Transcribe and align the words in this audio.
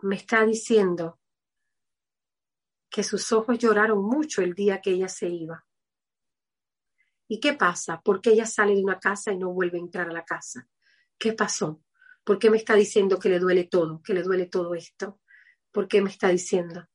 me 0.00 0.16
está 0.16 0.44
diciendo 0.44 1.18
que 2.90 3.02
sus 3.02 3.32
ojos 3.32 3.58
lloraron 3.58 4.02
mucho 4.02 4.42
el 4.42 4.54
día 4.54 4.80
que 4.80 4.90
ella 4.90 5.08
se 5.08 5.28
iba. 5.28 5.64
¿Y 7.28 7.40
qué 7.40 7.52
pasa? 7.52 8.00
¿Por 8.00 8.20
qué 8.20 8.30
ella 8.30 8.46
sale 8.46 8.74
de 8.74 8.82
una 8.82 8.98
casa 8.98 9.32
y 9.32 9.38
no 9.38 9.52
vuelve 9.52 9.78
a 9.78 9.82
entrar 9.82 10.08
a 10.08 10.12
la 10.12 10.24
casa? 10.24 10.66
¿Qué 11.18 11.34
pasó? 11.34 11.82
¿Por 12.24 12.38
qué 12.38 12.50
me 12.50 12.56
está 12.56 12.74
diciendo 12.74 13.18
que 13.18 13.28
le 13.28 13.38
duele 13.38 13.64
todo, 13.64 14.00
que 14.02 14.14
le 14.14 14.22
duele 14.22 14.46
todo 14.46 14.74
esto? 14.74 15.20
¿Por 15.70 15.88
qué 15.88 16.00
me 16.00 16.10
está 16.10 16.28
diciendo? 16.28 16.86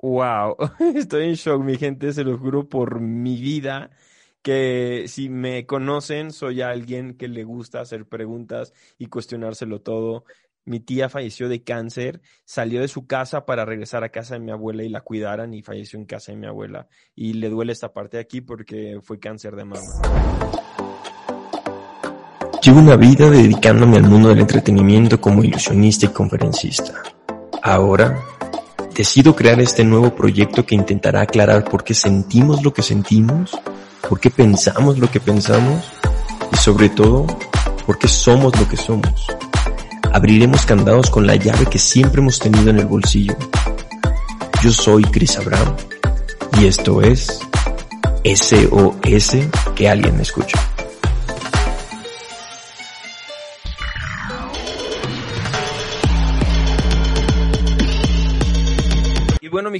Wow, 0.00 0.56
estoy 0.94 1.24
en 1.24 1.34
shock, 1.34 1.62
mi 1.62 1.76
gente, 1.76 2.12
se 2.12 2.24
lo 2.24 2.38
juro 2.38 2.68
por 2.68 3.00
mi 3.00 3.40
vida 3.40 3.90
que 4.42 5.04
si 5.08 5.28
me 5.28 5.66
conocen, 5.66 6.32
soy 6.32 6.62
alguien 6.62 7.14
que 7.14 7.28
le 7.28 7.44
gusta 7.44 7.80
hacer 7.80 8.06
preguntas 8.06 8.72
y 8.98 9.06
cuestionárselo 9.06 9.80
todo. 9.80 10.24
Mi 10.64 10.80
tía 10.80 11.08
falleció 11.08 11.48
de 11.48 11.62
cáncer, 11.62 12.20
salió 12.44 12.82
de 12.82 12.88
su 12.88 13.06
casa 13.06 13.46
para 13.46 13.64
regresar 13.64 14.04
a 14.04 14.10
casa 14.10 14.34
de 14.34 14.40
mi 14.40 14.50
abuela 14.50 14.82
y 14.82 14.90
la 14.90 15.00
cuidaran 15.00 15.54
y 15.54 15.62
falleció 15.62 15.98
en 15.98 16.04
casa 16.04 16.32
de 16.32 16.38
mi 16.38 16.46
abuela. 16.46 16.88
Y 17.14 17.34
le 17.34 17.48
duele 17.48 17.72
esta 17.72 17.92
parte 17.92 18.18
de 18.18 18.22
aquí 18.22 18.42
porque 18.42 19.00
fue 19.02 19.18
cáncer 19.18 19.56
de 19.56 19.64
mama. 19.64 19.80
Llevo 22.62 22.80
una 22.80 22.96
vida 22.96 23.30
dedicándome 23.30 23.96
al 23.96 24.02
mundo 24.02 24.28
del 24.28 24.40
entretenimiento 24.40 25.18
como 25.20 25.42
ilusionista 25.42 26.04
y 26.04 26.10
conferencista. 26.10 27.02
Ahora 27.62 28.18
decido 28.98 29.34
crear 29.34 29.58
este 29.60 29.82
nuevo 29.84 30.14
proyecto 30.14 30.66
que 30.66 30.74
intentará 30.74 31.22
aclarar 31.22 31.64
por 31.64 31.84
qué 31.84 31.94
sentimos 31.94 32.62
lo 32.62 32.74
que 32.74 32.82
sentimos 32.82 33.58
por 34.08 34.20
qué 34.20 34.30
pensamos 34.30 34.98
lo 34.98 35.10
que 35.10 35.20
pensamos 35.20 35.84
y 36.50 36.56
sobre 36.56 36.88
todo, 36.88 37.26
por 37.86 37.98
qué 37.98 38.08
somos 38.08 38.58
lo 38.58 38.66
que 38.68 38.76
somos. 38.76 39.26
Abriremos 40.12 40.64
candados 40.64 41.10
con 41.10 41.26
la 41.26 41.36
llave 41.36 41.66
que 41.66 41.78
siempre 41.78 42.20
hemos 42.20 42.38
tenido 42.38 42.70
en 42.70 42.78
el 42.78 42.86
bolsillo. 42.86 43.36
Yo 44.62 44.72
soy 44.72 45.04
Chris 45.04 45.36
Abraham 45.36 45.74
y 46.58 46.66
esto 46.66 47.02
es 47.02 47.40
SOS 48.24 49.36
que 49.74 49.88
alguien 49.88 50.16
me 50.16 50.22
escucha. 50.22 50.58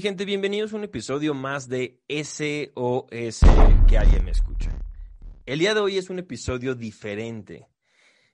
Gente, 0.00 0.24
bienvenidos 0.24 0.72
a 0.72 0.76
un 0.76 0.84
episodio 0.84 1.34
más 1.34 1.68
de 1.68 2.00
SOS 2.08 3.40
que 3.88 3.98
alguien 3.98 4.24
me 4.24 4.30
escucha. 4.30 4.70
El 5.44 5.58
día 5.58 5.74
de 5.74 5.80
hoy 5.80 5.98
es 5.98 6.08
un 6.08 6.18
episodio 6.18 6.74
diferente. 6.74 7.66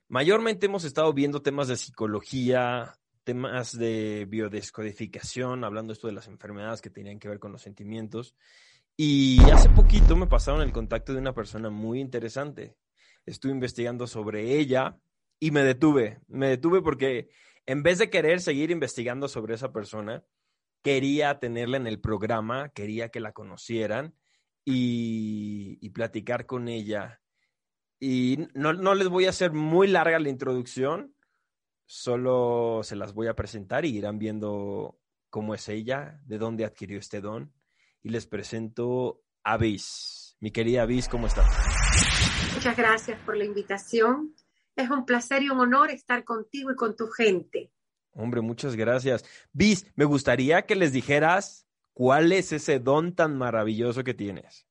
Mayormente 0.07 0.67
hemos 0.67 0.83
estado 0.83 1.11
viendo 1.13 1.41
temas 1.41 1.67
de 1.67 1.77
psicología, 1.77 2.93
temas 3.23 3.71
de 3.71 4.25
biodescodificación, 4.29 5.63
hablando 5.63 5.93
esto 5.93 6.07
de 6.07 6.13
las 6.13 6.27
enfermedades 6.27 6.81
que 6.81 6.91
tenían 6.91 7.19
que 7.19 7.29
ver 7.29 7.39
con 7.39 7.51
los 7.51 7.63
sentimientos. 7.63 8.35
Y 8.95 9.39
hace 9.49 9.69
poquito 9.69 10.15
me 10.15 10.27
pasaron 10.27 10.61
el 10.61 10.71
contacto 10.71 11.13
de 11.13 11.19
una 11.19 11.33
persona 11.33 11.69
muy 11.69 11.99
interesante. 11.99 12.75
Estuve 13.25 13.53
investigando 13.53 14.05
sobre 14.05 14.59
ella 14.59 14.97
y 15.39 15.49
me 15.51 15.63
detuve. 15.63 16.19
Me 16.27 16.49
detuve 16.49 16.81
porque 16.81 17.29
en 17.65 17.81
vez 17.81 17.97
de 17.97 18.11
querer 18.11 18.39
seguir 18.39 18.69
investigando 18.69 19.27
sobre 19.27 19.55
esa 19.55 19.71
persona, 19.71 20.23
quería 20.85 21.39
tenerla 21.39 21.77
en 21.77 21.87
el 21.87 21.99
programa, 21.99 22.69
quería 22.69 23.09
que 23.09 23.19
la 23.19 23.31
conocieran 23.31 24.13
y, 24.63 25.89
platicar 25.89 26.45
con 26.45 26.67
ella. 26.67 27.21
Y 27.99 28.47
no, 28.53 28.93
les 28.93 29.07
voy 29.07 29.25
a 29.25 29.31
hacer 29.31 29.51
muy 29.51 29.87
larga 29.87 30.19
la 30.19 30.29
introducción, 30.29 31.15
solo 31.87 32.81
se 32.83 32.95
las 32.95 33.15
voy 33.15 33.25
a 33.25 33.35
presentar 33.35 33.83
y 33.83 33.97
irán 33.97 34.19
viendo 34.19 34.99
cómo 35.31 35.55
es 35.55 35.69
ella, 35.69 36.19
de 36.23 36.37
dónde 36.37 36.65
adquirió 36.65 36.99
este 36.99 37.19
don. 37.19 37.51
Y 38.03 38.09
les 38.09 38.27
presento 38.27 39.23
a 39.43 39.57
Bis. 39.57 40.37
Mi 40.39 40.51
querida 40.51 40.85
Bis, 40.85 41.09
¿cómo 41.09 41.25
estás? 41.25 41.47
Muchas 42.53 42.77
gracias 42.77 43.19
por 43.21 43.35
la 43.35 43.45
invitación. 43.45 44.35
Es 44.75 44.91
un 44.91 45.03
placer 45.03 45.41
y 45.41 45.49
un 45.49 45.59
honor 45.61 45.89
estar 45.89 46.23
contigo 46.23 46.71
y 46.71 46.75
con 46.75 46.95
tu 46.95 47.07
gente. 47.07 47.71
Hombre, 48.15 48.39
muchas 48.39 48.77
gracias. 48.77 49.25
Bis, 49.51 49.85
me 49.95 50.05
gustaría 50.05 50.65
que 50.65 50.75
les 50.75 50.93
dijeras 50.93 51.67
cuál 51.93 52.31
es 52.31 52.53
ese 52.53 52.79
don 52.79 53.13
tan 53.13 53.37
maravilloso 53.37 54.05
que 54.05 54.13
tienes. 54.13 54.65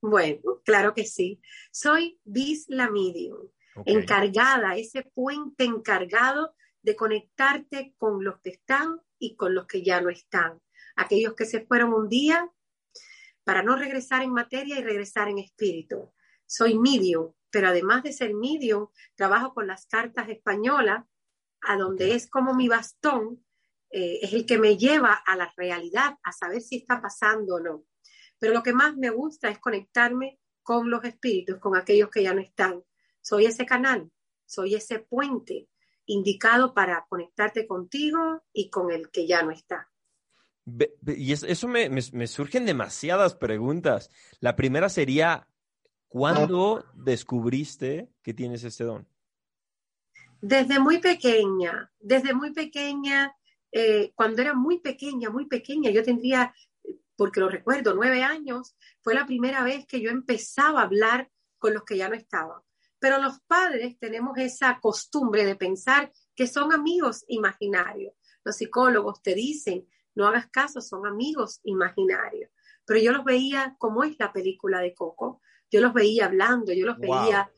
Bueno, 0.00 0.62
claro 0.64 0.94
que 0.94 1.04
sí. 1.04 1.40
Soy 1.70 2.18
Bis 2.24 2.64
la 2.68 2.90
Medium, 2.90 3.48
encargada, 3.84 4.76
ese 4.76 5.02
puente 5.02 5.64
encargado 5.64 6.54
de 6.82 6.96
conectarte 6.96 7.94
con 7.98 8.24
los 8.24 8.40
que 8.40 8.50
están 8.50 9.00
y 9.18 9.36
con 9.36 9.54
los 9.54 9.66
que 9.66 9.82
ya 9.82 10.00
no 10.00 10.08
están. 10.08 10.58
Aquellos 10.96 11.34
que 11.34 11.44
se 11.44 11.66
fueron 11.66 11.92
un 11.92 12.08
día 12.08 12.50
para 13.44 13.62
no 13.62 13.76
regresar 13.76 14.22
en 14.22 14.32
materia 14.32 14.78
y 14.78 14.82
regresar 14.82 15.28
en 15.28 15.38
espíritu. 15.38 16.12
Soy 16.46 16.78
medium, 16.78 17.32
pero 17.50 17.68
además 17.68 18.02
de 18.02 18.12
ser 18.12 18.32
medium, 18.32 18.88
trabajo 19.16 19.52
con 19.52 19.66
las 19.66 19.86
cartas 19.86 20.30
españolas 20.30 21.04
a 21.66 21.76
donde 21.76 22.14
es 22.14 22.28
como 22.28 22.54
mi 22.54 22.68
bastón, 22.68 23.44
eh, 23.90 24.18
es 24.22 24.32
el 24.32 24.44
que 24.44 24.58
me 24.58 24.76
lleva 24.76 25.14
a 25.14 25.36
la 25.36 25.52
realidad, 25.56 26.18
a 26.22 26.32
saber 26.32 26.60
si 26.60 26.76
está 26.76 27.00
pasando 27.00 27.56
o 27.56 27.60
no. 27.60 27.84
Pero 28.38 28.52
lo 28.52 28.62
que 28.62 28.72
más 28.72 28.96
me 28.96 29.10
gusta 29.10 29.48
es 29.48 29.58
conectarme 29.58 30.40
con 30.62 30.90
los 30.90 31.04
espíritus, 31.04 31.58
con 31.58 31.76
aquellos 31.76 32.10
que 32.10 32.22
ya 32.22 32.34
no 32.34 32.40
están. 32.40 32.82
Soy 33.20 33.46
ese 33.46 33.64
canal, 33.66 34.10
soy 34.46 34.74
ese 34.74 34.98
puente 34.98 35.68
indicado 36.06 36.74
para 36.74 37.06
conectarte 37.08 37.66
contigo 37.66 38.42
y 38.52 38.68
con 38.68 38.90
el 38.90 39.10
que 39.10 39.26
ya 39.26 39.42
no 39.42 39.50
está. 39.50 39.88
Y 41.06 41.32
eso 41.32 41.68
me, 41.68 41.88
me 41.88 42.26
surgen 42.26 42.66
demasiadas 42.66 43.34
preguntas. 43.34 44.10
La 44.40 44.56
primera 44.56 44.88
sería, 44.88 45.46
¿cuándo 46.08 46.84
descubriste 46.94 48.10
que 48.22 48.34
tienes 48.34 48.64
este 48.64 48.84
don? 48.84 49.06
Desde 50.46 50.78
muy 50.78 50.98
pequeña, 50.98 51.90
desde 51.98 52.34
muy 52.34 52.52
pequeña, 52.52 53.34
eh, 53.72 54.12
cuando 54.14 54.42
era 54.42 54.52
muy 54.52 54.78
pequeña, 54.78 55.30
muy 55.30 55.46
pequeña, 55.46 55.90
yo 55.90 56.02
tendría, 56.02 56.54
porque 57.16 57.40
lo 57.40 57.48
recuerdo, 57.48 57.94
nueve 57.94 58.22
años, 58.22 58.76
fue 59.00 59.14
la 59.14 59.24
primera 59.24 59.64
vez 59.64 59.86
que 59.86 60.02
yo 60.02 60.10
empezaba 60.10 60.82
a 60.82 60.84
hablar 60.84 61.30
con 61.56 61.72
los 61.72 61.84
que 61.84 61.96
ya 61.96 62.10
no 62.10 62.14
estaban. 62.14 62.60
Pero 62.98 63.22
los 63.22 63.40
padres 63.46 63.98
tenemos 63.98 64.36
esa 64.36 64.80
costumbre 64.80 65.46
de 65.46 65.56
pensar 65.56 66.12
que 66.34 66.46
son 66.46 66.74
amigos 66.74 67.24
imaginarios. 67.28 68.12
Los 68.44 68.56
psicólogos 68.56 69.22
te 69.22 69.34
dicen, 69.34 69.88
no 70.14 70.26
hagas 70.26 70.50
caso, 70.50 70.82
son 70.82 71.06
amigos 71.06 71.60
imaginarios. 71.62 72.50
Pero 72.84 73.00
yo 73.00 73.12
los 73.12 73.24
veía 73.24 73.76
como 73.78 74.04
es 74.04 74.18
la 74.18 74.30
película 74.30 74.80
de 74.80 74.92
Coco. 74.92 75.40
Yo 75.70 75.80
los 75.80 75.94
veía 75.94 76.26
hablando, 76.26 76.74
yo 76.74 76.84
los 76.84 76.98
veía 76.98 77.50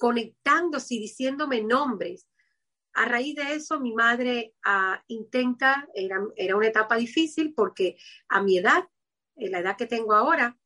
conectándose 0.00 0.94
y 0.94 1.00
diciéndome 1.00 1.62
nombres. 1.62 2.26
A 2.94 3.04
raíz 3.04 3.36
de 3.36 3.54
eso, 3.54 3.78
mi 3.78 3.92
madre 3.92 4.54
ah, 4.64 5.04
intenta, 5.08 5.86
era, 5.94 6.18
era, 6.36 6.56
una 6.56 6.68
etapa 6.68 6.96
difícil 6.96 7.52
porque 7.54 7.98
a 8.30 8.42
mi 8.42 8.56
edad, 8.56 8.88
en 9.36 9.52
la 9.52 9.58
edad 9.58 9.76
que 9.76 9.86
tengo 9.86 10.14
ahora, 10.14 10.58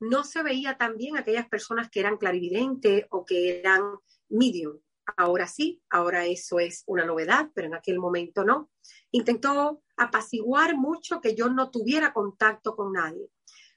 no 0.00 0.24
se 0.24 0.42
veía 0.42 0.76
tan 0.76 0.96
bien 0.96 1.16
aquellas 1.16 1.48
personas 1.48 1.88
que 1.88 2.00
eran 2.00 2.16
clarividentes 2.16 3.06
o 3.10 3.24
que 3.24 3.60
eran 3.60 3.82
medium. 4.28 4.80
Ahora 5.16 5.46
sí, 5.46 5.80
ahora 5.88 6.26
eso 6.26 6.58
es 6.58 6.82
una 6.86 7.04
novedad, 7.04 7.50
pero 7.54 7.68
en 7.68 7.74
aquel 7.74 8.00
momento 8.00 8.44
no. 8.44 8.72
Intentó 9.12 9.84
apaciguar 9.96 10.76
mucho 10.76 11.20
que 11.20 11.36
yo 11.36 11.48
no 11.48 11.70
tuviera 11.70 12.12
contacto 12.12 12.74
con 12.74 12.92
nadie. 12.92 13.30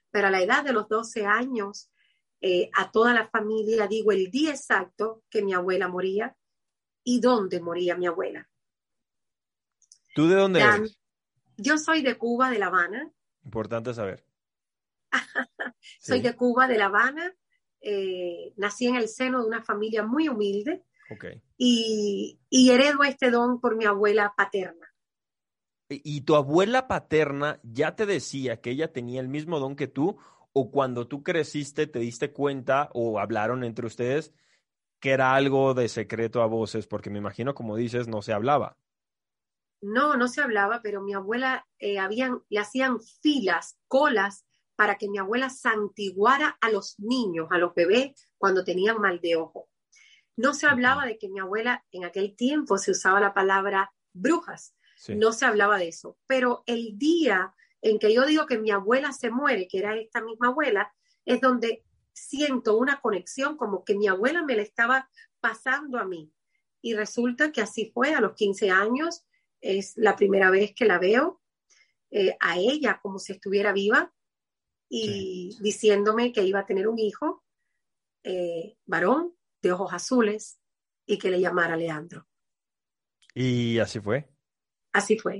Pero 0.09 0.27
a 0.27 0.31
la 0.31 0.41
edad 0.41 0.63
de 0.63 0.73
los 0.73 0.89
12 0.89 1.27
años, 1.27 1.90
eh, 2.43 2.71
a 2.73 2.91
toda 2.91 3.13
la 3.13 3.27
familia, 3.27 3.87
digo 3.87 4.11
el 4.11 4.31
día 4.31 4.49
exacto 4.49 5.23
que 5.29 5.43
mi 5.43 5.53
abuela 5.53 5.87
moría 5.87 6.35
y 7.03 7.19
dónde 7.19 7.61
moría 7.61 7.95
mi 7.95 8.07
abuela. 8.07 8.49
¿Tú 10.15 10.27
de 10.27 10.35
dónde 10.35 10.61
eres? 10.61 10.97
Yo 11.57 11.77
soy 11.77 12.01
de 12.01 12.17
Cuba, 12.17 12.49
de 12.49 12.57
La 12.57 12.67
Habana. 12.67 13.11
Importante 13.45 13.93
saber. 13.93 14.25
soy 15.99 16.21
de 16.21 16.35
Cuba, 16.35 16.67
de 16.67 16.79
La 16.79 16.85
Habana. 16.85 17.31
Eh, 17.79 18.53
nací 18.57 18.87
en 18.87 18.95
el 18.95 19.07
seno 19.07 19.41
de 19.41 19.47
una 19.47 19.61
familia 19.61 20.03
muy 20.03 20.27
humilde. 20.27 20.83
Okay. 21.11 21.43
Y, 21.57 22.39
y 22.49 22.71
heredo 22.71 23.03
este 23.03 23.29
don 23.29 23.61
por 23.61 23.75
mi 23.75 23.85
abuela 23.85 24.33
paterna. 24.35 24.87
¿Y 25.89 26.21
tu 26.21 26.35
abuela 26.35 26.87
paterna 26.87 27.59
ya 27.63 27.95
te 27.95 28.05
decía 28.05 28.61
que 28.61 28.71
ella 28.71 28.91
tenía 28.91 29.19
el 29.19 29.27
mismo 29.27 29.59
don 29.59 29.75
que 29.75 29.87
tú 29.87 30.17
o 30.53 30.71
cuando 30.71 31.07
tú 31.07 31.23
creciste 31.23 31.87
te 31.87 31.99
diste 31.99 32.31
cuenta 32.31 32.89
o 32.93 33.19
hablaron 33.19 33.63
entre 33.63 33.85
ustedes 33.85 34.33
que 34.99 35.11
era 35.11 35.33
algo 35.33 35.73
de 35.73 35.89
secreto 35.89 36.41
a 36.41 36.45
voces? 36.45 36.87
Porque 36.87 37.09
me 37.09 37.17
imagino, 37.17 37.55
como 37.55 37.75
dices, 37.75 38.07
no 38.07 38.21
se 38.21 38.33
hablaba. 38.33 38.77
No, 39.81 40.15
no 40.15 40.27
se 40.27 40.41
hablaba, 40.41 40.81
pero 40.83 41.01
mi 41.01 41.13
abuela, 41.13 41.67
eh, 41.79 41.97
habían, 41.97 42.43
le 42.49 42.59
hacían 42.59 42.99
filas, 43.01 43.79
colas, 43.87 44.45
para 44.75 44.95
que 44.95 45.09
mi 45.09 45.17
abuela 45.17 45.49
santiguara 45.49 46.57
a 46.61 46.69
los 46.69 46.99
niños, 46.99 47.47
a 47.49 47.57
los 47.57 47.73
bebés, 47.73 48.29
cuando 48.37 48.63
tenían 48.63 49.01
mal 49.01 49.19
de 49.19 49.35
ojo. 49.35 49.69
No 50.37 50.53
se 50.53 50.67
hablaba 50.67 51.05
de 51.05 51.17
que 51.17 51.29
mi 51.29 51.39
abuela 51.39 51.83
en 51.91 52.05
aquel 52.05 52.35
tiempo 52.35 52.77
se 52.77 52.91
usaba 52.91 53.19
la 53.19 53.33
palabra 53.33 53.91
brujas, 54.13 54.75
no 55.09 55.31
se 55.31 55.45
hablaba 55.45 55.77
de 55.77 55.87
eso, 55.87 56.17
pero 56.27 56.63
el 56.67 56.97
día 56.97 57.53
en 57.81 57.99
que 57.99 58.13
yo 58.13 58.25
digo 58.25 58.45
que 58.45 58.59
mi 58.59 58.71
abuela 58.71 59.11
se 59.11 59.29
muere, 59.29 59.67
que 59.67 59.79
era 59.79 59.95
esta 59.95 60.21
misma 60.21 60.47
abuela, 60.47 60.93
es 61.25 61.41
donde 61.41 61.83
siento 62.13 62.77
una 62.77 63.01
conexión 63.01 63.57
como 63.57 63.83
que 63.83 63.95
mi 63.95 64.07
abuela 64.07 64.43
me 64.43 64.55
la 64.55 64.61
estaba 64.61 65.09
pasando 65.39 65.97
a 65.97 66.05
mí. 66.05 66.31
Y 66.81 66.95
resulta 66.95 67.51
que 67.51 67.61
así 67.61 67.91
fue, 67.93 68.13
a 68.13 68.21
los 68.21 68.33
15 68.33 68.69
años, 68.69 69.23
es 69.59 69.93
la 69.97 70.15
primera 70.15 70.49
vez 70.49 70.73
que 70.75 70.85
la 70.85 70.99
veo, 70.99 71.41
eh, 72.09 72.35
a 72.39 72.57
ella 72.57 72.99
como 73.01 73.19
si 73.19 73.33
estuviera 73.33 73.71
viva 73.71 74.13
y 74.89 75.57
diciéndome 75.61 76.33
que 76.33 76.43
iba 76.43 76.59
a 76.59 76.65
tener 76.65 76.87
un 76.87 76.99
hijo 76.99 77.43
eh, 78.23 78.77
varón 78.85 79.33
de 79.61 79.71
ojos 79.71 79.93
azules 79.93 80.59
y 81.05 81.17
que 81.17 81.29
le 81.29 81.39
llamara 81.39 81.77
Leandro. 81.77 82.27
¿Y 83.33 83.79
así 83.79 83.99
fue? 83.99 84.29
Así 84.91 85.17
fue. 85.17 85.39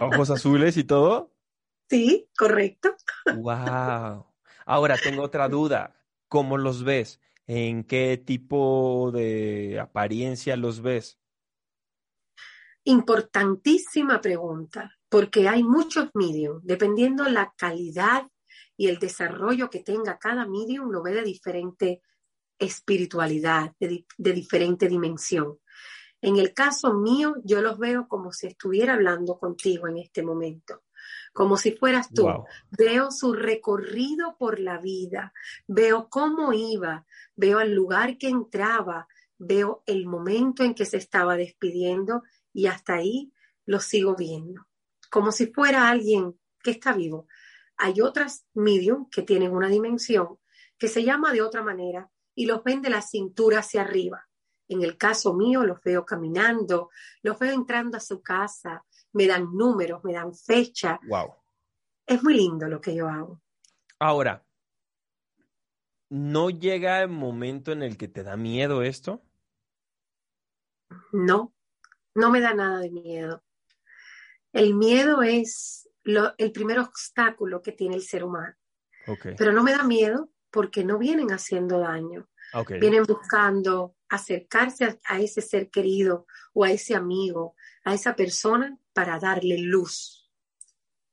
¿Ojos 0.00 0.30
azules 0.30 0.76
y 0.76 0.84
todo? 0.84 1.31
Sí, 1.92 2.26
correcto. 2.38 2.96
Wow. 3.36 4.24
Ahora 4.64 4.96
tengo 4.96 5.22
otra 5.22 5.46
duda. 5.46 5.94
¿Cómo 6.26 6.56
los 6.56 6.84
ves? 6.84 7.20
¿En 7.46 7.84
qué 7.84 8.16
tipo 8.16 9.10
de 9.12 9.78
apariencia 9.78 10.56
los 10.56 10.80
ves? 10.80 11.20
Importantísima 12.84 14.22
pregunta, 14.22 14.96
porque 15.10 15.50
hay 15.50 15.62
muchos 15.64 16.08
mediums, 16.14 16.64
dependiendo 16.64 17.28
la 17.28 17.52
calidad 17.58 18.26
y 18.74 18.88
el 18.88 18.98
desarrollo 18.98 19.68
que 19.68 19.80
tenga 19.80 20.16
cada 20.16 20.46
medium, 20.46 20.90
lo 20.90 21.02
ve 21.02 21.12
de 21.12 21.22
diferente 21.22 22.00
espiritualidad, 22.58 23.74
de, 23.78 24.06
diferente 24.16 24.88
dimensión. 24.88 25.58
En 26.22 26.38
el 26.38 26.54
caso 26.54 26.94
mío, 26.94 27.34
yo 27.44 27.60
los 27.60 27.78
veo 27.78 28.08
como 28.08 28.32
si 28.32 28.46
estuviera 28.46 28.94
hablando 28.94 29.38
contigo 29.38 29.88
en 29.88 29.98
este 29.98 30.22
momento 30.22 30.80
como 31.32 31.56
si 31.56 31.72
fueras 31.72 32.10
tú. 32.12 32.28
Veo 32.70 33.10
su 33.10 33.32
recorrido 33.32 34.36
por 34.38 34.58
la 34.58 34.78
vida, 34.78 35.32
veo 35.66 36.08
cómo 36.08 36.52
iba, 36.52 37.06
veo 37.36 37.60
el 37.60 37.74
lugar 37.74 38.18
que 38.18 38.28
entraba, 38.28 39.08
veo 39.38 39.82
el 39.86 40.06
momento 40.06 40.62
en 40.62 40.74
que 40.74 40.84
se 40.84 40.96
estaba 40.96 41.36
despidiendo 41.36 42.22
y 42.52 42.66
hasta 42.66 42.94
ahí 42.94 43.32
lo 43.64 43.80
sigo 43.80 44.14
viendo, 44.14 44.66
como 45.10 45.32
si 45.32 45.46
fuera 45.46 45.88
alguien 45.88 46.38
que 46.62 46.72
está 46.72 46.92
vivo. 46.92 47.26
Hay 47.76 48.00
otras 48.00 48.46
medium 48.54 49.08
que 49.10 49.22
tienen 49.22 49.52
una 49.52 49.68
dimensión 49.68 50.38
que 50.78 50.88
se 50.88 51.04
llama 51.04 51.32
de 51.32 51.42
otra 51.42 51.62
manera 51.62 52.10
y 52.34 52.46
los 52.46 52.62
ven 52.62 52.82
de 52.82 52.90
la 52.90 53.02
cintura 53.02 53.60
hacia 53.60 53.82
arriba. 53.82 54.28
En 54.68 54.82
el 54.82 54.96
caso 54.96 55.34
mío, 55.34 55.64
los 55.64 55.80
veo 55.82 56.04
caminando, 56.04 56.90
los 57.22 57.38
veo 57.38 57.52
entrando 57.52 57.96
a 57.96 58.00
su 58.00 58.22
casa, 58.22 58.84
me 59.12 59.26
dan 59.26 59.54
números, 59.56 60.02
me 60.04 60.12
dan 60.12 60.34
fecha. 60.34 60.98
Wow. 61.08 61.34
Es 62.06 62.22
muy 62.22 62.34
lindo 62.34 62.68
lo 62.68 62.80
que 62.80 62.94
yo 62.94 63.08
hago. 63.08 63.40
Ahora, 63.98 64.44
¿no 66.08 66.50
llega 66.50 67.02
el 67.02 67.08
momento 67.08 67.72
en 67.72 67.82
el 67.82 67.96
que 67.96 68.08
te 68.08 68.22
da 68.22 68.36
miedo 68.36 68.82
esto? 68.82 69.22
No, 71.12 71.54
no 72.14 72.30
me 72.30 72.40
da 72.40 72.54
nada 72.54 72.80
de 72.80 72.90
miedo. 72.90 73.44
El 74.52 74.74
miedo 74.74 75.22
es 75.22 75.88
el 76.04 76.52
primer 76.52 76.78
obstáculo 76.80 77.62
que 77.62 77.72
tiene 77.72 77.94
el 77.94 78.02
ser 78.02 78.24
humano. 78.24 78.54
Pero 79.36 79.52
no 79.52 79.62
me 79.62 79.72
da 79.72 79.84
miedo 79.84 80.30
porque 80.50 80.84
no 80.84 80.98
vienen 80.98 81.32
haciendo 81.32 81.78
daño. 81.78 82.28
Vienen 82.80 83.04
buscando 83.04 83.96
acercarse 84.08 85.00
a, 85.04 85.20
ese 85.20 85.40
ser 85.40 85.70
querido 85.70 86.26
o 86.52 86.64
a 86.64 86.70
ese 86.70 86.94
amigo, 86.94 87.56
a 87.84 87.94
esa 87.94 88.14
persona 88.14 88.78
para 88.92 89.18
darle 89.18 89.58
luz. 89.58 90.30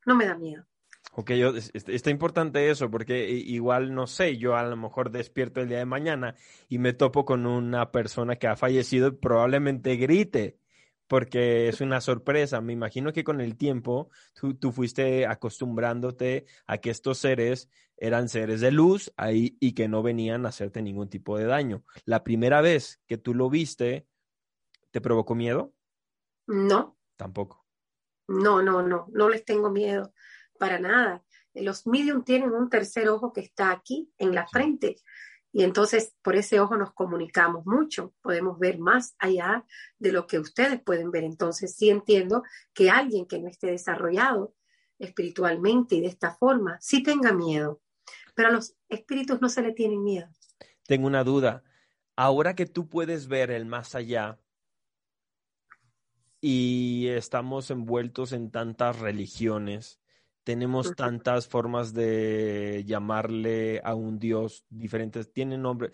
No 0.05 0.15
me 0.15 0.25
da 0.25 0.35
miedo. 0.35 0.65
Ok, 1.13 1.31
yo, 1.31 1.53
está 1.55 2.11
importante 2.11 2.69
eso, 2.69 2.89
porque 2.89 3.29
igual, 3.29 3.93
no 3.93 4.07
sé, 4.07 4.37
yo 4.37 4.55
a 4.55 4.63
lo 4.63 4.77
mejor 4.77 5.11
despierto 5.11 5.59
el 5.59 5.67
día 5.67 5.79
de 5.79 5.85
mañana 5.85 6.35
y 6.67 6.77
me 6.77 6.93
topo 6.93 7.25
con 7.25 7.45
una 7.45 7.91
persona 7.91 8.35
que 8.35 8.47
ha 8.47 8.55
fallecido 8.55 9.07
y 9.07 9.11
probablemente 9.11 9.95
grite, 9.95 10.59
porque 11.07 11.67
es 11.67 11.81
una 11.81 11.99
sorpresa. 11.99 12.61
Me 12.61 12.73
imagino 12.73 13.11
que 13.11 13.23
con 13.23 13.41
el 13.41 13.57
tiempo 13.57 14.09
tú, 14.33 14.53
tú 14.53 14.71
fuiste 14.71 15.25
acostumbrándote 15.25 16.45
a 16.67 16.77
que 16.77 16.91
estos 16.91 17.17
seres 17.17 17.69
eran 17.97 18.29
seres 18.29 18.61
de 18.61 18.71
luz 18.71 19.11
ahí, 19.17 19.57
y 19.59 19.73
que 19.73 19.87
no 19.87 20.03
venían 20.03 20.45
a 20.45 20.49
hacerte 20.49 20.81
ningún 20.81 21.09
tipo 21.09 21.37
de 21.37 21.45
daño. 21.45 21.83
La 22.05 22.23
primera 22.23 22.61
vez 22.61 23.01
que 23.07 23.17
tú 23.17 23.33
lo 23.33 23.49
viste, 23.49 24.07
¿te 24.91 25.01
provocó 25.01 25.35
miedo? 25.35 25.73
No. 26.47 26.97
Tampoco. 27.17 27.58
No, 28.29 28.61
no, 28.61 28.81
no, 28.81 29.07
no 29.11 29.29
les 29.29 29.43
tengo 29.43 29.69
miedo 29.69 30.13
para 30.57 30.79
nada. 30.79 31.23
Los 31.53 31.87
medium 31.87 32.23
tienen 32.23 32.51
un 32.51 32.69
tercer 32.69 33.09
ojo 33.09 33.33
que 33.33 33.41
está 33.41 33.71
aquí 33.71 34.11
en 34.17 34.33
la 34.33 34.47
frente 34.47 34.97
y 35.51 35.63
entonces 35.63 36.15
por 36.21 36.35
ese 36.35 36.59
ojo 36.59 36.77
nos 36.77 36.93
comunicamos 36.93 37.65
mucho, 37.65 38.13
podemos 38.21 38.59
ver 38.59 38.77
más 38.77 39.15
allá 39.17 39.65
de 39.97 40.11
lo 40.11 40.27
que 40.27 40.39
ustedes 40.39 40.81
pueden 40.81 41.11
ver. 41.11 41.23
Entonces 41.23 41.75
sí 41.75 41.89
entiendo 41.89 42.43
que 42.73 42.89
alguien 42.91 43.25
que 43.25 43.39
no 43.39 43.47
esté 43.47 43.67
desarrollado 43.67 44.53
espiritualmente 44.99 45.95
y 45.95 46.01
de 46.01 46.07
esta 46.07 46.35
forma 46.35 46.77
sí 46.81 47.01
tenga 47.01 47.33
miedo, 47.33 47.81
pero 48.35 48.49
a 48.49 48.51
los 48.51 48.75
espíritus 48.89 49.41
no 49.41 49.49
se 49.49 49.61
le 49.61 49.71
tienen 49.71 50.03
miedo. 50.03 50.27
Tengo 50.85 51.07
una 51.07 51.23
duda. 51.23 51.63
Ahora 52.15 52.53
que 52.53 52.65
tú 52.65 52.87
puedes 52.87 53.27
ver 53.27 53.49
el 53.49 53.65
más 53.65 53.95
allá, 53.95 54.37
y 56.41 57.07
estamos 57.07 57.69
envueltos 57.71 58.31
en 58.31 58.51
tantas 58.51 58.99
religiones, 58.99 59.99
tenemos 60.43 60.95
tantas 60.95 61.47
formas 61.47 61.93
de 61.93 62.83
llamarle 62.85 63.81
a 63.83 63.93
un 63.93 64.19
dios 64.19 64.65
diferentes, 64.69 65.31
tienen 65.31 65.61
nombre, 65.61 65.91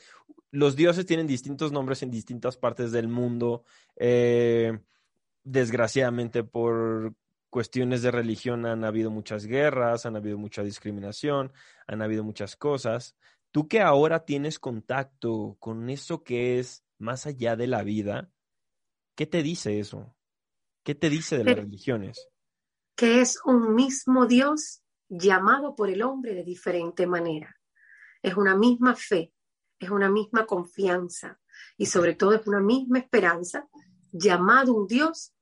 los 0.51 0.75
dioses 0.75 1.05
tienen 1.05 1.27
distintos 1.27 1.71
nombres 1.71 2.03
en 2.03 2.11
distintas 2.11 2.57
partes 2.57 2.91
del 2.91 3.07
mundo, 3.07 3.65
eh, 3.97 4.79
desgraciadamente 5.43 6.43
por 6.43 7.13
cuestiones 7.49 8.01
de 8.01 8.11
religión 8.11 8.65
han 8.65 8.83
habido 8.83 9.11
muchas 9.11 9.45
guerras, 9.45 10.05
han 10.05 10.15
habido 10.15 10.37
mucha 10.37 10.63
discriminación, 10.63 11.53
han 11.87 12.01
habido 12.01 12.23
muchas 12.23 12.55
cosas. 12.55 13.15
Tú 13.51 13.67
que 13.67 13.81
ahora 13.81 14.25
tienes 14.25 14.59
contacto 14.59 15.55
con 15.59 15.89
eso 15.89 16.23
que 16.23 16.59
es 16.59 16.83
más 16.97 17.25
allá 17.25 17.55
de 17.55 17.67
la 17.67 17.83
vida, 17.83 18.29
¿qué 19.15 19.25
te 19.25 19.43
dice 19.43 19.79
eso? 19.79 20.14
¿Qué 20.85 20.93
te 20.93 21.09
dice 21.09 21.39
de 21.39 21.43
las 21.43 21.55
religiones? 21.55 22.29
Que 22.95 23.19
es 23.19 23.39
un 23.43 23.73
mismo 23.73 24.27
Dios 24.27 24.83
llamado 25.09 25.75
por 25.75 25.89
el 25.89 26.03
hombre 26.03 26.35
de 26.35 26.43
diferente 26.43 27.07
manera. 27.07 27.59
Es 28.21 28.37
una 28.37 28.55
misma 28.55 28.95
fe, 28.95 29.33
es 29.79 29.89
una 29.89 30.11
misma 30.11 30.45
confianza 30.45 31.39
y 31.75 31.87
sobre 31.87 32.13
todo 32.13 32.35
es 32.35 32.45
una 32.45 32.59
misma 32.59 32.99
esperanza 32.99 33.67
llamado 34.11 34.75
un 34.75 34.85
Dios 34.85 35.33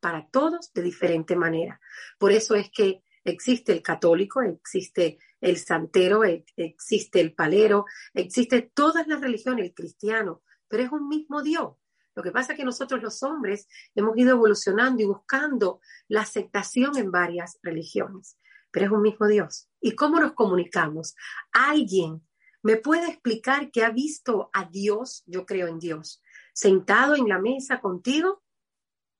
para 0.00 0.26
todos 0.30 0.72
de 0.72 0.80
diferente 0.80 1.36
manera. 1.36 1.78
Por 2.18 2.32
eso 2.32 2.54
es 2.54 2.70
que 2.70 3.02
existe 3.24 3.72
el 3.72 3.82
católico, 3.82 4.40
existe 4.40 5.18
el 5.42 5.58
santero, 5.58 6.22
existe 6.56 7.20
el 7.20 7.34
palero, 7.34 7.84
existe 8.14 8.62
todas 8.62 9.06
las 9.06 9.20
religiones, 9.20 9.66
el 9.66 9.74
cristiano, 9.74 10.42
pero 10.66 10.82
es 10.82 10.92
un 10.92 11.08
mismo 11.08 11.42
Dios. 11.42 11.76
Lo 12.18 12.24
que 12.24 12.32
pasa 12.32 12.52
es 12.52 12.58
que 12.58 12.64
nosotros 12.64 13.00
los 13.00 13.22
hombres 13.22 13.68
hemos 13.94 14.18
ido 14.18 14.32
evolucionando 14.32 15.00
y 15.00 15.06
buscando 15.06 15.80
la 16.08 16.22
aceptación 16.22 16.98
en 16.98 17.12
varias 17.12 17.60
religiones, 17.62 18.36
pero 18.72 18.86
es 18.86 18.90
un 18.90 19.02
mismo 19.02 19.28
Dios. 19.28 19.68
¿Y 19.80 19.92
cómo 19.92 20.18
nos 20.18 20.32
comunicamos? 20.32 21.14
¿Alguien 21.52 22.26
me 22.60 22.74
puede 22.74 23.06
explicar 23.06 23.70
que 23.70 23.84
ha 23.84 23.90
visto 23.90 24.50
a 24.52 24.64
Dios, 24.64 25.22
yo 25.26 25.46
creo 25.46 25.68
en 25.68 25.78
Dios, 25.78 26.20
sentado 26.52 27.14
en 27.14 27.28
la 27.28 27.38
mesa 27.38 27.80
contigo? 27.80 28.42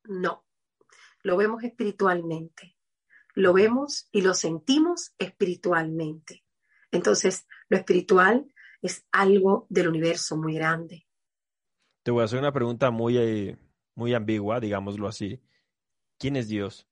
No, 0.02 0.44
lo 1.22 1.36
vemos 1.36 1.62
espiritualmente, 1.62 2.76
lo 3.36 3.52
vemos 3.52 4.08
y 4.10 4.22
lo 4.22 4.34
sentimos 4.34 5.14
espiritualmente. 5.18 6.44
Entonces, 6.90 7.46
lo 7.68 7.76
espiritual 7.76 8.52
es 8.82 9.06
algo 9.12 9.68
del 9.68 9.86
universo 9.86 10.36
muy 10.36 10.54
grande. 10.54 11.07
Te 12.08 12.12
voy 12.12 12.22
a 12.22 12.24
hacer 12.24 12.38
una 12.38 12.54
pregunta 12.54 12.90
muy, 12.90 13.18
eh, 13.18 13.58
muy 13.94 14.14
ambigua, 14.14 14.60
digámoslo 14.60 15.08
así. 15.08 15.42
¿Quién 16.16 16.36
es 16.36 16.48
Dios? 16.48 16.88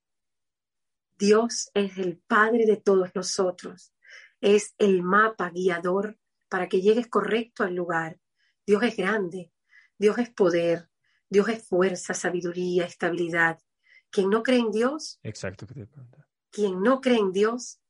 Dios 1.18 1.70
es 1.72 1.96
el 1.96 2.18
Padre 2.18 2.66
de 2.66 2.76
todos 2.76 3.14
nosotros. 3.14 3.94
Es 4.42 4.74
el 4.76 5.02
mapa 5.02 5.48
guiador 5.48 6.18
para 6.50 6.68
que 6.68 6.82
llegues 6.82 7.06
correcto 7.06 7.64
al 7.64 7.74
lugar. 7.74 8.20
Dios 8.66 8.82
es 8.82 8.94
grande. 8.94 9.50
Dios 9.96 10.18
es 10.18 10.28
poder. 10.28 10.90
Dios 11.30 11.48
es 11.48 11.66
fuerza, 11.66 12.12
sabiduría, 12.12 12.84
estabilidad. 12.84 13.58
Quien 14.10 14.28
no 14.28 14.42
cree 14.42 14.58
en 14.58 14.70
Dios, 14.70 15.18
Exacto, 15.22 15.66
quien 16.50 16.82
no 16.82 17.00
cree 17.00 17.20
en 17.20 17.32
Dios, 17.32 17.80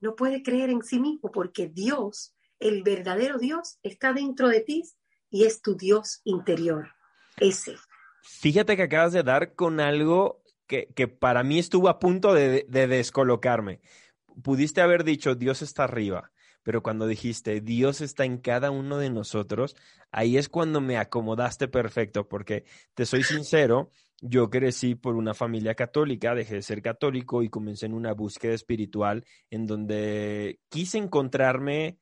no 0.00 0.16
puede 0.16 0.42
creer 0.42 0.70
en 0.70 0.82
sí 0.82 0.98
mismo 0.98 1.30
porque 1.30 1.68
Dios, 1.68 2.34
el 2.58 2.82
verdadero 2.82 3.38
Dios, 3.38 3.78
está 3.84 4.12
dentro 4.12 4.48
de 4.48 4.62
ti 4.62 4.82
y 5.32 5.44
es 5.44 5.62
tu 5.62 5.74
Dios 5.74 6.20
interior, 6.24 6.90
ese. 7.38 7.74
Fíjate 8.22 8.76
que 8.76 8.82
acabas 8.82 9.12
de 9.12 9.24
dar 9.24 9.54
con 9.54 9.80
algo 9.80 10.42
que, 10.68 10.92
que 10.94 11.08
para 11.08 11.42
mí 11.42 11.58
estuvo 11.58 11.88
a 11.88 11.98
punto 11.98 12.34
de, 12.34 12.66
de 12.68 12.86
descolocarme. 12.86 13.80
Pudiste 14.44 14.80
haber 14.80 15.02
dicho, 15.02 15.34
Dios 15.34 15.62
está 15.62 15.84
arriba, 15.84 16.30
pero 16.62 16.82
cuando 16.82 17.06
dijiste, 17.06 17.60
Dios 17.60 18.00
está 18.00 18.24
en 18.24 18.38
cada 18.38 18.70
uno 18.70 18.98
de 18.98 19.10
nosotros, 19.10 19.74
ahí 20.12 20.36
es 20.36 20.48
cuando 20.48 20.80
me 20.80 20.98
acomodaste 20.98 21.66
perfecto, 21.66 22.28
porque 22.28 22.64
te 22.94 23.06
soy 23.06 23.22
sincero, 23.22 23.90
yo 24.20 24.50
crecí 24.50 24.94
por 24.94 25.16
una 25.16 25.34
familia 25.34 25.74
católica, 25.74 26.34
dejé 26.34 26.56
de 26.56 26.62
ser 26.62 26.82
católico 26.82 27.42
y 27.42 27.48
comencé 27.48 27.86
en 27.86 27.94
una 27.94 28.12
búsqueda 28.12 28.52
espiritual 28.52 29.24
en 29.50 29.66
donde 29.66 30.60
quise 30.68 30.98
encontrarme 30.98 31.98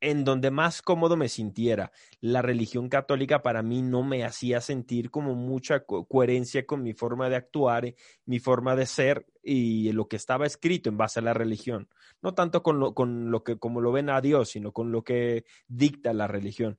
en 0.00 0.24
donde 0.24 0.50
más 0.50 0.82
cómodo 0.82 1.16
me 1.16 1.28
sintiera. 1.28 1.92
La 2.20 2.42
religión 2.42 2.88
católica 2.88 3.42
para 3.42 3.62
mí 3.62 3.82
no 3.82 4.02
me 4.02 4.24
hacía 4.24 4.60
sentir 4.60 5.10
como 5.10 5.34
mucha 5.34 5.84
coherencia 5.84 6.66
con 6.66 6.82
mi 6.82 6.94
forma 6.94 7.28
de 7.28 7.36
actuar, 7.36 7.94
mi 8.24 8.38
forma 8.38 8.76
de 8.76 8.86
ser 8.86 9.26
y 9.42 9.92
lo 9.92 10.08
que 10.08 10.16
estaba 10.16 10.46
escrito 10.46 10.88
en 10.88 10.96
base 10.96 11.20
a 11.20 11.22
la 11.22 11.34
religión. 11.34 11.88
No 12.22 12.34
tanto 12.34 12.62
con 12.62 12.78
lo, 12.80 12.94
con 12.94 13.30
lo 13.30 13.44
que 13.44 13.58
como 13.58 13.80
lo 13.80 13.92
ven 13.92 14.10
a 14.10 14.20
Dios, 14.20 14.50
sino 14.50 14.72
con 14.72 14.92
lo 14.92 15.02
que 15.02 15.44
dicta 15.68 16.12
la 16.12 16.26
religión. 16.26 16.78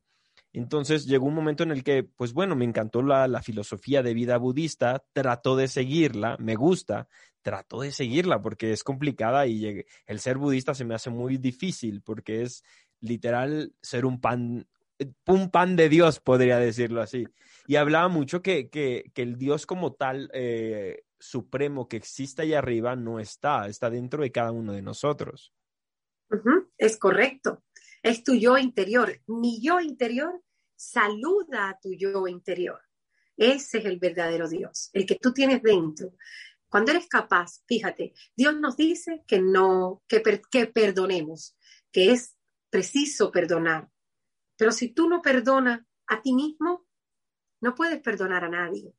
Entonces 0.54 1.06
llegó 1.06 1.28
un 1.28 1.36
momento 1.36 1.64
en 1.64 1.72
el 1.72 1.84
que, 1.84 2.04
pues 2.04 2.34
bueno, 2.34 2.56
me 2.56 2.66
encantó 2.66 3.02
la, 3.02 3.42
filosofía 3.42 4.04
de 4.04 4.14
vida 4.14 4.38
budista, 4.38 5.04
trato 5.14 5.56
de 5.56 5.68
seguirla, 5.68 6.36
me 6.40 6.56
gusta, 6.56 7.08
trato 7.42 7.82
de 7.82 7.92
seguirla 7.92 8.42
porque 8.42 8.72
es 8.74 8.84
complicada 8.84 9.48
y 9.48 9.86
el 10.06 10.20
ser 10.20 10.38
budista 10.38 10.74
se 10.74 10.86
me 10.86 10.94
hace 10.94 11.10
muy 11.10 11.38
difícil 11.38 12.02
porque 12.02 12.44
es 12.44 12.64
literal 13.00 13.74
ser 13.82 14.06
un 14.06 14.20
pan, 14.20 14.68
un 15.26 15.50
pan 15.50 15.76
de 15.76 15.90
Dios, 15.90 16.20
podría 16.20 16.58
decirlo 16.58 17.02
así. 17.02 17.26
Y 17.66 17.78
hablaba 17.78 18.10
mucho 18.10 18.42
que, 18.42 18.70
que, 18.70 19.12
que 19.14 19.22
el 19.22 19.38
Dios 19.38 19.66
como 19.66 19.94
tal, 19.94 20.30
eh, 20.34 21.04
supremo 21.22 21.88
que 21.88 21.98
existe 21.98 22.42
allá 22.42 22.60
arriba, 22.60 22.96
no 22.96 23.20
está, 23.20 23.68
está 23.68 23.90
dentro 23.90 24.24
de 24.24 24.32
cada 24.32 24.52
uno 24.52 24.74
de 24.74 24.82
nosotros. 24.82 25.54
Es 26.78 26.98
correcto. 26.98 27.64
Es 28.04 28.24
tu 28.24 28.34
yo 28.34 28.58
interior. 28.58 29.22
Mi 29.28 29.62
yo 29.62 29.80
interior 29.80 30.42
saluda 30.76 31.70
a 31.70 31.80
tu 31.80 31.94
yo 31.94 32.28
interior. 32.28 32.82
Ese 33.38 33.80
es 33.80 33.86
el 33.86 34.00
verdadero 34.00 34.48
Dios, 34.48 34.90
el 34.94 35.06
que 35.06 35.16
tú 35.16 35.34
tienes 35.34 35.62
dentro. 35.62 36.14
Cuando 36.68 36.92
eres 36.92 37.08
capaz, 37.08 37.64
fíjate, 37.68 38.14
Dios 38.36 38.60
nos 38.60 38.78
dice 38.78 39.24
que 39.28 39.40
no, 39.42 40.04
que, 40.08 40.22
que 40.50 40.68
perdonemos, 40.68 41.58
que 41.92 42.12
es 42.12 42.38
preciso 42.70 43.32
perdonar. 43.32 43.90
Pero 44.58 44.72
si 44.72 44.90
tú 44.90 45.10
no 45.10 45.22
perdonas 45.22 45.82
a 46.08 46.22
ti 46.22 46.34
mismo, 46.34 46.86
no 47.62 47.76
puedes 47.76 48.00
perdonar 48.02 48.46
a 48.46 48.50
nadie. 48.50 48.94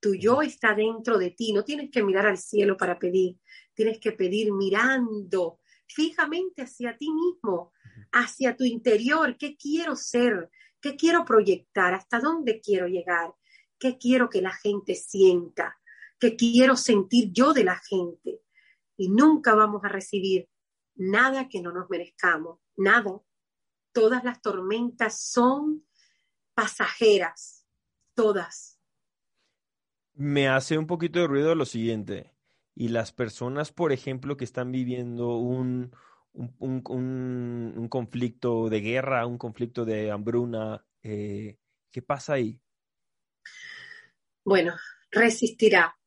Tu 0.00 0.14
yo 0.16 0.42
está 0.42 0.74
dentro 0.74 1.18
de 1.18 1.30
ti, 1.30 1.52
no 1.52 1.64
tienes 1.64 1.90
que 1.90 2.02
mirar 2.02 2.26
al 2.26 2.38
cielo 2.38 2.76
para 2.76 2.98
pedir, 2.98 3.38
tienes 3.74 3.98
que 3.98 4.12
pedir 4.12 4.52
mirando 4.52 5.60
fijamente 5.94 6.62
hacia 6.62 6.96
ti 6.96 7.10
mismo, 7.10 7.72
hacia 8.12 8.56
tu 8.56 8.64
interior, 8.64 9.36
qué 9.36 9.56
quiero 9.56 9.96
ser, 9.96 10.50
qué 10.80 10.96
quiero 10.96 11.24
proyectar, 11.24 11.94
hasta 11.94 12.20
dónde 12.20 12.60
quiero 12.60 12.86
llegar, 12.86 13.34
qué 13.78 13.98
quiero 13.98 14.28
que 14.28 14.42
la 14.42 14.52
gente 14.52 14.94
sienta, 14.94 15.78
qué 16.18 16.36
quiero 16.36 16.76
sentir 16.76 17.30
yo 17.32 17.52
de 17.52 17.64
la 17.64 17.80
gente. 17.88 18.42
Y 18.96 19.08
nunca 19.08 19.54
vamos 19.54 19.82
a 19.84 19.88
recibir 19.88 20.48
nada 20.94 21.48
que 21.48 21.60
no 21.62 21.72
nos 21.72 21.88
merezcamos, 21.88 22.60
nada. 22.76 23.20
Todas 23.92 24.24
las 24.24 24.40
tormentas 24.40 25.20
son 25.20 25.86
pasajeras, 26.54 27.66
todas. 28.14 28.78
Me 30.14 30.48
hace 30.48 30.76
un 30.78 30.86
poquito 30.86 31.20
de 31.20 31.26
ruido 31.26 31.54
lo 31.54 31.64
siguiente. 31.64 32.32
Y 32.74 32.88
las 32.88 33.12
personas, 33.12 33.72
por 33.72 33.92
ejemplo, 33.92 34.36
que 34.36 34.44
están 34.44 34.72
viviendo 34.72 35.36
un, 35.36 35.94
un, 36.32 37.88
conflicto 37.90 38.68
de 38.68 38.80
guerra, 38.80 39.26
un 39.26 39.38
conflicto 39.38 39.84
de 39.84 40.10
hambruna, 40.10 40.84
eh, 41.02 41.58
¿qué 41.90 42.02
pasa 42.02 42.34
ahí? 42.34 42.60
Bueno, 44.44 44.74
resistirá. 45.10 45.98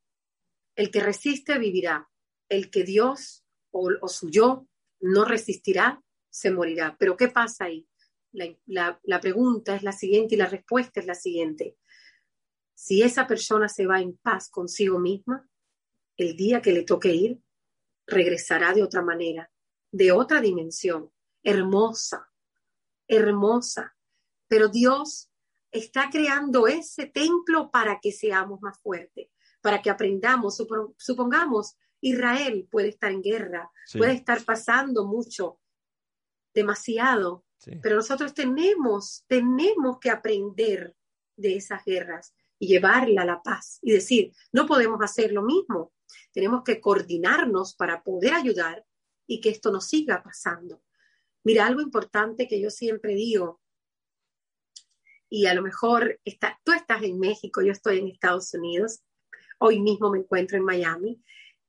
El 0.75 0.91
que 0.91 0.99
resiste 0.99 1.57
vivirá. 1.59 2.09
El 2.49 2.69
que 2.69 2.83
Dios 2.83 3.45
o, 3.71 3.89
o 4.01 4.07
su 4.07 4.29
yo 4.29 4.67
no 5.01 5.25
resistirá, 5.25 6.01
se 6.29 6.51
morirá. 6.51 6.95
Pero 6.99 7.15
¿qué 7.15 7.29
pasa 7.29 7.65
ahí? 7.65 7.87
La, 8.31 8.99
la, 9.03 9.21
pregunta 9.21 9.75
es 9.75 9.83
la 9.83 9.93
siguiente 9.93 10.35
y 10.35 10.37
la 10.37 10.47
respuesta 10.47 10.99
es 10.99 11.05
la 11.05 11.15
siguiente. 11.15 11.77
Si 12.73 13.01
esa 13.01 13.25
persona 13.25 13.69
se 13.69 13.85
va 13.85 14.01
en 14.01 14.17
paz 14.17 14.49
consigo 14.49 14.99
misma, 14.99 15.47
el 16.17 16.35
día 16.35 16.61
que 16.61 16.71
le 16.71 16.83
toque 16.83 17.13
ir, 17.13 17.41
regresará 18.07 18.73
de 18.73 18.83
otra 18.83 19.01
manera, 19.01 19.51
de 19.91 20.11
otra 20.11 20.41
dimensión, 20.41 21.11
hermosa, 21.43 22.29
hermosa. 23.07 23.95
Pero 24.47 24.69
Dios 24.69 25.29
está 25.71 26.09
creando 26.09 26.67
ese 26.67 27.07
templo 27.07 27.69
para 27.71 27.99
que 27.99 28.11
seamos 28.11 28.61
más 28.61 28.79
fuertes, 28.79 29.29
para 29.61 29.81
que 29.81 29.89
aprendamos, 29.89 30.61
supongamos, 30.97 31.75
Israel 32.01 32.67
puede 32.69 32.89
estar 32.89 33.11
en 33.11 33.21
guerra, 33.21 33.71
puede 33.97 34.13
estar 34.13 34.43
pasando 34.43 35.05
mucho, 35.05 35.59
demasiado, 36.53 37.45
pero 37.81 37.95
nosotros 37.95 38.33
tenemos, 38.33 39.23
tenemos 39.27 39.99
que 39.99 40.11
aprender 40.11 40.95
de 41.35 41.57
esas 41.57 41.83
guerras 41.83 42.33
y 42.59 42.67
llevarla 42.67 43.23
a 43.23 43.25
la 43.25 43.41
paz 43.41 43.79
y 43.81 43.91
decir, 43.91 44.33
no 44.51 44.65
podemos 44.65 45.01
hacer 45.01 45.31
lo 45.31 45.41
mismo, 45.41 45.91
tenemos 46.31 46.63
que 46.63 46.79
coordinarnos 46.79 47.75
para 47.75 48.03
poder 48.03 48.33
ayudar 48.33 48.85
y 49.27 49.41
que 49.41 49.49
esto 49.49 49.71
no 49.71 49.81
siga 49.81 50.21
pasando. 50.23 50.83
Mira, 51.43 51.65
algo 51.65 51.81
importante 51.81 52.47
que 52.47 52.59
yo 52.61 52.69
siempre 52.69 53.15
digo, 53.15 53.61
y 55.29 55.47
a 55.47 55.53
lo 55.53 55.61
mejor 55.61 56.19
está, 56.23 56.59
tú 56.63 56.71
estás 56.71 57.03
en 57.03 57.19
México, 57.19 57.61
yo 57.61 57.71
estoy 57.71 57.99
en 57.99 58.07
Estados 58.07 58.53
Unidos, 58.53 59.01
hoy 59.59 59.79
mismo 59.79 60.09
me 60.11 60.19
encuentro 60.19 60.57
en 60.57 60.63
Miami. 60.63 61.21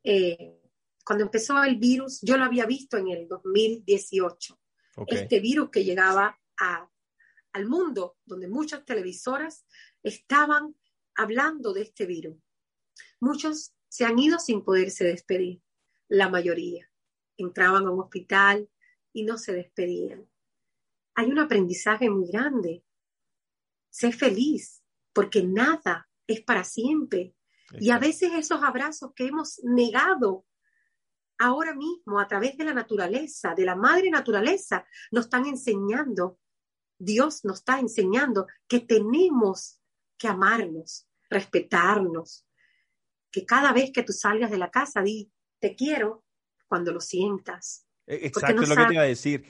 Eh, 0.05 0.61
cuando 1.05 1.25
empezó 1.25 1.63
el 1.63 1.77
virus, 1.77 2.21
yo 2.23 2.37
lo 2.37 2.45
había 2.45 2.67
visto 2.67 2.97
en 2.97 3.09
el 3.09 3.29
2018 3.29 4.59
este 5.07 5.41
virus 5.41 5.71
que 5.71 5.85
llegaba 5.85 6.41
al 6.57 7.67
mundo, 7.67 8.17
donde 8.25 8.49
muchas 8.49 8.85
televisoras 8.85 9.67
estaban 10.03 10.75
hablando 11.15 11.73
de 11.73 11.83
este 11.83 12.07
virus. 12.07 12.39
Muchos 13.21 13.75
se 13.89 14.05
han 14.05 14.19
ido 14.19 14.39
sin 14.39 14.63
poderse 14.63 15.05
despedir, 15.05 15.63
la 16.09 16.29
mayoría. 16.29 16.91
Entraban 17.37 17.87
a 17.87 17.91
un 17.91 18.01
hospital 18.01 18.69
y 19.13 19.25
no 19.25 19.39
se 19.39 19.53
despedían. 19.53 20.29
Hay 21.15 21.31
un 21.31 21.39
aprendizaje 21.39 22.11
muy 22.11 22.29
grande. 22.31 22.85
Sé 23.91 24.13
feliz, 24.13 24.83
porque 25.13 25.43
nada 25.43 26.09
es 26.27 26.43
para 26.43 26.65
siempre. 26.65 27.35
Y 27.81 27.91
a 27.91 27.99
veces 27.99 28.33
esos 28.35 28.63
abrazos 28.63 29.13
que 29.15 29.27
hemos 29.27 29.61
negado 29.65 30.47
ahora 31.39 31.75
mismo 31.75 32.21
a 32.21 32.29
través 32.29 32.57
de 32.57 32.65
la 32.65 32.75
naturaleza, 32.75 33.55
de 33.55 33.65
la 33.65 33.75
madre 33.75 34.11
naturaleza, 34.11 34.87
nos 35.11 35.27
están 35.27 35.47
enseñando, 35.47 36.39
Dios 36.99 37.45
nos 37.45 37.59
está 37.59 37.79
enseñando 37.79 38.47
que 38.69 38.81
tenemos 38.81 39.81
que 40.19 40.29
amarnos, 40.29 41.09
respetarnos, 41.29 42.46
que 43.31 43.45
cada 43.45 43.73
vez 43.73 43.91
que 43.93 44.03
tú 44.03 44.13
salgas 44.13 44.51
de 44.51 44.59
la 44.59 44.71
casa, 44.71 45.03
di, 45.03 45.31
te 45.59 45.75
quiero 45.75 46.25
cuando 46.69 46.93
lo 46.93 47.01
sientas, 47.01 47.87
e, 48.07 48.27
exacto, 48.27 48.63
es 48.63 48.69
lo 48.69 48.77
que 48.77 48.87
te 48.87 48.95
iba 48.95 49.03
a 49.03 49.07
decir. 49.07 49.45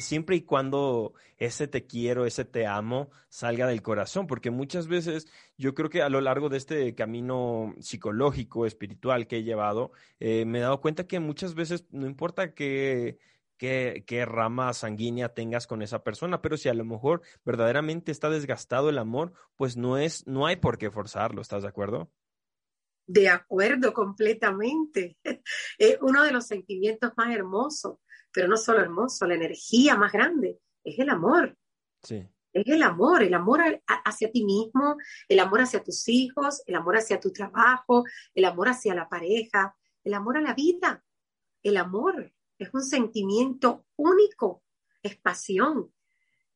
siempre 0.00 0.36
y 0.36 0.42
cuando 0.42 1.14
ese 1.38 1.68
te 1.68 1.86
quiero, 1.86 2.26
ese 2.26 2.44
te 2.44 2.66
amo, 2.66 3.10
salga 3.28 3.66
del 3.66 3.82
corazón, 3.82 4.26
porque 4.26 4.50
muchas 4.50 4.88
veces 4.88 5.26
yo 5.56 5.74
creo 5.74 5.90
que 5.90 6.02
a 6.02 6.08
lo 6.08 6.20
largo 6.20 6.48
de 6.48 6.58
este 6.58 6.94
camino 6.94 7.74
psicológico, 7.80 8.66
espiritual 8.66 9.26
que 9.26 9.38
he 9.38 9.42
llevado, 9.42 9.92
eh, 10.18 10.44
me 10.44 10.58
he 10.58 10.62
dado 10.62 10.80
cuenta 10.80 11.06
que 11.06 11.20
muchas 11.20 11.54
veces 11.54 11.86
no 11.90 12.06
importa 12.06 12.52
qué, 12.52 13.18
qué, 13.56 14.04
qué 14.06 14.26
rama 14.26 14.72
sanguínea 14.74 15.32
tengas 15.32 15.66
con 15.66 15.82
esa 15.82 16.02
persona, 16.02 16.42
pero 16.42 16.56
si 16.56 16.68
a 16.68 16.74
lo 16.74 16.84
mejor 16.84 17.22
verdaderamente 17.44 18.12
está 18.12 18.28
desgastado 18.28 18.90
el 18.90 18.98
amor, 18.98 19.32
pues 19.56 19.76
no 19.76 19.98
es, 19.98 20.26
no 20.26 20.46
hay 20.46 20.56
por 20.56 20.78
qué 20.78 20.90
forzarlo, 20.90 21.40
¿estás 21.40 21.62
de 21.62 21.68
acuerdo? 21.68 22.10
De 23.12 23.28
acuerdo, 23.28 23.92
completamente. 23.92 25.18
Es 25.78 25.98
uno 26.00 26.22
de 26.22 26.30
los 26.30 26.46
sentimientos 26.46 27.10
más 27.16 27.34
hermosos, 27.34 27.98
pero 28.32 28.46
no 28.46 28.56
solo 28.56 28.80
hermoso, 28.80 29.26
la 29.26 29.34
energía 29.34 29.96
más 29.96 30.12
grande 30.12 30.60
es 30.84 30.96
el 30.96 31.08
amor. 31.10 31.56
Sí. 32.04 32.24
Es 32.52 32.66
el 32.68 32.84
amor, 32.84 33.24
el 33.24 33.34
amor 33.34 33.62
hacia 34.04 34.30
ti 34.30 34.44
mismo, 34.44 34.96
el 35.28 35.40
amor 35.40 35.62
hacia 35.62 35.82
tus 35.82 36.08
hijos, 36.08 36.62
el 36.66 36.76
amor 36.76 36.98
hacia 36.98 37.18
tu 37.18 37.32
trabajo, 37.32 38.04
el 38.32 38.44
amor 38.44 38.68
hacia 38.68 38.94
la 38.94 39.08
pareja, 39.08 39.76
el 40.04 40.14
amor 40.14 40.36
a 40.36 40.40
la 40.40 40.54
vida. 40.54 41.04
El 41.64 41.78
amor 41.78 42.32
es 42.58 42.72
un 42.72 42.84
sentimiento 42.84 43.86
único, 43.96 44.62
es 45.02 45.16
pasión. 45.16 45.92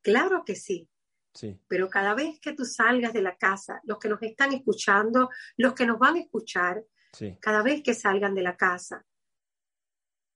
Claro 0.02 0.44
que 0.44 0.54
sí. 0.54 0.88
Sí. 1.34 1.58
Pero 1.68 1.90
cada 1.90 2.14
vez 2.14 2.38
que 2.40 2.52
tú 2.52 2.64
salgas 2.64 3.12
de 3.12 3.20
la 3.22 3.36
casa, 3.36 3.80
los 3.84 3.98
que 3.98 4.08
nos 4.08 4.22
están 4.22 4.52
escuchando, 4.52 5.28
los 5.56 5.74
que 5.74 5.84
nos 5.86 5.98
van 5.98 6.14
a 6.16 6.20
escuchar, 6.20 6.84
Sí. 7.12 7.36
cada 7.40 7.62
vez 7.62 7.82
que 7.82 7.94
salgan 7.94 8.34
de 8.34 8.42
la 8.42 8.56
casa, 8.56 9.04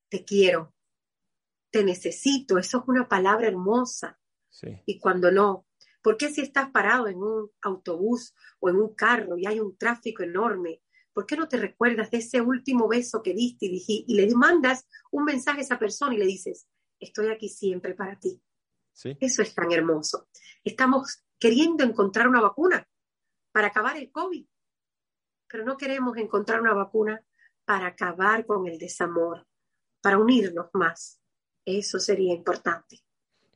te 0.09 0.25
quiero, 0.25 0.75
te 1.71 1.85
necesito, 1.85 2.59
eso 2.59 2.79
es 2.79 2.85
una 2.89 3.09
palabra 3.09 3.47
hermosa. 3.49 4.19
Sí. 4.49 4.81
Y 4.87 4.99
cuando 4.99 5.31
no, 5.31 5.67
¿por 6.03 6.17
qué 6.17 6.31
si 6.31 6.41
estás 6.41 6.71
parado 6.71 7.09
en 7.09 7.19
un 7.19 7.51
autobús 7.63 8.35
o 8.61 8.71
en 8.71 8.77
un 8.77 8.95
carro 8.95 9.37
y 9.37 9.47
hay 9.47 9.61
un 9.61 9.77
tráfico 9.77 10.23
enorme, 10.23 10.81
¿por 11.13 11.27
qué 11.27 11.37
no 11.37 11.49
te 11.49 11.57
recuerdas 11.59 12.11
de 12.11 12.19
ese 12.19 12.41
último 12.41 12.89
beso 12.89 13.23
que 13.23 13.35
diste 13.35 13.67
y, 13.67 14.05
y 14.07 14.15
le 14.15 14.33
mandas 14.35 14.87
un 15.11 15.25
mensaje 15.25 15.59
a 15.61 15.63
esa 15.63 15.79
persona 15.79 16.15
y 16.15 16.19
le 16.19 16.27
dices, 16.27 16.67
estoy 16.99 17.29
aquí 17.29 17.49
siempre 17.49 17.95
para 17.95 18.19
ti? 18.19 18.41
Sí. 18.99 19.17
Eso 19.21 19.43
es 19.43 19.55
tan 19.55 19.71
hermoso. 19.71 20.27
Estamos 20.65 21.23
queriendo 21.39 21.85
encontrar 21.85 22.27
una 22.27 22.41
vacuna 22.41 22.85
para 23.53 23.69
acabar 23.69 23.97
el 23.97 24.11
COVID, 24.11 24.45
pero 25.47 25.65
no 25.65 25.77
queremos 25.77 26.17
encontrar 26.17 26.61
una 26.61 26.75
vacuna 26.75 27.23
para 27.65 27.87
acabar 27.87 28.45
con 28.45 28.67
el 28.67 28.77
desamor, 28.77 29.47
para 30.01 30.19
unirnos 30.19 30.67
más. 30.73 31.21
Eso 31.65 32.01
sería 32.01 32.35
importante. 32.35 32.99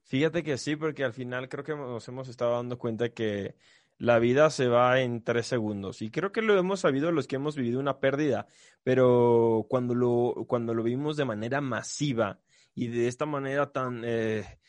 Fíjate 0.04 0.44
que 0.44 0.58
sí, 0.58 0.76
porque 0.76 1.02
al 1.02 1.12
final 1.12 1.48
creo 1.48 1.64
que 1.64 1.74
nos 1.74 2.06
hemos 2.06 2.28
estado 2.28 2.52
dando 2.52 2.78
cuenta 2.78 3.08
que 3.08 3.56
la 3.98 4.20
vida 4.20 4.48
se 4.48 4.68
va 4.68 5.00
en 5.00 5.24
tres 5.24 5.48
segundos. 5.48 6.02
Y 6.02 6.12
creo 6.12 6.30
que 6.30 6.42
lo 6.42 6.56
hemos 6.56 6.78
sabido 6.78 7.10
los 7.10 7.26
que 7.26 7.34
hemos 7.34 7.56
vivido 7.56 7.80
una 7.80 7.98
pérdida, 7.98 8.46
pero 8.84 9.66
cuando 9.68 9.96
lo, 9.96 10.44
cuando 10.46 10.72
lo 10.72 10.84
vivimos 10.84 11.16
de 11.16 11.24
manera 11.24 11.60
masiva 11.60 12.38
y 12.76 12.86
de 12.86 13.08
esta 13.08 13.26
manera 13.26 13.72
tan 13.72 14.02
eh, 14.04 14.60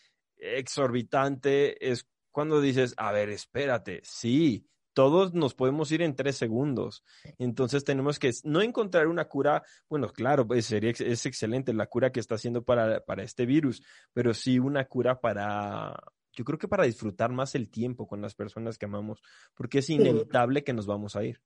exorbitante, 0.43 1.91
es 1.91 2.07
cuando 2.31 2.61
dices, 2.61 2.93
a 2.97 3.11
ver, 3.11 3.29
espérate, 3.29 4.01
sí, 4.03 4.67
todos 4.93 5.33
nos 5.33 5.53
podemos 5.53 5.91
ir 5.91 6.01
en 6.01 6.15
tres 6.15 6.37
segundos. 6.37 7.03
Entonces 7.37 7.83
tenemos 7.83 8.19
que 8.19 8.31
no 8.43 8.61
encontrar 8.61 9.07
una 9.07 9.25
cura, 9.25 9.63
bueno, 9.89 10.09
claro, 10.09 10.47
pues 10.47 10.65
sería, 10.65 10.91
es 10.91 11.25
excelente 11.25 11.73
la 11.73 11.87
cura 11.87 12.11
que 12.11 12.19
está 12.19 12.35
haciendo 12.35 12.63
para, 12.63 13.01
para 13.01 13.23
este 13.23 13.45
virus, 13.45 13.83
pero 14.13 14.33
sí 14.33 14.59
una 14.59 14.85
cura 14.85 15.19
para, 15.19 15.95
yo 16.33 16.43
creo 16.43 16.57
que 16.57 16.67
para 16.67 16.85
disfrutar 16.85 17.31
más 17.31 17.55
el 17.55 17.69
tiempo 17.69 18.07
con 18.07 18.21
las 18.21 18.35
personas 18.35 18.77
que 18.77 18.85
amamos, 18.85 19.21
porque 19.53 19.79
es 19.79 19.89
inevitable 19.89 20.63
que 20.63 20.73
nos 20.73 20.85
vamos 20.85 21.15
a 21.15 21.23
ir. 21.23 21.41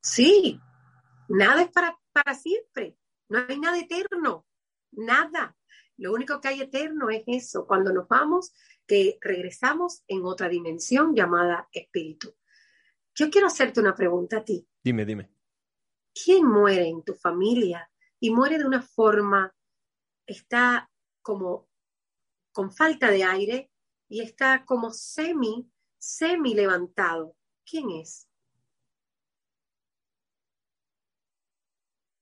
Sí, 0.00 0.60
nada 1.28 1.62
es 1.62 1.70
para, 1.70 1.98
para 2.12 2.34
siempre, 2.34 2.96
no 3.28 3.40
hay 3.46 3.58
nada 3.58 3.78
eterno, 3.78 4.46
nada. 4.92 5.57
Lo 5.98 6.12
único 6.12 6.40
que 6.40 6.48
hay 6.48 6.60
eterno 6.60 7.10
es 7.10 7.24
eso, 7.26 7.66
cuando 7.66 7.92
nos 7.92 8.06
vamos, 8.06 8.54
que 8.86 9.18
regresamos 9.20 10.04
en 10.06 10.24
otra 10.24 10.48
dimensión 10.48 11.14
llamada 11.14 11.68
espíritu. 11.72 12.34
Yo 13.16 13.28
quiero 13.30 13.48
hacerte 13.48 13.80
una 13.80 13.96
pregunta 13.96 14.38
a 14.38 14.44
ti. 14.44 14.64
Dime, 14.82 15.04
dime. 15.04 15.28
¿Quién 16.14 16.46
muere 16.46 16.86
en 16.86 17.02
tu 17.02 17.14
familia 17.14 17.90
y 18.20 18.30
muere 18.30 18.58
de 18.58 18.64
una 18.64 18.80
forma, 18.80 19.52
está 20.24 20.88
como 21.20 21.68
con 22.52 22.70
falta 22.70 23.10
de 23.10 23.24
aire 23.24 23.72
y 24.08 24.20
está 24.22 24.64
como 24.64 24.92
semi, 24.92 25.68
semi 25.98 26.54
levantado? 26.54 27.36
¿Quién 27.68 27.90
es? 27.90 28.28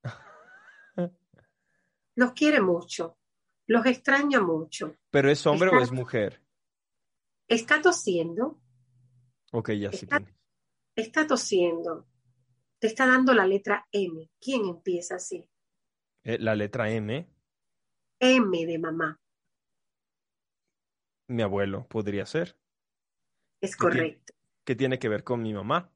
Los 2.15 2.33
quiere 2.33 2.63
mucho, 2.63 3.16
los 3.67 3.87
extraña 3.87 4.41
mucho. 4.41 4.97
¿Pero 5.11 5.31
es 5.31 5.47
hombre 5.47 5.69
está, 5.69 5.79
o 5.79 5.83
es 5.83 5.93
mujer? 5.93 6.43
Está 7.49 7.83
tosiendo. 7.83 8.61
Ok, 9.53 9.73
ya 9.73 9.91
sé 9.91 10.05
está, 10.05 10.23
está 10.95 11.27
tosiendo. 11.27 12.07
Te 12.79 12.89
está 12.89 13.07
dando 13.07 13.33
la 13.33 13.47
letra 13.47 13.87
M. 13.91 14.31
¿Quién 14.41 14.67
empieza 14.67 15.17
así? 15.17 15.49
Eh, 16.25 16.39
la 16.39 16.55
letra 16.55 16.91
M. 16.91 17.29
M 18.21 18.67
de 18.67 18.79
mamá. 18.79 19.21
Mi 21.29 21.43
abuelo 21.43 21.87
podría 21.89 22.27
ser. 22.27 22.57
Es 23.61 23.77
correcto. 23.77 24.35
¿Qué 24.65 24.77
tiene 24.77 24.99
que 24.99 25.09
ver 25.09 25.25
con 25.25 25.43
mi 25.43 25.55
mamá? 25.55 25.91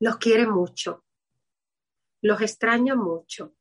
Los 0.00 0.18
quiere 0.18 0.46
mucho. 0.46 1.04
Los 2.20 2.40
extraña 2.40 2.94
mucho. 2.94 3.54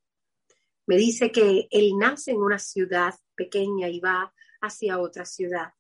Me 0.86 0.98
dice 0.98 1.32
que 1.32 1.68
él 1.72 1.98
nace 1.98 2.32
en 2.32 2.38
una 2.38 2.60
ciudad 2.60 3.16
pequeña 3.36 3.88
y 3.88 4.00
va 4.00 4.34
hacia 4.62 5.00
otra 5.00 5.26
ciudad. 5.26 5.74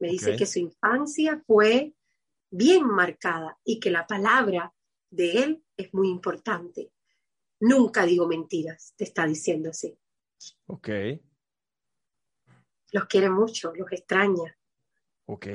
Me 0.00 0.08
dice 0.08 0.36
que 0.36 0.46
su 0.46 0.58
infancia 0.58 1.42
fue 1.46 1.94
bien 2.50 2.86
marcada 2.86 3.58
y 3.64 3.80
que 3.80 3.90
la 3.90 4.06
palabra 4.06 4.72
de 5.10 5.42
él 5.42 5.64
es 5.76 5.92
muy 5.92 6.08
importante. 6.08 6.92
Nunca 7.60 8.04
digo 8.06 8.26
mentiras, 8.26 8.94
te 8.96 9.04
está 9.04 9.26
diciendo 9.26 9.70
así. 9.70 9.98
Ok, 10.66 10.88
Los 12.92 13.06
quiere 13.06 13.28
mucho, 13.28 13.72
los 13.74 13.90
extraña. 13.92 14.56
ok. 15.26 15.46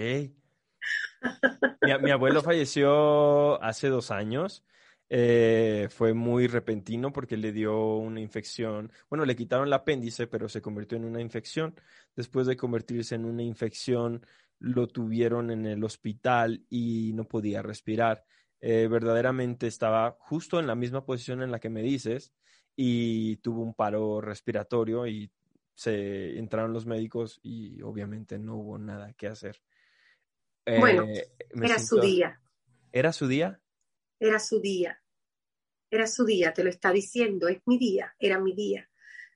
Mi, 1.81 1.97
mi 2.01 2.11
abuelo 2.11 2.41
falleció 2.41 3.61
hace 3.63 3.87
dos 3.87 4.11
años. 4.11 4.65
Eh, 5.15 5.89
fue 5.91 6.15
muy 6.15 6.47
repentino 6.47 7.13
porque 7.13 7.37
le 7.37 7.51
dio 7.51 7.97
una 7.97 8.19
infección. 8.19 8.91
Bueno, 9.11 9.25
le 9.25 9.35
quitaron 9.35 9.67
el 9.67 9.73
apéndice, 9.73 10.25
pero 10.25 10.49
se 10.49 10.59
convirtió 10.59 10.97
en 10.97 11.05
una 11.05 11.21
infección. 11.21 11.75
Después 12.15 12.47
de 12.47 12.57
convertirse 12.57 13.13
en 13.13 13.25
una 13.25 13.43
infección, 13.43 14.25
lo 14.57 14.87
tuvieron 14.87 15.51
en 15.51 15.67
el 15.67 15.83
hospital 15.83 16.65
y 16.67 17.11
no 17.13 17.25
podía 17.25 17.61
respirar. 17.61 18.25
Eh, 18.59 18.87
verdaderamente 18.87 19.67
estaba 19.67 20.17
justo 20.17 20.59
en 20.59 20.65
la 20.65 20.73
misma 20.73 21.05
posición 21.05 21.43
en 21.43 21.51
la 21.51 21.59
que 21.59 21.69
me 21.69 21.83
dices 21.83 22.33
y 22.75 23.35
tuvo 23.37 23.61
un 23.61 23.75
paro 23.75 24.19
respiratorio 24.19 25.05
y 25.05 25.31
se 25.75 26.39
entraron 26.39 26.73
los 26.73 26.87
médicos 26.87 27.39
y 27.43 27.83
obviamente 27.83 28.39
no 28.39 28.55
hubo 28.55 28.79
nada 28.79 29.13
que 29.13 29.27
hacer. 29.27 29.61
Eh, 30.65 30.79
Bueno, 30.79 31.05
me 31.05 31.65
Era 31.67 31.77
su 31.77 31.99
día, 31.99 32.41
¿Era 32.91 33.13
su 33.13 33.27
día? 33.27 33.59
era 34.19 34.39
su 34.39 34.59
día. 34.59 35.02
Era 35.93 36.07
su 36.07 36.25
día, 36.25 36.51
te 36.55 36.63
lo 36.63 36.71
está 36.71 36.91
diciendo, 36.91 37.47
es 37.47 37.61
mi 37.67 37.77
día, 37.77 38.15
era 38.17 38.39
mi 38.39 38.55
día. 38.55 38.89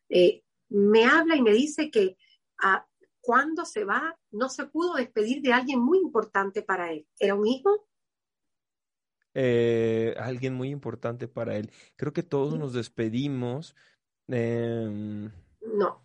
Eh, 0.10 0.44
me 0.70 1.06
habla 1.06 1.36
y 1.36 1.44
me 1.44 1.54
dice 1.54 1.92
que 1.92 2.18
ah, 2.64 2.84
cuando 3.22 3.64
se 3.64 3.84
va 3.84 4.18
no 4.32 4.50
se 4.50 4.66
pudo 4.66 4.96
despedir 4.96 5.44
de 5.44 5.54
alguien 5.54 5.80
muy 5.80 6.00
importante 6.00 6.64
para 6.64 6.92
él. 6.92 7.08
¿Era 7.20 7.36
un 7.36 7.46
hijo? 7.46 7.88
Eh, 9.36 10.16
alguien 10.18 10.56
muy 10.56 10.70
importante 10.70 11.28
para 11.28 11.58
él. 11.58 11.70
Creo 11.96 12.12
que 12.12 12.24
todos 12.24 12.58
nos 12.58 12.74
despedimos. 12.74 13.76
em, 14.28 15.32
No. 15.62 16.02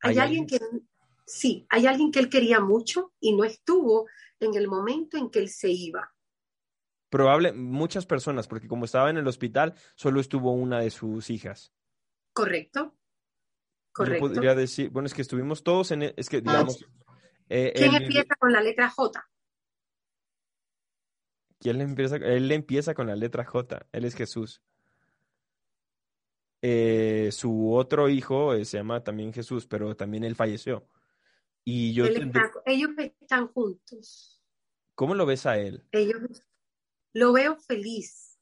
Hay, 0.00 0.12
¿Hay 0.12 0.18
alguien 0.20 0.46
que, 0.46 0.58
sí, 1.26 1.66
hay 1.68 1.86
alguien 1.86 2.10
que 2.10 2.20
él 2.20 2.30
quería 2.30 2.60
mucho 2.60 3.12
y 3.20 3.36
no 3.36 3.44
estuvo 3.44 4.06
en 4.38 4.54
el 4.54 4.68
momento 4.68 5.18
en 5.18 5.28
que 5.28 5.40
él 5.40 5.50
se 5.50 5.68
iba. 5.68 6.14
Probable, 7.10 7.52
muchas 7.52 8.06
personas, 8.06 8.48
porque 8.48 8.68
como 8.68 8.84
estaba 8.86 9.10
en 9.10 9.18
el 9.18 9.26
hospital, 9.26 9.74
solo 9.96 10.20
estuvo 10.20 10.52
una 10.52 10.80
de 10.80 10.90
sus 10.90 11.28
hijas. 11.28 11.74
¿Correcto? 12.32 12.80
Yo 12.84 12.94
Correcto. 13.92 14.28
podría 14.28 14.54
decir, 14.54 14.88
bueno, 14.90 15.06
es 15.06 15.14
que 15.14 15.22
estuvimos 15.22 15.62
todos 15.64 15.90
en, 15.90 16.04
e- 16.04 16.14
es 16.16 16.28
que 16.28 16.40
digamos, 16.40 16.86
eh, 17.48 17.72
¿Quién 17.74 17.94
él, 17.94 18.02
empieza 18.04 18.34
con 18.36 18.52
la 18.52 18.62
letra 18.62 18.88
J? 18.88 19.28
¿quién 21.58 21.80
empieza? 21.82 22.16
Él 22.16 22.50
empieza 22.52 22.94
con 22.94 23.08
la 23.08 23.16
letra 23.16 23.44
J, 23.44 23.86
él 23.92 24.04
es 24.04 24.14
Jesús. 24.14 24.62
Eh, 26.62 27.30
su 27.32 27.74
otro 27.74 28.08
hijo 28.08 28.54
eh, 28.54 28.64
se 28.64 28.76
llama 28.78 29.02
también 29.02 29.32
Jesús, 29.32 29.66
pero 29.66 29.96
también 29.96 30.24
él 30.24 30.36
falleció. 30.36 30.86
Y 31.64 31.92
yo 31.94 32.04
Él 32.06 32.14
tendré- 32.14 32.44
está- 32.46 32.62
ellos 32.66 32.90
están 32.98 33.48
juntos. 33.48 34.36
¿cómo 34.94 35.14
lo 35.14 35.24
ves 35.26 35.46
a 35.46 35.58
él? 35.58 35.86
Ellos 35.92 36.42
lo 37.12 37.32
veo 37.32 37.56
feliz, 37.56 38.38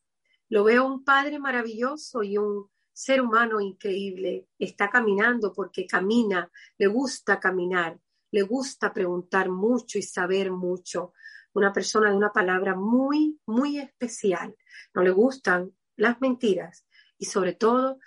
lo 0.48 0.64
veo 0.64 0.86
un 0.86 1.04
padre 1.04 1.38
maravilloso 1.38 2.22
y 2.22 2.38
un 2.38 2.70
ser 2.92 3.20
humano 3.20 3.60
increíble. 3.60 4.48
Está 4.58 4.90
caminando 4.90 5.52
porque 5.52 5.86
camina, 5.86 6.50
le 6.78 6.86
gusta 6.86 7.38
caminar, 7.38 8.00
le 8.30 8.42
gusta 8.42 8.92
preguntar 8.92 9.50
mucho 9.50 9.98
y 9.98 10.02
saber 10.02 10.50
mucho. 10.50 11.12
Una 11.54 11.72
persona 11.72 12.10
de 12.10 12.16
una 12.16 12.32
palabra 12.32 12.74
muy, 12.74 13.40
muy 13.46 13.78
especial. 13.78 14.56
No 14.94 15.02
le 15.02 15.10
gustan 15.10 15.74
las 15.96 16.20
mentiras 16.20 16.86
y 17.18 17.26
sobre 17.26 17.54
todo, 17.54 17.98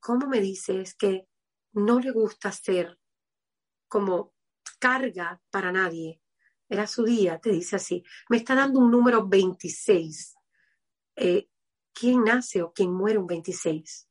como 0.00 0.26
me 0.26 0.40
dice, 0.40 0.80
es 0.80 0.94
que 0.94 1.28
no 1.72 2.00
le 2.00 2.10
gusta 2.10 2.52
ser 2.52 2.98
como 3.88 4.34
carga 4.78 5.40
para 5.50 5.72
nadie. 5.72 6.20
Era 6.68 6.86
su 6.86 7.04
día, 7.04 7.38
te 7.38 7.50
dice 7.50 7.76
así. 7.76 8.04
Me 8.28 8.36
está 8.36 8.54
dando 8.54 8.80
un 8.80 8.90
número 8.90 9.26
26. 9.26 10.34
Eh, 11.16 11.48
¿Quién 11.92 12.24
nace 12.24 12.62
o 12.62 12.72
quién 12.72 12.92
muere 12.92 13.18
un 13.18 13.26
26? 13.26 14.08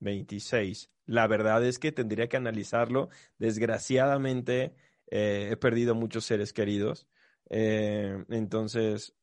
26. 0.00 0.90
La 1.06 1.26
verdad 1.26 1.64
es 1.64 1.78
que 1.78 1.92
tendría 1.92 2.28
que 2.28 2.36
analizarlo. 2.36 3.08
Desgraciadamente, 3.38 4.74
eh, 5.06 5.48
he 5.52 5.56
perdido 5.56 5.94
muchos 5.94 6.24
seres 6.24 6.52
queridos. 6.52 7.06
Eh, 7.48 8.24
entonces, 8.28 9.14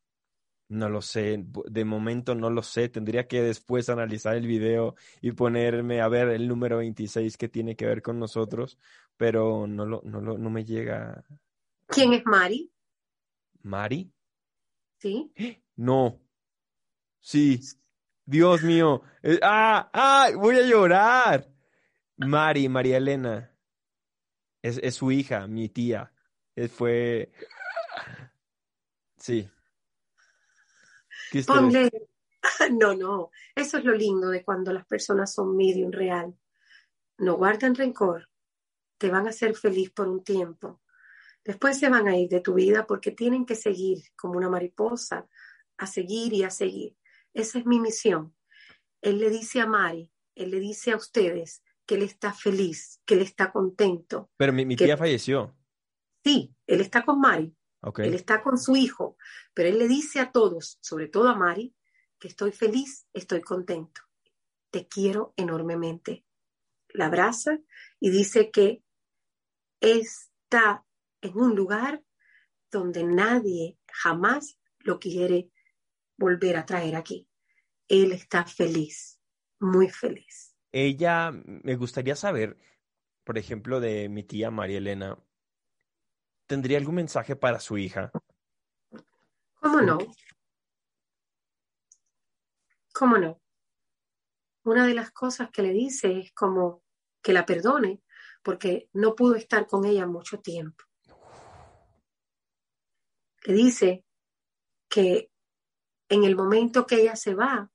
no 0.70 0.90
lo 0.90 1.02
sé, 1.02 1.46
de 1.70 1.86
momento 1.86 2.36
no 2.36 2.50
lo 2.50 2.64
sé. 2.64 2.90
Tendría 2.90 3.28
que 3.28 3.42
después 3.42 3.90
analizar 3.90 4.36
el 4.36 4.48
video 4.48 4.96
y 5.22 5.32
ponerme 5.32 6.02
a 6.02 6.08
ver 6.08 6.30
el 6.30 6.48
número 6.48 6.78
26 6.78 7.38
que 7.38 7.50
tiene 7.50 7.76
que 7.76 7.86
ver 7.86 8.02
con 8.02 8.20
nosotros, 8.20 8.78
pero 9.18 9.68
no, 9.68 9.86
lo, 9.86 10.02
no, 10.04 10.22
lo, 10.22 10.38
no 10.38 10.50
me 10.50 10.66
llega. 10.66 11.24
¿Quién 11.88 12.14
es 12.14 12.26
Mari? 12.26 12.72
¿Mari? 13.64 14.12
Sí. 15.00 15.32
No. 15.80 16.20
Sí. 17.20 17.62
Dios 18.26 18.64
mío. 18.64 19.04
Eh, 19.22 19.40
¡Ah! 19.44 19.92
¡Ah! 19.94 20.30
Voy 20.36 20.56
a 20.56 20.64
llorar. 20.64 21.48
Mari, 22.16 22.68
María 22.68 22.98
Elena. 22.98 23.56
Es, 24.64 24.80
es 24.82 24.96
su 24.96 25.12
hija, 25.12 25.46
mi 25.46 25.70
tía. 25.70 26.12
Eh, 26.56 26.68
fue. 26.68 27.32
Sí. 29.18 29.50
Ponle. 31.46 31.90
No, 32.72 32.96
no. 32.96 33.30
Eso 33.54 33.78
es 33.78 33.84
lo 33.84 33.94
lindo 33.94 34.30
de 34.30 34.44
cuando 34.44 34.72
las 34.74 34.86
personas 34.86 35.34
son 35.34 35.56
medium 35.56 35.92
real. 35.92 36.36
No 37.18 37.36
guardan 37.36 37.76
rencor. 37.76 38.30
Te 38.98 39.10
van 39.10 39.28
a 39.28 39.32
hacer 39.32 39.56
feliz 39.56 39.92
por 39.92 40.08
un 40.08 40.24
tiempo. 40.24 40.82
Después 41.48 41.80
se 41.80 41.88
van 41.88 42.10
a 42.10 42.18
ir 42.18 42.28
de 42.28 42.42
tu 42.42 42.56
vida 42.56 42.86
porque 42.86 43.12
tienen 43.12 43.46
que 43.46 43.56
seguir 43.56 44.04
como 44.18 44.34
una 44.34 44.50
mariposa, 44.50 45.30
a 45.78 45.88
seguir 45.88 46.34
y 46.34 46.44
a 46.44 46.50
seguir. 46.50 46.98
Esa 47.34 47.60
es 47.60 47.66
mi 47.66 47.80
misión. 47.80 48.36
Él 49.02 49.20
le 49.20 49.30
dice 49.30 49.62
a 49.62 49.66
Mari, 49.66 50.12
él 50.36 50.52
le 50.52 50.60
dice 50.60 50.92
a 50.92 50.98
ustedes 50.98 51.64
que 51.86 51.96
él 51.96 52.04
está 52.04 52.34
feliz, 52.34 53.00
que 53.06 53.14
él 53.14 53.22
está 53.22 53.54
contento. 53.54 54.30
Pero 54.36 54.52
mi, 54.52 54.76
tía 54.76 54.98
falleció. 54.98 55.56
Sí, 56.22 56.54
él 56.68 56.82
está 56.82 57.06
con 57.06 57.22
Mari. 57.22 57.56
Él 58.00 58.14
está 58.14 58.44
con 58.44 58.58
su 58.58 58.76
hijo, 58.76 59.16
pero 59.54 59.70
él 59.70 59.80
le 59.80 59.88
dice 59.88 60.20
a 60.20 60.34
todos, 60.34 60.80
sobre 60.82 61.08
todo 61.08 61.30
a 61.30 61.36
Mari, 61.36 61.74
que 62.20 62.28
estoy 62.28 62.52
feliz, 62.52 63.08
estoy 63.14 63.40
contento. 63.40 64.02
Te 64.70 64.86
quiero 64.90 65.34
enormemente. 65.38 66.26
La 66.90 67.06
abraza 67.06 67.58
y 68.02 68.10
dice 68.10 68.52
que 68.52 68.84
está 69.80 70.84
en 71.22 71.38
un 71.38 71.56
lugar 71.56 72.04
donde 72.72 73.04
nadie 73.04 73.78
jamás 73.88 74.60
lo 74.80 75.00
quiere 75.00 75.52
volver 76.18 76.58
a 76.58 76.66
traer 76.66 76.96
aquí. 76.96 77.30
Él 77.88 78.12
está 78.12 78.46
feliz, 78.46 79.20
muy 79.60 79.90
feliz. 79.90 80.56
Ella, 80.72 81.32
me 81.32 81.76
gustaría 81.76 82.16
saber, 82.16 82.58
por 83.24 83.38
ejemplo, 83.38 83.80
de 83.80 84.10
mi 84.10 84.24
tía 84.24 84.52
María 84.52 84.78
Elena, 84.78 85.18
¿tendría 86.46 86.78
algún 86.78 86.96
mensaje 86.96 87.36
para 87.36 87.60
su 87.60 87.78
hija? 87.78 88.12
¿Cómo 89.56 89.82
no? 89.82 89.98
¿Cómo 92.94 93.18
no? 93.18 93.42
Una 94.64 94.86
de 94.86 94.94
las 94.94 95.12
cosas 95.12 95.50
que 95.50 95.62
le 95.62 95.72
dice 95.72 96.20
es 96.20 96.34
como 96.34 96.84
que 97.22 97.32
la 97.32 97.46
perdone 97.46 98.02
porque 98.44 98.90
no 98.94 99.16
pudo 99.16 99.36
estar 99.36 99.68
con 99.68 99.86
ella 99.86 100.06
mucho 100.08 100.40
tiempo. 100.40 100.87
Le 103.48 103.54
dice 103.54 104.04
que 104.90 105.32
en 106.10 106.26
el 106.26 106.36
momento 106.36 106.86
que 106.86 106.96
ella 106.96 107.16
se 107.16 107.34
va, 107.34 107.72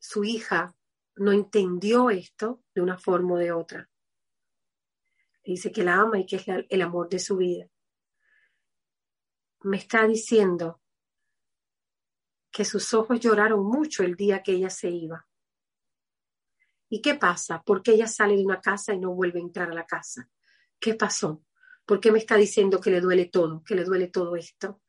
su 0.00 0.24
hija 0.24 0.74
no 1.14 1.30
entendió 1.30 2.10
esto 2.10 2.64
de 2.74 2.80
una 2.80 2.98
forma 2.98 3.34
o 3.34 3.38
de 3.38 3.52
otra. 3.52 3.88
dice 5.44 5.70
que 5.70 5.84
la 5.84 6.00
ama 6.00 6.18
y 6.18 6.26
que 6.26 6.34
es 6.34 6.46
el 6.68 6.82
amor 6.82 7.08
de 7.08 7.20
su 7.20 7.36
vida. 7.36 7.70
Me 9.60 9.76
está 9.76 10.04
diciendo 10.04 10.82
que 12.50 12.64
sus 12.64 12.92
ojos 12.92 13.20
lloraron 13.20 13.64
mucho 13.64 14.02
el 14.02 14.16
día 14.16 14.42
que 14.42 14.50
ella 14.50 14.70
se 14.70 14.90
iba. 14.90 15.28
¿Y 16.88 17.00
qué 17.00 17.14
pasa? 17.14 17.62
¿Por 17.62 17.84
qué 17.84 17.92
ella 17.92 18.08
sale 18.08 18.36
de 18.36 18.44
una 18.44 18.60
casa 18.60 18.94
y 18.94 18.98
no 18.98 19.14
vuelve 19.14 19.38
a 19.38 19.42
entrar 19.42 19.70
a 19.70 19.74
la 19.74 19.86
casa? 19.86 20.28
¿Qué 20.80 20.94
pasó? 20.94 21.44
¿Por 21.86 22.00
qué 22.00 22.12
me 22.12 22.18
está 22.18 22.36
diciendo 22.36 22.80
que 22.80 22.90
le 22.90 23.00
duele 23.00 23.26
todo, 23.26 23.62
que 23.64 23.74
le 23.74 23.84
duele 23.84 24.08
todo 24.08 24.36
esto? 24.36 24.80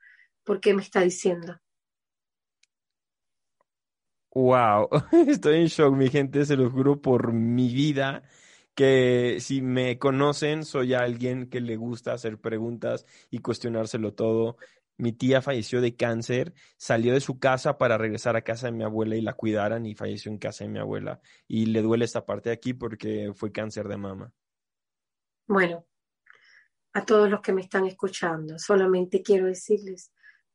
¿Por 0.44 0.60
qué 0.60 0.74
me 0.74 0.82
está 0.82 1.02
diciendo? 1.02 1.60
Wow, 4.34 4.90
estoy 5.28 5.62
en 5.62 5.68
shock, 5.68 5.96
mi 5.96 6.10
gente, 6.10 6.46
se 6.46 6.56
los 6.56 6.72
juro 6.72 7.02
por 7.02 7.34
mi 7.34 7.74
vida 7.74 8.24
que 8.78 9.38
si 9.40 9.64
me 9.64 9.98
conocen, 9.98 10.64
soy 10.64 10.94
alguien 10.94 11.50
que 11.50 11.62
le 11.62 11.78
gusta 11.78 12.14
hacer 12.14 12.40
preguntas 12.40 13.08
y 13.32 13.40
cuestionárselo 13.40 14.14
todo. 14.14 14.58
Mi 14.98 15.14
tía 15.14 15.42
falleció 15.42 15.82
de 15.82 15.96
cáncer, 15.96 16.54
salió 16.78 17.16
de 17.16 17.20
su 17.20 17.40
casa 17.40 17.80
para 17.80 17.98
regresar 17.98 18.36
a 18.36 18.44
casa 18.44 18.68
de 18.68 18.74
mi 18.74 18.84
abuela 18.84 19.16
y 19.16 19.22
la 19.22 19.34
cuidaran 19.34 19.88
y 19.88 19.96
falleció 19.96 20.32
en 20.32 20.38
casa 20.38 20.64
de 20.64 20.70
mi 20.70 20.78
abuela. 20.78 21.20
Y 21.48 21.66
le 21.66 21.82
duele 21.82 22.06
esta 22.06 22.24
parte 22.24 22.50
de 22.50 22.54
aquí 22.54 22.76
porque 22.76 23.32
fue 23.34 23.52
cáncer 23.52 23.88
de 23.88 23.98
mama. 23.98 24.32
Bueno, 25.48 25.84
a 26.98 27.06
todos 27.06 27.30
los 27.30 27.42
que 27.42 27.54
me 27.54 27.62
están 27.62 27.86
escuchando, 27.86 28.58
solamente 28.58 29.22
quiero 29.22 29.46
decirles 29.46 30.12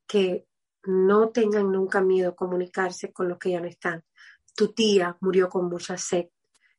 que 0.09 0.49
no 0.83 1.31
tengan 1.31 1.71
nunca 1.71 2.01
miedo 2.01 2.31
a 2.31 2.35
comunicarse 2.35 3.13
con 3.13 3.29
los 3.29 3.39
que 3.39 3.53
ya 3.53 3.61
no 3.61 3.69
están. 3.69 4.05
Tu 4.57 4.73
tía 4.73 5.17
murió 5.21 5.49
con 5.49 5.69
mucha 5.69 5.97
sed 5.97 6.31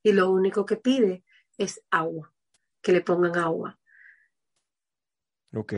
y 0.03 0.11
lo 0.11 0.29
único 0.31 0.65
que 0.65 0.75
pide 0.75 1.23
es 1.57 1.81
agua, 1.89 2.33
que 2.81 2.91
le 2.91 2.99
pongan 2.99 3.37
agua. 3.37 3.79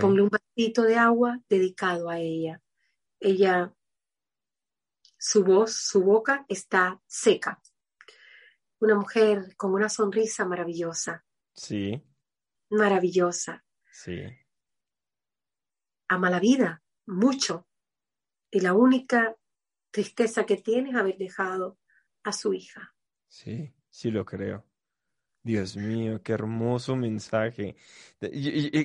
Ponle 0.01 0.23
un 0.23 0.29
vasito 0.29 0.81
de 0.81 0.95
agua 0.95 1.39
dedicado 1.47 2.09
a 2.09 2.17
ella. 2.17 2.63
Ella, 3.19 3.71
su 5.15 5.43
voz, 5.43 5.75
su 5.75 6.01
boca 6.01 6.43
está 6.49 6.99
seca. 7.05 7.61
Una 8.79 8.95
mujer 8.95 9.55
con 9.55 9.73
una 9.73 9.89
sonrisa 9.89 10.43
maravillosa. 10.43 11.23
Sí. 11.53 12.03
Maravillosa. 12.71 13.64
Sí. 13.95 14.21
Ama 16.09 16.29
la 16.29 16.39
vida, 16.41 16.83
mucho. 17.07 17.65
Y 18.51 18.59
la 18.59 18.73
única 18.73 19.37
tristeza 19.89 20.45
que 20.45 20.57
tiene 20.57 20.89
es 20.89 20.95
haber 20.97 21.17
dejado 21.17 21.79
a 22.23 22.33
su 22.33 22.53
hija. 22.53 22.93
Sí, 23.27 23.73
sí 23.89 24.11
lo 24.11 24.25
creo. 24.25 24.65
Dios 25.41 25.77
mío, 25.77 26.21
qué 26.21 26.33
hermoso 26.33 26.97
mensaje. 26.97 27.77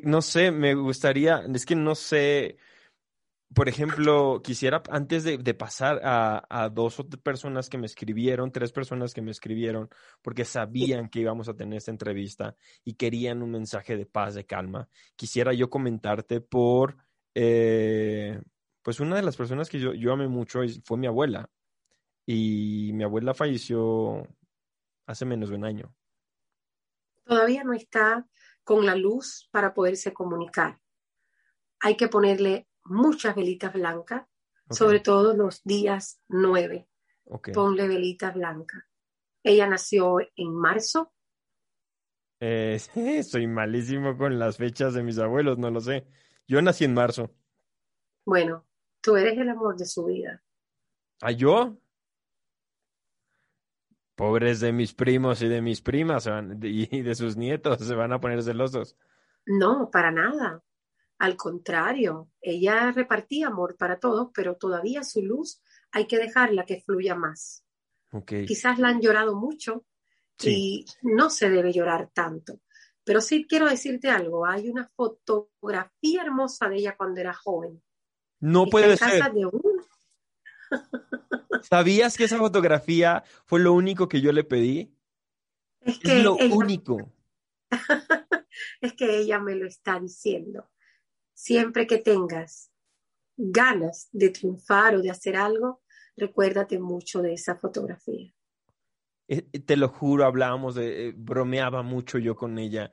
no 0.05 0.23
sé, 0.23 0.53
me 0.53 0.75
gustaría, 0.75 1.45
es 1.53 1.67
que 1.67 1.75
no 1.75 1.97
sé, 1.97 2.57
por 3.53 3.69
ejemplo, 3.69 4.41
quisiera 4.45 4.83
antes 4.91 5.25
de, 5.25 5.55
pasar 5.55 6.01
a, 6.05 6.45
a, 6.49 6.69
dos 6.69 7.01
o 7.01 7.07
tres 7.07 7.21
personas 7.21 7.69
que 7.69 7.79
me 7.79 7.87
escribieron, 7.87 8.53
tres 8.53 8.71
personas 8.71 9.13
que 9.13 9.23
me 9.23 9.33
escribieron, 9.33 9.89
porque 10.23 10.45
sabían 10.45 11.09
que 11.09 11.21
íbamos 11.21 11.49
a 11.49 11.55
tener 11.55 11.79
esta 11.79 11.91
entrevista 11.91 12.55
y 12.85 12.95
querían 12.95 13.43
un 13.43 13.51
mensaje 13.51 13.97
de 13.97 14.07
paz, 14.07 14.35
de 14.35 14.47
calma. 14.47 14.89
Quisiera 15.17 15.53
yo 15.53 15.69
comentarte 15.69 16.41
por, 16.41 16.97
eh, 17.35 18.41
pues 18.83 19.01
una 19.01 19.17
de 19.17 19.23
las 19.23 19.37
personas 19.37 19.69
que 19.69 19.81
yo, 19.81 19.95
yo 19.95 20.13
amé 20.13 20.29
mucho 20.29 20.61
fue 20.85 20.97
mi 20.97 21.09
abuela. 21.09 21.51
Y 22.25 22.93
mi 22.95 23.03
abuela 23.03 23.35
falleció 23.35 24.29
hace 25.07 25.25
menos 25.25 25.49
de 25.49 25.57
un 25.57 25.65
año. 25.65 25.93
Todavía 27.25 27.65
no 27.65 27.73
está 27.73 28.29
con 28.63 28.87
la 28.87 28.95
luz 28.95 29.49
para 29.51 29.75
poderse 29.75 30.13
comunicar. 30.13 30.81
Hay 31.81 31.97
que 31.97 32.07
ponerle 32.07 32.69
muchas 32.85 33.35
velitas 33.35 33.73
blancas, 33.73 34.27
sobre 34.69 35.01
todo 35.01 35.35
los 35.35 35.63
días 35.65 36.21
nueve. 36.29 36.89
Ponle 37.53 37.89
velitas 37.89 38.35
blancas. 38.35 38.85
Ella 39.43 39.67
nació 39.67 40.19
en 40.37 40.55
marzo. 40.55 41.13
Eh, 42.41 42.79
soy 43.25 43.47
malísimo 43.47 44.17
con 44.17 44.39
las 44.39 44.57
fechas 44.57 44.95
de 44.95 45.03
mis 45.03 45.19
abuelos, 45.19 45.59
no 45.59 45.71
lo 45.71 45.81
sé. 45.81 46.07
Yo 46.47 46.61
nací 46.63 46.85
en 46.85 46.95
marzo. 46.95 47.31
Bueno, 48.25 48.67
Tú 49.01 49.17
eres 49.17 49.39
el 49.39 49.49
amor 49.49 49.77
de 49.77 49.87
su 49.87 50.05
vida. 50.05 50.43
¿A 51.23 51.31
yo? 51.31 51.79
Pobres 54.15 54.61
de 54.61 54.73
mis 54.73 54.93
primos 54.93 55.41
y 55.41 55.49
de 55.49 55.63
mis 55.63 55.81
primas 55.81 56.29
y 56.63 57.03
de 57.03 57.15
sus 57.15 57.37
nietos 57.37 57.79
se 57.79 57.95
van 57.95 58.13
a 58.13 58.21
poner 58.21 58.43
celosos. 58.43 58.97
No, 59.47 59.91
para 59.91 60.11
nada. 60.11 60.63
Al 61.21 61.37
contrario, 61.37 62.31
ella 62.41 62.93
repartía 62.93 63.49
amor 63.49 63.77
para 63.77 63.99
todos, 63.99 64.31
pero 64.33 64.57
todavía 64.57 65.05
su 65.05 65.21
luz 65.21 65.61
hay 65.93 66.07
que 66.07 66.17
dejarla 66.17 66.65
que 66.65 66.81
fluya 66.81 67.15
más. 67.15 67.63
Okay. 68.11 68.47
Quizás 68.47 68.79
la 68.79 68.89
han 68.89 69.03
llorado 69.03 69.37
mucho 69.37 69.85
y 70.43 70.87
no 71.03 71.29
se 71.29 71.51
debe 71.51 71.75
llorar 71.75 72.09
tanto. 72.15 72.63
Pero 73.05 73.21
sí 73.21 73.47
quiero 73.47 73.69
decirte 73.69 74.09
algo, 74.09 74.47
hay 74.47 74.71
una 74.71 74.89
fotografía 74.97 76.23
hermosa 76.23 76.71
de 76.71 76.77
ella 76.77 76.97
cuando 76.97 77.21
era 77.21 77.35
joven. 77.35 77.83
No 78.39 78.65
puede 78.65 78.97
ser. 78.97 79.23
¿Sabías 81.69 82.17
que 82.17 82.25
esa 82.25 82.39
fotografía 82.39 83.25
fue 83.45 83.61
lo 83.61 83.75
único 83.75 84.09
que 84.09 84.23
yo 84.23 84.33
le 84.33 84.45
pedí? 84.45 84.97
Es, 85.81 85.99
que 85.99 86.21
lo 86.21 86.37
único. 86.37 87.13
es 88.81 88.95
que 88.95 89.19
ella 89.19 89.39
me 89.39 89.55
lo 89.55 89.67
está 89.67 90.01
diciendo. 90.01 90.71
Siempre 91.43 91.87
que 91.87 91.97
tengas 91.97 92.71
ganas 93.35 94.11
de 94.13 94.29
triunfar 94.29 94.95
o 94.95 95.01
de 95.01 95.11
hacer 95.11 95.37
algo, 95.37 95.81
recuérdate 96.15 96.79
mucho 96.79 97.23
de 97.23 97.33
esa 97.33 97.57
fotografía. 97.57 98.35
Eh, 99.33 99.47
eh, 99.53 99.61
te 99.61 99.77
lo 99.77 99.89
juro, 99.89 100.27
hablábamos 100.27 100.75
de, 100.75 101.11
eh, 101.11 101.15
bromeaba 101.17 101.85
mucho 101.85 102.19
yo 102.19 102.35
con 102.35 102.59
ella. 102.59 102.91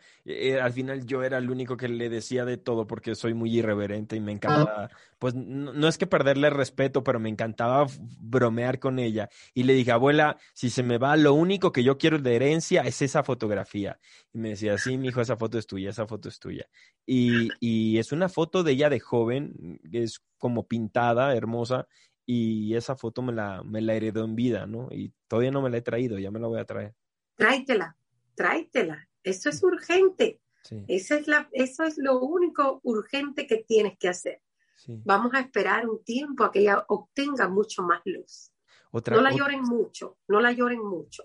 al 0.61 0.71
final 0.71 1.03
yo 1.03 1.23
era 1.23 1.39
el 1.39 1.49
único 1.49 1.75
que 1.77 1.87
le 1.87 2.09
decía 2.09 2.45
de 2.45 2.57
todo 2.57 2.85
porque 2.85 3.15
soy 3.15 3.33
muy 3.33 3.57
irreverente 3.57 4.15
y 4.15 4.19
me 4.19 4.33
encantaba, 4.33 4.91
pues 5.17 5.33
no, 5.33 5.87
es 5.87 5.97
que 5.97 6.05
perderle 6.05 6.51
respeto, 6.51 7.03
pero 7.03 7.19
me 7.19 7.29
encantaba 7.29 7.87
bromear 8.19 8.77
con 8.77 8.99
ella. 8.99 9.29
Y 9.55 9.63
le 9.63 9.73
dije, 9.73 9.91
abuela, 9.91 10.37
si 10.53 10.69
se 10.69 10.83
me 10.83 10.99
va, 10.99 11.17
lo 11.17 11.33
único 11.33 11.71
que 11.71 11.83
yo 11.83 11.97
quiero 11.97 12.19
de 12.19 12.35
herencia 12.35 12.83
es 12.83 13.01
esa 13.01 13.23
fotografía. 13.23 13.99
Y 14.31 14.37
me 14.37 14.49
decía, 14.49 14.77
sí, 14.77 14.95
mi 14.99 15.07
hijo, 15.07 15.21
esa 15.21 15.37
foto 15.37 15.57
es 15.57 15.65
tuya, 15.65 15.89
esa 15.89 16.05
foto 16.05 16.29
es 16.29 16.37
tuya. 16.37 16.67
Y, 17.03 17.49
y 17.59 17.97
es 17.97 18.11
una 18.11 18.29
foto 18.29 18.61
de 18.61 18.73
ella 18.73 18.91
de 18.91 18.99
joven, 18.99 19.79
es 19.91 20.21
como 20.37 20.67
pintada, 20.67 21.35
hermosa, 21.35 21.87
y 22.29 22.75
esa 22.75 22.97
foto 22.97 23.21
me 23.21 23.31
la, 23.31 23.63
me 23.63 23.81
la 23.81 23.93
heredó 23.93 24.25
en 24.25 24.35
vida, 24.35 24.67
¿no? 24.67 24.89
Y 24.91 25.13
todavía 25.29 25.49
no 25.49 25.61
me 25.61 25.69
la 25.69 25.77
he 25.77 25.81
traído, 25.81 26.19
ya 26.19 26.29
me 26.29 26.41
la 26.41 26.47
voy 26.47 26.59
a 26.59 26.65
traer. 26.65 26.93
Tráetela, 27.35 27.95
tráetela. 28.35 29.07
Eso 29.23 29.49
es 29.49 29.63
urgente. 29.63 30.41
Esa 30.89 31.15
es 31.15 31.27
la, 31.29 31.47
eso 31.53 31.83
es 31.83 31.97
lo 31.97 32.19
único 32.19 32.81
urgente 32.83 33.47
que 33.47 33.63
tienes 33.63 33.97
que 33.97 34.09
hacer. 34.09 34.41
Vamos 34.85 35.33
a 35.33 35.39
esperar 35.39 35.87
un 35.87 36.03
tiempo 36.03 36.43
a 36.43 36.51
que 36.51 36.59
ella 36.59 36.83
obtenga 36.89 37.47
mucho 37.47 37.81
más 37.81 38.01
luz. 38.03 38.51
no 38.91 39.21
la 39.21 39.31
lloren 39.31 39.61
mucho, 39.61 40.17
no 40.27 40.41
la 40.41 40.51
lloren 40.51 40.83
mucho. 40.83 41.23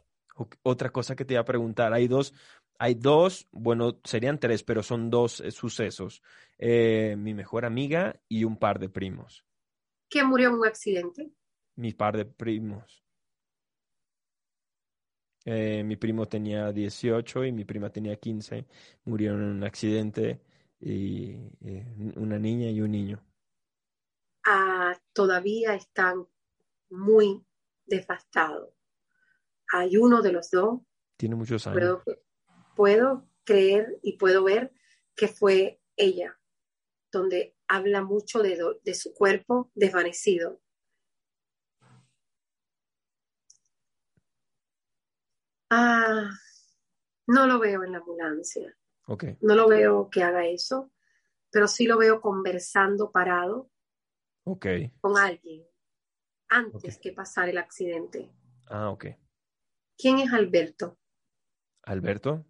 Otra 0.62 0.90
cosa 0.90 1.16
que 1.16 1.24
te 1.24 1.34
iba 1.34 1.40
a 1.40 1.44
preguntar, 1.44 1.92
hay 1.92 2.06
dos, 2.06 2.32
hay 2.78 2.94
dos, 2.94 3.48
bueno, 3.50 3.98
serían 4.04 4.38
tres, 4.38 4.62
pero 4.62 4.84
son 4.84 5.10
dos 5.10 5.40
eh, 5.40 5.50
sucesos. 5.50 6.22
Eh, 6.58 7.16
mi 7.18 7.34
mejor 7.34 7.64
amiga 7.64 8.20
y 8.28 8.44
un 8.44 8.56
par 8.56 8.78
de 8.78 8.88
primos. 8.88 9.44
¿Quién 10.12 10.26
murió 10.26 10.48
en 10.50 10.56
un 10.56 10.66
accidente? 10.66 11.32
Mi 11.76 11.94
par 11.94 12.14
de 12.18 12.26
primos. 12.26 13.02
Eh, 15.46 15.82
mi 15.84 15.96
primo 15.96 16.28
tenía 16.28 16.70
18 16.70 17.46
y 17.46 17.52
mi 17.52 17.64
prima 17.64 17.88
tenía 17.88 18.14
15. 18.16 18.66
Murieron 19.06 19.40
en 19.40 19.48
un 19.48 19.64
accidente 19.64 20.42
y 20.78 21.30
eh, 21.62 22.12
una 22.16 22.38
niña 22.38 22.68
y 22.68 22.82
un 22.82 22.90
niño. 22.90 23.24
Ah, 24.44 24.94
todavía 25.14 25.74
están 25.74 26.26
muy 26.90 27.42
devastados. 27.86 28.68
Hay 29.72 29.96
uno 29.96 30.20
de 30.20 30.32
los 30.32 30.50
dos. 30.50 30.80
Tiene 31.16 31.36
muchos 31.36 31.66
años. 31.66 32.02
puedo 32.76 33.26
creer 33.44 33.98
y 34.02 34.18
puedo 34.18 34.44
ver 34.44 34.74
que 35.16 35.28
fue 35.28 35.80
ella, 35.96 36.38
donde 37.10 37.56
habla 37.72 38.02
mucho 38.02 38.42
de, 38.42 38.94
su 38.94 39.14
cuerpo 39.14 39.70
desvanecido. 39.74 40.60
Ah, 45.70 46.28
no 47.26 47.46
lo 47.46 47.58
veo 47.58 47.82
en 47.82 47.92
la 47.92 47.98
ambulancia. 47.98 48.76
Okay. 49.06 49.38
No 49.40 49.54
lo 49.54 49.68
veo 49.68 50.10
que 50.10 50.22
haga 50.22 50.46
eso, 50.46 50.92
pero 51.50 51.66
sí 51.66 51.86
lo 51.86 51.96
veo 51.96 52.20
conversando 52.20 53.10
parado 53.10 53.70
okay. 54.44 54.92
con 55.00 55.16
alguien 55.16 55.66
antes 56.50 56.98
que 56.98 57.12
pasar 57.12 57.48
el 57.48 57.56
accidente. 57.56 58.30
Ah, 58.66 58.90
ok. 58.90 59.06
¿Quién 59.96 60.18
es 60.18 60.30
Alberto? 60.30 60.98
¿Alberto? 61.84 62.44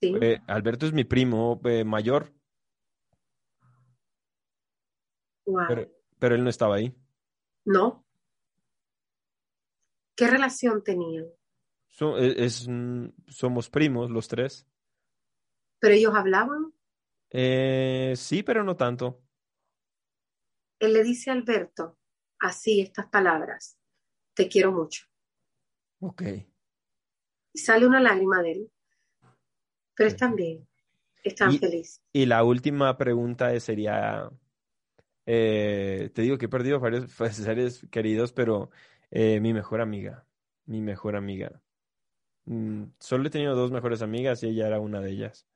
Sí. 0.00 0.14
Eh, 0.18 0.40
Alberto 0.46 0.86
es 0.86 0.94
mi 0.94 1.04
primo 1.04 1.60
eh, 1.64 1.84
mayor. 1.84 2.32
Pero, 6.18 6.34
él 6.34 6.44
no 6.44 6.50
estaba 6.50 6.76
ahí. 6.76 6.94
No. 7.64 8.04
¿Qué 10.16 10.26
relación 10.26 10.82
tenían? 10.84 11.26
E, 12.18 12.44
es, 12.44 12.68
somos 13.28 13.70
primos 13.70 14.10
los 14.10 14.28
tres. 14.28 14.66
¿Pero 15.78 15.94
ellos 15.94 16.14
hablaban? 16.14 16.72
Eh, 17.30 18.14
sí, 18.16 18.42
pero 18.42 18.64
no 18.64 18.76
tanto. 18.76 19.22
Él 20.78 20.92
le 20.92 21.02
dice 21.02 21.30
a 21.30 21.34
Alberto 21.34 21.98
así 22.40 22.80
estas 22.80 23.06
palabras. 23.06 23.78
Te 24.34 24.48
quiero 24.48 24.72
mucho. 24.72 25.06
Ok. 26.00 26.22
Y 27.52 27.58
sale 27.58 27.86
una 27.86 28.00
lágrima 28.00 28.42
de 28.42 28.52
él. 28.52 28.72
Pero 29.94 30.08
están 30.08 30.34
bien. 30.34 30.66
Están 31.22 31.58
felices. 31.58 32.02
Y 32.12 32.26
la 32.26 32.42
última 32.44 32.96
pregunta 32.96 33.58
sería, 33.60 34.30
eh, 35.32 36.10
te 36.12 36.22
digo 36.22 36.38
que 36.38 36.46
he 36.46 36.48
perdido 36.48 36.80
varios 36.80 37.12
seres 37.12 37.86
queridos, 37.92 38.32
pero 38.32 38.70
eh, 39.12 39.38
mi 39.40 39.52
mejor 39.54 39.80
amiga, 39.80 40.26
mi 40.66 40.82
mejor 40.82 41.14
amiga. 41.14 41.62
Mm, 42.46 42.86
solo 42.98 43.28
he 43.28 43.30
tenido 43.30 43.54
dos 43.54 43.70
mejores 43.70 44.02
amigas 44.02 44.42
y 44.42 44.48
ella 44.48 44.66
era 44.66 44.80
una 44.80 45.00
de 45.00 45.12
ellas. 45.12 45.46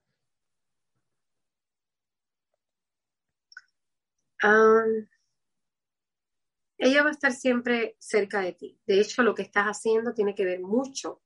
ella 6.78 7.02
va 7.02 7.08
a 7.08 7.12
estar 7.12 7.32
siempre 7.32 7.96
cerca 7.98 8.42
de 8.42 8.52
ti. 8.52 8.78
De 8.86 9.00
hecho, 9.00 9.24
lo 9.24 9.34
que 9.34 9.42
estás 9.42 9.66
haciendo 9.66 10.14
tiene 10.14 10.36
que 10.36 10.44
ver 10.44 10.60
mucho, 10.60 11.22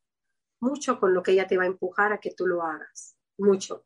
mucho 0.60 0.98
con 0.98 1.12
lo 1.12 1.22
que 1.22 1.32
ella 1.32 1.46
te 1.46 1.58
va 1.58 1.64
a 1.64 1.66
empujar 1.66 2.14
a 2.14 2.20
que 2.20 2.32
tú 2.34 2.46
lo 2.46 2.62
hagas. 2.62 3.16
Mucho. 3.36 3.84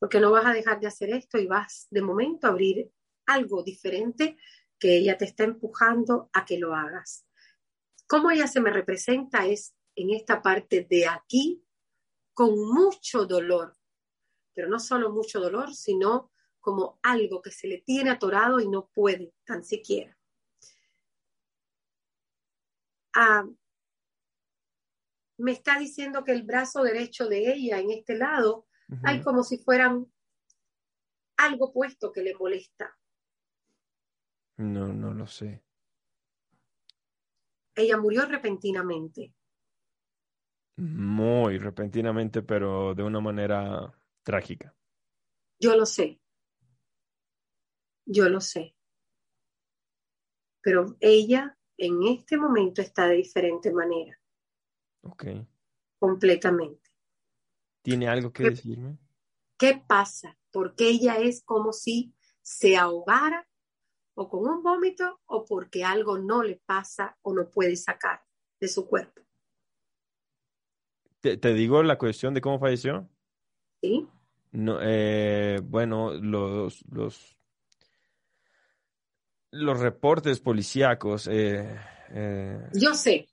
Porque 0.00 0.18
no 0.18 0.32
vas 0.32 0.46
a 0.46 0.52
dejar 0.52 0.80
de 0.80 0.88
hacer 0.88 1.10
esto 1.10 1.38
y 1.38 1.46
vas 1.46 1.86
de 1.90 2.02
momento 2.02 2.48
a 2.48 2.50
abrir 2.50 2.90
algo 3.26 3.62
diferente 3.62 4.36
que 4.78 4.96
ella 4.96 5.16
te 5.16 5.24
está 5.24 5.44
empujando 5.44 6.30
a 6.32 6.44
que 6.44 6.58
lo 6.58 6.74
hagas. 6.74 7.26
Cómo 8.06 8.30
ella 8.30 8.46
se 8.46 8.60
me 8.60 8.70
representa 8.70 9.46
es 9.46 9.74
en 9.94 10.10
esta 10.10 10.42
parte 10.42 10.86
de 10.88 11.06
aquí 11.06 11.64
con 12.34 12.56
mucho 12.58 13.26
dolor, 13.26 13.76
pero 14.54 14.68
no 14.68 14.78
solo 14.78 15.10
mucho 15.10 15.40
dolor, 15.40 15.74
sino 15.74 16.30
como 16.60 16.98
algo 17.02 17.40
que 17.40 17.50
se 17.50 17.68
le 17.68 17.78
tiene 17.78 18.10
atorado 18.10 18.60
y 18.60 18.68
no 18.68 18.88
puede 18.88 19.32
tan 19.44 19.64
siquiera. 19.64 20.16
Ah, 23.14 23.46
me 25.38 25.52
está 25.52 25.78
diciendo 25.78 26.24
que 26.24 26.32
el 26.32 26.42
brazo 26.42 26.82
derecho 26.82 27.28
de 27.28 27.52
ella 27.52 27.78
en 27.78 27.90
este 27.90 28.16
lado 28.16 28.66
hay 29.02 29.22
como 29.22 29.42
si 29.42 29.58
fueran 29.58 30.12
algo 31.36 31.72
puesto 31.72 32.12
que 32.12 32.22
le 32.22 32.34
molesta. 32.34 32.96
No, 34.58 34.92
no 34.92 35.12
lo 35.12 35.26
sé. 35.26 35.62
Ella 37.74 37.98
murió 37.98 38.24
repentinamente. 38.24 39.34
Muy 40.76 41.58
repentinamente, 41.58 42.42
pero 42.42 42.94
de 42.94 43.02
una 43.02 43.20
manera 43.20 43.92
trágica. 44.22 44.74
Yo 45.58 45.76
lo 45.76 45.86
sé. 45.86 46.20
Yo 48.06 48.28
lo 48.28 48.40
sé. 48.40 48.74
Pero 50.62 50.96
ella 51.00 51.56
en 51.76 52.02
este 52.04 52.36
momento 52.38 52.80
está 52.80 53.06
de 53.06 53.16
diferente 53.16 53.72
manera. 53.72 54.18
Ok. 55.02 55.24
Completamente. 55.98 56.90
¿Tiene 57.82 58.08
algo 58.08 58.32
que 58.32 58.50
decirme? 58.50 58.98
¿Qué 59.58 59.82
pasa? 59.86 60.36
Porque 60.50 60.88
ella 60.88 61.16
es 61.16 61.42
como 61.44 61.72
si 61.72 62.14
se 62.42 62.76
ahogara 62.76 63.48
o 64.16 64.28
con 64.28 64.46
un 64.48 64.62
vómito 64.62 65.20
o 65.26 65.44
porque 65.44 65.84
algo 65.84 66.18
no 66.18 66.42
le 66.42 66.56
pasa 66.56 67.16
o 67.22 67.34
no 67.34 67.50
puede 67.50 67.76
sacar 67.76 68.22
de 68.58 68.68
su 68.68 68.86
cuerpo. 68.86 69.22
¿Te, 71.20 71.54
digo 71.54 71.82
la 71.82 71.98
cuestión 71.98 72.34
de 72.34 72.40
cómo 72.40 72.58
falleció? 72.58 73.08
Sí. 73.80 74.06
No, 74.52 74.78
eh, 74.80 75.60
bueno, 75.62 76.12
los, 76.12 76.84
los, 76.90 77.36
los 79.50 79.80
reportes 79.80 80.40
policíacos. 80.40 81.26
Eh, 81.26 81.78
eh, 82.10 82.70
yo 82.72 82.94
sé, 82.94 83.28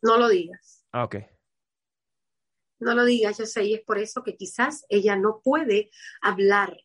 no 0.00 0.16
lo 0.16 0.28
digas. 0.28 0.86
Ah, 0.92 1.04
ok. 1.04 1.16
No 2.78 2.94
lo 2.94 3.04
digas, 3.04 3.38
yo 3.38 3.46
sé, 3.46 3.64
y 3.64 3.74
es 3.74 3.82
por 3.82 3.98
eso 3.98 4.22
que 4.22 4.36
quizás 4.36 4.86
ella 4.88 5.16
no 5.16 5.40
puede 5.42 5.90
hablar, 6.22 6.78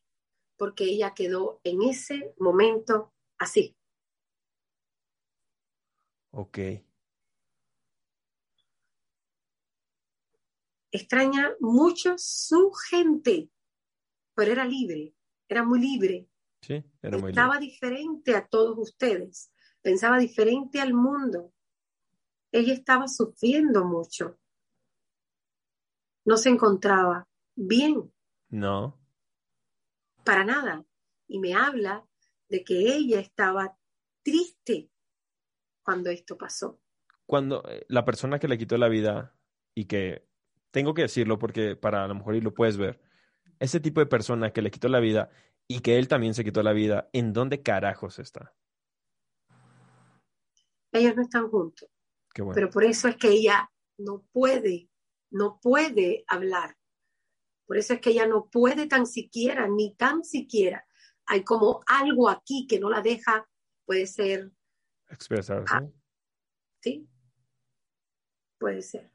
porque 0.58 0.86
ella 0.86 1.14
quedó 1.14 1.62
en 1.64 1.84
ese 1.84 2.34
momento 2.38 3.14
así. 3.40 3.76
Ok. 6.32 6.60
Extraña 10.92 11.52
mucho 11.60 12.16
su 12.18 12.72
gente, 12.72 13.50
pero 14.36 14.52
era 14.52 14.66
libre, 14.66 15.16
era 15.48 15.64
muy 15.64 15.80
libre. 15.80 16.28
Sí, 16.62 16.84
era 17.02 17.18
muy 17.18 17.30
Estaba 17.30 17.58
diferente 17.58 18.36
a 18.36 18.48
todos 18.48 18.78
ustedes, 18.78 19.52
pensaba 19.82 20.18
diferente 20.18 20.82
al 20.82 20.94
mundo. 20.94 21.54
Ella 22.52 22.74
estaba 22.74 23.08
sufriendo 23.08 23.86
mucho. 23.86 24.40
No 26.26 26.38
se 26.38 26.50
encontraba 26.50 27.28
bien. 27.56 28.12
No. 28.50 29.00
para 30.24 30.44
nada. 30.44 30.86
Y 31.28 31.40
me 31.40 31.54
habla 31.54 32.09
de 32.50 32.64
que 32.64 32.96
ella 32.96 33.20
estaba 33.20 33.78
triste 34.24 34.90
cuando 35.84 36.10
esto 36.10 36.38
pasó. 36.38 36.82
Cuando 37.26 37.64
eh, 37.70 37.86
la 37.88 38.06
persona 38.06 38.40
que 38.40 38.48
le 38.48 38.58
quitó 38.58 38.78
la 38.78 38.90
vida 38.90 39.36
y 39.76 39.86
que, 39.86 40.28
tengo 40.72 40.94
que 40.94 41.04
decirlo 41.04 41.40
porque 41.40 41.76
para 41.76 42.04
a 42.04 42.08
lo 42.08 42.16
mejor 42.16 42.36
y 42.36 42.42
lo 42.42 42.54
puedes 42.54 42.78
ver, 42.78 43.00
ese 43.60 43.80
tipo 43.80 44.00
de 44.00 44.06
persona 44.06 44.52
que 44.52 44.62
le 44.62 44.72
quitó 44.72 44.88
la 44.88 45.00
vida 45.00 45.30
y 45.68 45.82
que 45.82 45.98
él 45.98 46.08
también 46.08 46.34
se 46.34 46.44
quitó 46.44 46.64
la 46.64 46.74
vida, 46.74 47.10
¿en 47.14 47.34
dónde 47.34 47.62
carajos 47.62 48.20
está? 48.20 48.56
Ellos 50.92 51.16
no 51.16 51.22
están 51.22 51.50
juntos. 51.50 51.90
Pero 52.54 52.70
por 52.70 52.84
eso 52.84 53.08
es 53.08 53.18
que 53.18 53.30
ella 53.30 53.70
no 53.98 54.26
puede, 54.32 54.90
no 55.30 55.60
puede 55.62 56.24
hablar. 56.28 56.78
Por 57.66 57.78
eso 57.78 57.94
es 57.94 58.02
que 58.02 58.12
ella 58.12 58.26
no 58.26 58.50
puede 58.50 58.88
tan 58.88 59.06
siquiera, 59.06 59.68
ni 59.68 59.94
tan 59.96 60.24
siquiera. 60.24 60.88
Hay 61.32 61.44
como 61.44 61.82
algo 61.86 62.28
aquí 62.28 62.66
que 62.68 62.80
no 62.80 62.90
la 62.90 63.04
deja, 63.04 63.48
puede 63.86 64.08
ser. 64.08 64.52
Expresarse. 65.08 65.72
Ah, 65.72 65.88
sí, 66.82 67.08
puede 68.58 68.82
ser. 68.82 69.12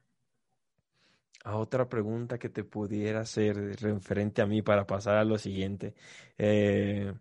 A 1.43 1.57
otra 1.57 1.89
pregunta 1.89 2.39
que 2.39 2.47
te 2.47 2.63
pudiera 2.63 3.19
hacer 3.19 3.81
referente 3.81 4.41
a 4.41 4.45
mí 4.45 4.61
para 4.61 4.87
pasar 4.87 5.17
a 5.17 5.25
lo 5.25 5.37
siguiente. 5.37 5.93
Eh, 6.37 7.13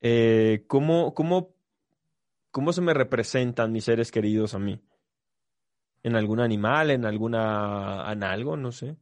eh, 0.00 0.64
¿cómo, 0.66 1.14
cómo, 1.14 1.54
cómo 2.50 2.72
se 2.72 2.80
me 2.80 2.92
representan 2.92 3.70
mis 3.70 3.84
seres 3.84 4.10
queridos 4.10 4.52
a 4.54 4.58
mí? 4.58 4.82
¿En 6.02 6.16
algún 6.16 6.40
animal, 6.40 6.90
en 6.90 7.04
alguna, 7.04 8.04
en 8.10 8.24
algo, 8.24 8.56
no 8.56 8.72
sé? 8.72 8.96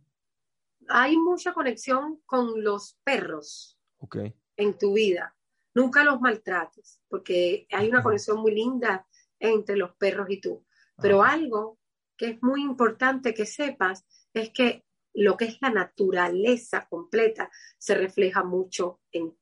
Hay 0.96 1.16
mucha 1.16 1.52
conexión 1.52 2.20
con 2.24 2.62
los 2.62 2.96
perros 3.02 3.80
okay. 3.98 4.32
en 4.56 4.78
tu 4.78 4.92
vida. 4.94 5.34
Nunca 5.74 6.04
los 6.04 6.20
maltrates, 6.20 7.00
porque 7.08 7.66
hay 7.72 7.88
una 7.88 8.00
conexión 8.00 8.38
muy 8.38 8.54
linda 8.54 9.04
entre 9.40 9.76
los 9.76 9.96
perros 9.96 10.28
y 10.30 10.40
tú. 10.40 10.64
Pero 11.02 11.24
algo 11.24 11.80
que 12.16 12.26
es 12.30 12.42
muy 12.44 12.62
importante 12.62 13.34
que 13.34 13.44
sepas 13.44 14.06
es 14.32 14.50
que 14.50 14.84
lo 15.14 15.36
que 15.36 15.46
es 15.46 15.58
la 15.60 15.70
naturaleza 15.70 16.86
completa 16.88 17.50
se 17.76 17.96
refleja 17.96 18.44
mucho 18.44 19.00
en, 19.10 19.34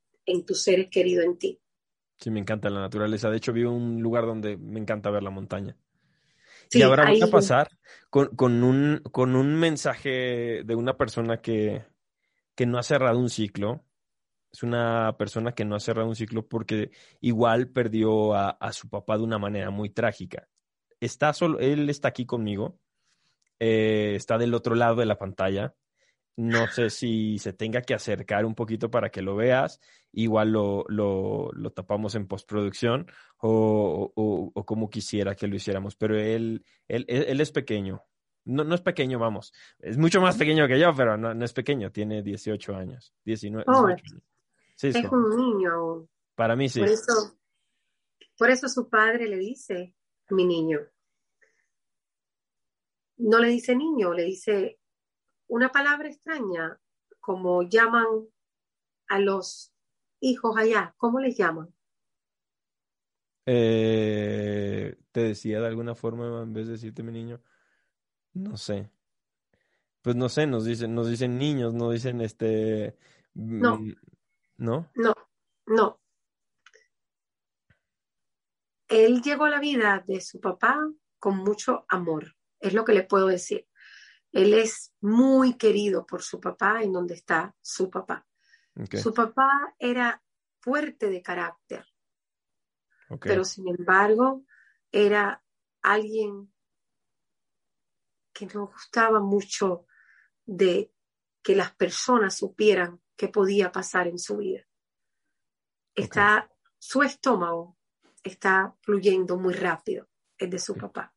tus 0.47 0.63
seres 0.63 0.89
queridos 0.89 1.25
en 1.25 1.37
ti. 1.37 1.61
Sí, 2.17 2.31
me 2.31 2.39
encanta 2.39 2.71
la 2.71 2.81
naturaleza. 2.81 3.29
De 3.29 3.37
hecho, 3.37 3.53
vivo 3.53 3.69
en 3.69 3.77
un 3.77 4.01
lugar 4.01 4.25
donde 4.25 4.57
me 4.57 4.79
encanta 4.79 5.11
ver 5.11 5.21
la 5.21 5.29
montaña. 5.29 5.77
Y 6.73 6.81
ahora 6.81 7.09
voy 7.09 7.21
a 7.21 7.27
pasar 7.27 7.69
con, 8.09 8.63
un, 8.63 9.01
con 9.11 9.35
un 9.35 9.55
mensaje 9.55 10.63
de 10.63 10.75
una 10.75 10.97
persona 10.97 11.41
que, 11.41 11.85
que 12.55 12.65
no 12.65 12.77
ha 12.77 12.83
cerrado 12.83 13.19
un 13.19 13.29
ciclo. 13.29 13.83
Es 14.51 14.61
una 14.61 15.15
persona 15.17 15.53
que 15.53 15.65
no 15.65 15.75
ha 15.75 15.79
cerrado 15.79 16.07
un 16.07 16.15
ciclo 16.15 16.47
porque 16.47 16.91
igual 17.21 17.69
perdió 17.69 18.35
a, 18.35 18.51
a 18.51 18.71
su 18.71 18.87
papá 18.87 19.17
de 19.17 19.23
una 19.23 19.39
manera 19.39 19.71
muy 19.71 19.89
trágica 19.89 20.47
está 21.05 21.33
solo, 21.33 21.59
él 21.59 21.89
está 21.89 22.09
aquí 22.09 22.25
conmigo, 22.25 22.79
eh, 23.59 24.13
está 24.15 24.37
del 24.37 24.53
otro 24.53 24.75
lado 24.75 24.95
de 24.95 25.05
la 25.05 25.17
pantalla. 25.17 25.73
No 26.35 26.67
sé 26.67 26.89
si 26.89 27.37
se 27.37 27.53
tenga 27.53 27.81
que 27.81 27.93
acercar 27.93 28.45
un 28.45 28.55
poquito 28.55 28.89
para 28.89 29.09
que 29.09 29.21
lo 29.21 29.35
veas. 29.35 29.79
Igual 30.11 30.51
lo, 30.51 30.85
lo, 30.87 31.71
tapamos 31.71 32.15
en 32.15 32.27
postproducción 32.27 33.07
o, 33.37 34.11
o, 34.15 34.65
como 34.65 34.89
quisiera 34.89 35.35
que 35.35 35.47
lo 35.47 35.55
hiciéramos. 35.55 35.95
Pero 35.95 36.17
él, 36.17 36.65
él, 36.87 37.05
él 37.07 37.39
es 37.39 37.51
pequeño. 37.51 38.03
No, 38.45 38.63
no 38.63 38.75
es 38.75 38.81
pequeño, 38.81 39.19
vamos. 39.19 39.53
Es 39.79 39.97
mucho 39.97 40.21
más 40.21 40.37
pequeño 40.37 40.67
que 40.67 40.79
yo, 40.79 40.93
pero 40.95 41.17
no, 41.17 41.45
es 41.45 41.53
pequeño. 41.53 41.91
Tiene 41.91 42.23
18 42.23 42.75
años. 42.75 43.13
19, 43.25 43.65
es 44.81 44.95
un 45.11 45.37
niño. 45.37 46.07
Para 46.35 46.55
mí 46.55 46.67
sí. 46.67 46.79
Por 46.79 46.89
eso, 46.89 47.37
por 48.37 48.49
eso 48.49 48.67
su 48.67 48.89
padre 48.89 49.27
le 49.27 49.37
dice, 49.37 49.93
mi 50.29 50.45
niño 50.45 50.79
no 53.17 53.39
le 53.39 53.49
dice 53.49 53.75
niño, 53.75 54.13
le 54.13 54.23
dice 54.23 54.79
una 55.47 55.69
palabra 55.69 56.09
extraña, 56.09 56.79
como 57.19 57.63
llaman 57.63 58.05
a 59.07 59.19
los 59.19 59.73
hijos 60.19 60.57
allá. 60.57 60.93
¿Cómo 60.97 61.19
les 61.19 61.37
llaman? 61.37 61.73
Eh, 63.45 64.97
te 65.11 65.21
decía 65.21 65.59
de 65.59 65.67
alguna 65.67 65.95
forma, 65.95 66.41
en 66.41 66.53
vez 66.53 66.67
de 66.67 66.73
decirte 66.73 67.03
mi 67.03 67.11
niño, 67.11 67.41
no 68.33 68.57
sé. 68.57 68.89
Pues 70.01 70.15
no 70.15 70.29
sé, 70.29 70.47
nos 70.47 70.65
dicen, 70.65 70.93
nos 70.95 71.09
dicen 71.09 71.37
niños, 71.37 71.73
no 71.73 71.91
dicen 71.91 72.21
este. 72.21 72.97
No. 73.33 73.77
Mm, 73.77 73.95
¿No? 74.57 74.91
No, 74.95 75.13
no. 75.65 75.99
Él 78.87 79.21
llegó 79.21 79.45
a 79.45 79.49
la 79.49 79.59
vida 79.59 80.03
de 80.05 80.21
su 80.21 80.39
papá 80.39 80.77
con 81.19 81.37
mucho 81.37 81.85
amor 81.87 82.35
es 82.63 82.73
lo 82.73 82.85
que 82.85 82.93
le 82.93 83.03
puedo 83.03 83.27
decir. 83.27 83.67
Él 84.33 84.55
es 84.55 84.91
muy 84.99 85.57
querido 85.57 86.05
por 86.05 86.23
su 86.23 86.41
papá 86.41 86.81
en 86.81 86.91
donde 86.91 87.13
está 87.13 87.55
su 87.61 87.89
papá. 87.89 88.27
Su 89.01 89.13
papá 89.13 89.75
era 89.77 90.21
fuerte 90.59 91.09
de 91.11 91.21
carácter, 91.21 91.85
pero 93.21 93.45
sin 93.45 93.67
embargo 93.67 94.43
era 94.91 95.43
alguien 95.83 96.51
que 98.33 98.47
no 98.47 98.65
gustaba 98.65 99.19
mucho 99.19 99.85
de 100.45 100.91
que 101.43 101.55
las 101.55 101.75
personas 101.75 102.35
supieran 102.35 102.99
qué 103.15 103.27
podía 103.27 103.71
pasar 103.71 104.07
en 104.07 104.17
su 104.17 104.37
vida. 104.37 104.65
Está, 105.93 106.51
su 106.79 107.03
estómago 107.03 107.77
está 108.23 108.75
fluyendo 108.81 109.37
muy 109.37 109.53
rápido, 109.53 110.09
es 110.35 110.49
de 110.49 110.57
su 110.57 110.75
papá. 110.75 111.13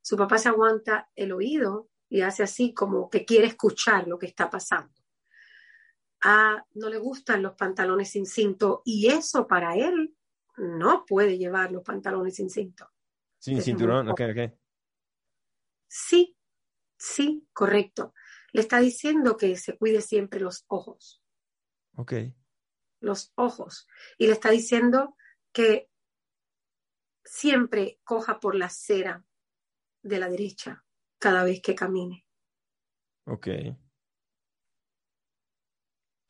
Su 0.00 0.16
papá 0.16 0.38
se 0.38 0.48
aguanta 0.48 1.10
el 1.16 1.32
oído 1.32 1.89
y 2.10 2.22
hace 2.22 2.42
así 2.42 2.74
como 2.74 3.08
que 3.08 3.24
quiere 3.24 3.46
escuchar 3.46 4.06
lo 4.08 4.18
que 4.18 4.26
está 4.26 4.50
pasando. 4.50 4.92
Ah, 6.22 6.62
no 6.74 6.90
le 6.90 6.98
gustan 6.98 7.42
los 7.42 7.54
pantalones 7.54 8.10
sin 8.10 8.26
cinto 8.26 8.82
y 8.84 9.08
eso 9.08 9.46
para 9.46 9.76
él 9.76 10.14
no 10.56 11.06
puede 11.06 11.38
llevar 11.38 11.70
los 11.72 11.82
pantalones 11.84 12.34
sin 12.34 12.50
cinto. 12.50 12.90
Sin 13.38 13.62
cinturón, 13.62 14.08
ok, 14.08 14.20
ok. 14.32 14.52
Sí, 15.88 16.36
sí, 16.98 17.48
correcto. 17.52 18.12
Le 18.52 18.60
está 18.60 18.80
diciendo 18.80 19.36
que 19.36 19.56
se 19.56 19.78
cuide 19.78 20.02
siempre 20.02 20.40
los 20.40 20.64
ojos. 20.66 21.22
Ok. 21.94 22.14
Los 22.98 23.32
ojos. 23.36 23.86
Y 24.18 24.26
le 24.26 24.32
está 24.32 24.50
diciendo 24.50 25.16
que 25.52 25.88
siempre 27.24 28.00
coja 28.04 28.40
por 28.40 28.56
la 28.56 28.68
cera 28.68 29.24
de 30.02 30.18
la 30.18 30.28
derecha 30.28 30.84
cada 31.20 31.44
vez 31.44 31.60
que 31.62 31.74
camine. 31.74 32.26
Ok. 33.26 33.48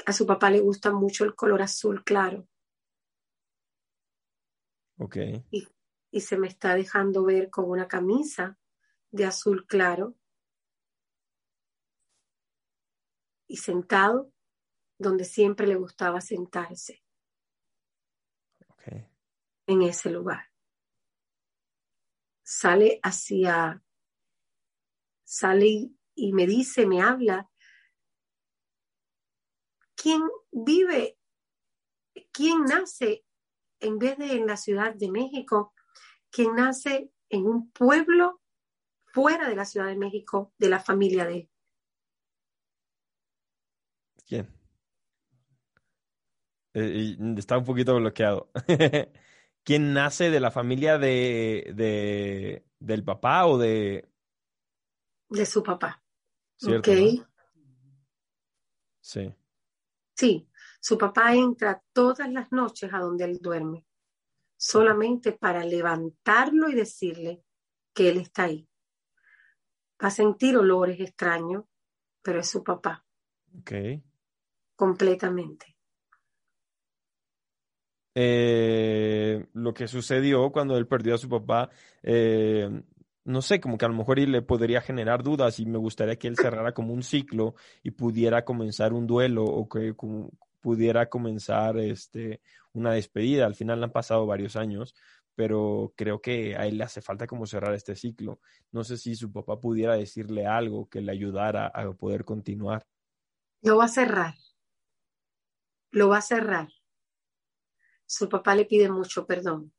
A 0.05 0.13
su 0.13 0.27
papá 0.27 0.51
le 0.51 0.61
gusta 0.61 0.93
mucho 0.93 1.25
el 1.25 1.35
color 1.35 1.63
azul 1.63 2.05
claro. 2.05 2.47
Ok. 4.99 5.17
Y, 5.51 5.67
y 6.11 6.21
se 6.21 6.37
me 6.37 6.49
está 6.49 6.75
dejando 6.75 7.25
ver 7.25 7.49
con 7.49 7.71
una 7.71 7.89
camisa 7.89 8.59
de 9.11 9.25
azul 9.25 9.67
claro 9.67 10.17
y 13.49 13.57
sentado 13.57 14.31
donde 14.99 15.25
siempre 15.25 15.67
le 15.67 15.77
gustaba 15.77 16.21
sentarse. 16.21 17.03
Okay. 18.69 19.09
En 19.67 19.83
ese 19.83 20.11
lugar 20.11 20.51
sale 22.51 22.99
hacia, 23.05 23.81
sale 25.31 25.93
y 26.17 26.33
me 26.33 26.45
dice, 26.45 26.87
me 26.87 27.01
habla, 27.01 27.49
¿quién 29.95 30.23
vive, 30.51 31.17
quién 32.33 32.65
nace 32.65 33.25
en 33.79 33.99
vez 33.99 34.19
de 34.19 34.33
en 34.33 34.49
la 34.49 34.57
Ciudad 34.57 34.93
de 34.93 35.09
México, 35.09 35.73
quién 36.31 36.57
nace 36.57 37.13
en 37.29 37.47
un 37.47 37.71
pueblo 37.71 38.41
fuera 39.05 39.49
de 39.49 39.55
la 39.55 39.65
Ciudad 39.65 39.87
de 39.87 39.97
México, 39.97 40.53
de 40.59 40.69
la 40.69 40.81
familia 40.81 41.25
de? 41.27 41.49
¿Quién? 44.27 44.49
Eh, 46.75 47.17
está 47.39 47.57
un 47.57 47.65
poquito 47.65 47.95
bloqueado. 47.97 48.51
¿Quién 49.63 49.93
nace 49.93 50.31
de 50.31 50.41
la 50.41 50.51
familia 50.51 50.99
de, 50.99 51.73
de, 51.77 52.65
del 52.81 53.05
papá 53.05 53.47
o 53.47 53.59
de... 53.59 54.10
De 55.31 55.47
su 55.47 55.63
papá. 55.63 56.03
¿Cierto, 56.57 56.91
Sí. 59.01 59.35
Sí, 60.15 60.49
su 60.81 60.99
papá 60.99 61.35
entra 61.35 61.83
todas 61.93 62.31
las 62.31 62.53
noches 62.53 62.93
a 62.93 62.99
donde 62.99 63.25
él 63.25 63.39
duerme, 63.41 63.87
solamente 64.57 65.33
para 65.33 65.65
levantarlo 65.65 66.69
y 66.69 66.75
decirle 66.75 67.43
que 67.95 68.11
él 68.11 68.19
está 68.19 68.45
ahí. 68.45 68.69
Va 70.03 70.09
a 70.09 70.11
sentir 70.11 70.57
olores 70.57 71.01
extraños, 71.01 71.65
pero 72.23 72.41
es 72.41 72.49
su 72.49 72.63
papá. 72.63 73.05
Ok. 73.59 73.73
completamente. 74.77 75.77
Eh, 78.15 79.47
lo 79.53 79.75
que 79.75 79.87
sucedió 79.87 80.51
cuando 80.51 80.77
él 80.77 80.87
perdió 80.87 81.15
a 81.15 81.19
su 81.19 81.29
papá, 81.29 81.71
eh, 82.03 82.83
no 83.25 83.43
sé, 83.43 83.61
como 83.61 83.77
que 83.79 83.85
a 83.85 83.89
lo 83.89 83.95
mejor 83.95 84.19
le 84.19 84.43
podría 84.43 84.81
generar 84.81 85.23
dudas 85.23 85.61
y 85.61 85.67
me 85.67 85.79
gustaría 85.79 86.17
que 86.17 86.29
él 86.29 86.37
cerrara 86.37 86.73
como 86.73 86.95
un 86.95 87.03
ciclo 87.03 87.55
y 87.83 87.91
pudiera 87.91 88.45
comenzar 88.45 88.93
un 88.93 89.07
duelo 89.07 89.45
o 89.45 89.69
que 89.69 89.95
pudiera 90.61 91.09
comenzar 91.09 91.79
este, 91.79 92.41
una 92.73 92.93
despedida. 92.93 93.47
Al 93.47 93.55
final 93.55 93.83
han 93.83 93.93
pasado 93.93 94.27
varios 94.27 94.57
años, 94.57 94.95
pero 95.35 95.93
creo 95.97 96.21
que 96.21 96.57
a 96.57 96.67
él 96.67 96.79
le 96.79 96.85
hace 96.85 97.03
falta 97.03 97.27
como 97.27 97.47
cerrar 97.47 97.75
este 97.75 97.95
ciclo. 97.95 98.41
No 98.73 98.85
sé 98.85 98.97
si 98.97 99.15
su 99.15 99.31
papá 99.31 99.61
pudiera 99.61 99.97
decirle 99.97 100.47
algo 100.47 100.89
que 100.89 101.01
le 101.01 101.13
ayudara 101.13 101.67
a 101.67 101.93
poder 101.93 102.25
continuar. 102.25 102.87
Lo 103.63 103.77
va 103.77 103.85
a 103.85 103.89
cerrar. 103.89 104.35
Lo 105.91 106.09
va 106.09 106.19
a 106.19 106.23
cerrar. 106.23 106.69
Su 108.07 108.29
papá 108.29 108.55
le 108.55 108.65
pide 108.65 108.91
mucho 108.91 109.27
perdón. 109.27 109.73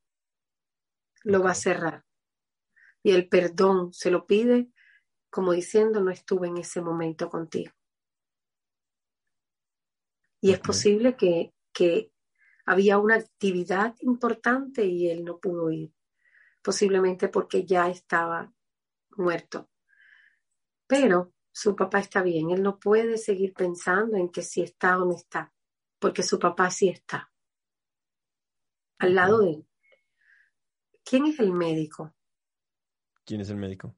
Lo 1.23 1.43
va 1.43 1.51
a 1.51 1.55
cerrar. 1.55 2.05
Y 3.03 3.11
el 3.11 3.27
perdón 3.27 3.93
se 3.93 4.11
lo 4.11 4.25
pide 4.25 4.71
como 5.31 5.53
diciendo, 5.53 6.01
no 6.01 6.11
estuve 6.11 6.49
en 6.49 6.57
ese 6.57 6.81
momento 6.81 7.29
contigo. 7.29 7.71
Y 10.41 10.51
es 10.51 10.59
posible 10.59 11.15
que, 11.15 11.53
que 11.71 12.11
había 12.65 12.97
una 12.97 13.15
actividad 13.15 13.95
importante 14.01 14.85
y 14.85 15.09
él 15.09 15.23
no 15.23 15.39
pudo 15.39 15.71
ir, 15.71 15.93
posiblemente 16.61 17.29
porque 17.29 17.65
ya 17.65 17.89
estaba 17.89 18.53
muerto. 19.11 19.69
Pero 20.85 21.33
su 21.51 21.75
papá 21.75 21.99
está 21.99 22.21
bien, 22.21 22.51
él 22.51 22.61
no 22.61 22.77
puede 22.77 23.17
seguir 23.17 23.53
pensando 23.53 24.17
en 24.17 24.29
que 24.29 24.41
si 24.41 24.61
está 24.61 25.01
o 25.01 25.05
no 25.05 25.15
está, 25.15 25.53
porque 25.97 26.23
su 26.23 26.39
papá 26.39 26.69
sí 26.71 26.89
está 26.89 27.31
al 28.99 29.15
lado 29.15 29.39
de 29.39 29.49
él. 29.51 29.67
¿Quién 31.03 31.25
es 31.25 31.39
el 31.39 31.51
médico? 31.53 32.13
¿Quién 33.25 33.41
es 33.41 33.49
el 33.49 33.57
médico? 33.57 33.95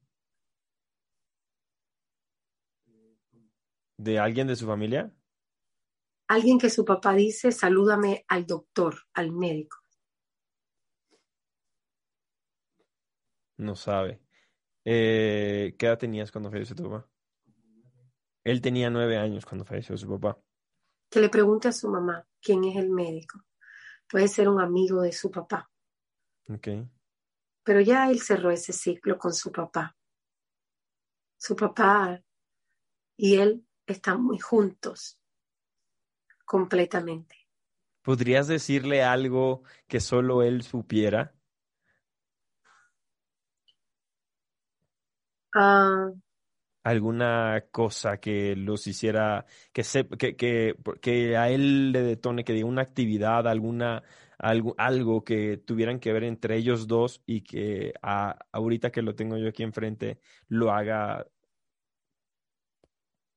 ¿De 3.96 4.18
alguien 4.18 4.46
de 4.46 4.56
su 4.56 4.66
familia? 4.66 5.12
Alguien 6.28 6.58
que 6.58 6.70
su 6.70 6.84
papá 6.84 7.14
dice, 7.14 7.52
salúdame 7.52 8.24
al 8.28 8.46
doctor, 8.46 8.96
al 9.12 9.30
médico. 9.32 9.78
No 13.56 13.76
sabe. 13.76 14.20
Eh, 14.84 15.74
¿Qué 15.78 15.86
edad 15.86 15.98
tenías 15.98 16.32
cuando 16.32 16.50
falleció 16.50 16.74
tu 16.74 16.90
papá? 16.90 17.08
Él 18.42 18.60
tenía 18.60 18.90
nueve 18.90 19.16
años 19.16 19.46
cuando 19.46 19.64
falleció 19.64 19.96
su 19.96 20.08
papá. 20.08 20.38
Que 21.10 21.20
le 21.20 21.28
pregunte 21.28 21.68
a 21.68 21.72
su 21.72 21.88
mamá 21.88 22.26
quién 22.42 22.64
es 22.64 22.76
el 22.76 22.90
médico. 22.90 23.40
Puede 24.08 24.28
ser 24.28 24.48
un 24.48 24.60
amigo 24.60 25.00
de 25.02 25.12
su 25.12 25.30
papá. 25.30 25.70
Ok. 26.48 26.68
Pero 27.64 27.80
ya 27.80 28.10
él 28.10 28.20
cerró 28.20 28.50
ese 28.50 28.72
ciclo 28.72 29.18
con 29.18 29.32
su 29.32 29.50
papá. 29.50 29.96
Su 31.38 31.56
papá 31.56 32.22
y 33.16 33.36
él 33.36 33.66
están 33.86 34.22
muy 34.22 34.38
juntos, 34.38 35.18
completamente. 36.44 37.36
¿Podrías 38.02 38.48
decirle 38.48 39.02
algo 39.02 39.62
que 39.88 40.00
solo 40.00 40.42
él 40.42 40.62
supiera? 40.62 41.34
Ah, 45.54 46.10
alguna 46.84 47.64
cosa 47.70 48.18
que 48.18 48.54
los 48.54 48.86
hiciera, 48.86 49.46
que, 49.72 49.82
se, 49.82 50.06
que, 50.06 50.36
que, 50.36 50.76
que, 51.00 51.36
a 51.36 51.48
él 51.48 51.92
le 51.92 52.02
detone, 52.02 52.44
que 52.44 52.52
diga 52.52 52.66
una 52.66 52.82
actividad, 52.82 53.48
alguna, 53.48 54.02
algo, 54.38 54.74
algo 54.78 55.24
que 55.24 55.56
tuvieran 55.56 56.00
que 56.00 56.12
ver 56.12 56.24
entre 56.24 56.56
ellos 56.56 56.86
dos 56.86 57.22
y 57.26 57.42
que 57.42 57.94
a, 58.02 58.38
ahorita 58.52 58.90
que 58.90 59.02
lo 59.02 59.14
tengo 59.14 59.36
yo 59.36 59.48
aquí 59.48 59.62
enfrente 59.62 60.20
lo 60.48 60.72
haga, 60.72 61.26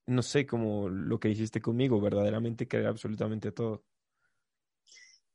no 0.05 0.21
sé, 0.21 0.45
como 0.45 0.89
lo 0.89 1.19
que 1.19 1.29
hiciste 1.29 1.61
conmigo, 1.61 1.99
verdaderamente 1.99 2.67
creer 2.67 2.87
absolutamente 2.87 3.51
todo. 3.51 3.83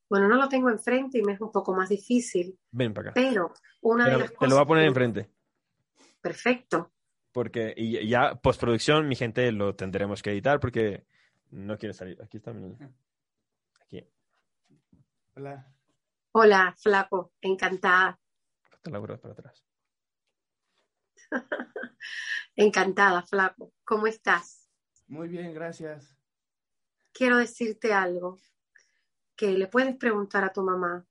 Bueno, 0.09 0.27
no 0.27 0.35
lo 0.35 0.47
tengo 0.47 0.69
enfrente 0.69 1.17
y 1.17 1.23
me 1.23 1.33
es 1.33 1.41
un 1.41 1.51
poco 1.51 1.73
más 1.73 1.89
difícil. 1.89 2.57
Ven 2.71 2.93
para 2.93 3.09
acá. 3.09 3.13
Pero 3.15 3.53
una 3.81 4.09
de 4.09 4.17
las 4.19 4.33
Te 4.33 4.47
lo 4.47 4.55
voy 4.55 4.63
a 4.63 4.67
poner 4.67 4.85
enfrente. 4.85 5.29
Perfecto 6.21 6.93
porque 7.33 7.73
y 7.75 8.07
ya 8.07 8.35
postproducción, 8.35 9.07
mi 9.07 9.15
gente, 9.15 9.51
lo 9.51 9.75
tendremos 9.75 10.21
que 10.21 10.31
editar 10.31 10.59
porque 10.59 11.03
no 11.49 11.77
quiere 11.77 11.93
salir. 11.93 12.21
Aquí 12.21 12.37
está 12.37 12.53
mi 12.53 12.61
niño. 12.61 12.93
Hola. 15.35 15.67
Hola, 16.33 16.75
flaco, 16.77 17.33
encantada. 17.41 18.19
La 18.83 19.01
para 19.01 19.15
atrás. 19.15 19.65
encantada, 22.55 23.23
flaco. 23.23 23.73
¿Cómo 23.83 24.05
estás? 24.05 24.69
Muy 25.07 25.27
bien, 25.29 25.51
gracias. 25.55 26.15
Quiero 27.11 27.37
decirte 27.37 27.93
algo 27.93 28.37
que 29.35 29.53
le 29.53 29.67
puedes 29.67 29.95
preguntar 29.97 30.43
a 30.43 30.53
tu 30.53 30.61
mamá. 30.61 31.03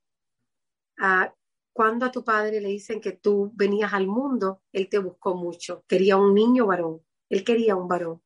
A 0.98 1.34
cuando 1.72 2.06
a 2.06 2.12
tu 2.12 2.22
padre 2.22 2.60
le 2.60 2.68
dicen 2.68 3.00
que 3.00 3.12
tú 3.12 3.50
venías 3.54 3.92
al 3.92 4.06
mundo, 4.06 4.62
él 4.70 4.88
te 4.88 4.98
buscó 4.98 5.34
mucho. 5.34 5.84
Quería 5.88 6.16
un 6.16 6.32
niño 6.32 6.66
varón. 6.66 7.02
Él 7.28 7.42
quería 7.42 7.74
un 7.74 7.88
varón. 7.88 8.22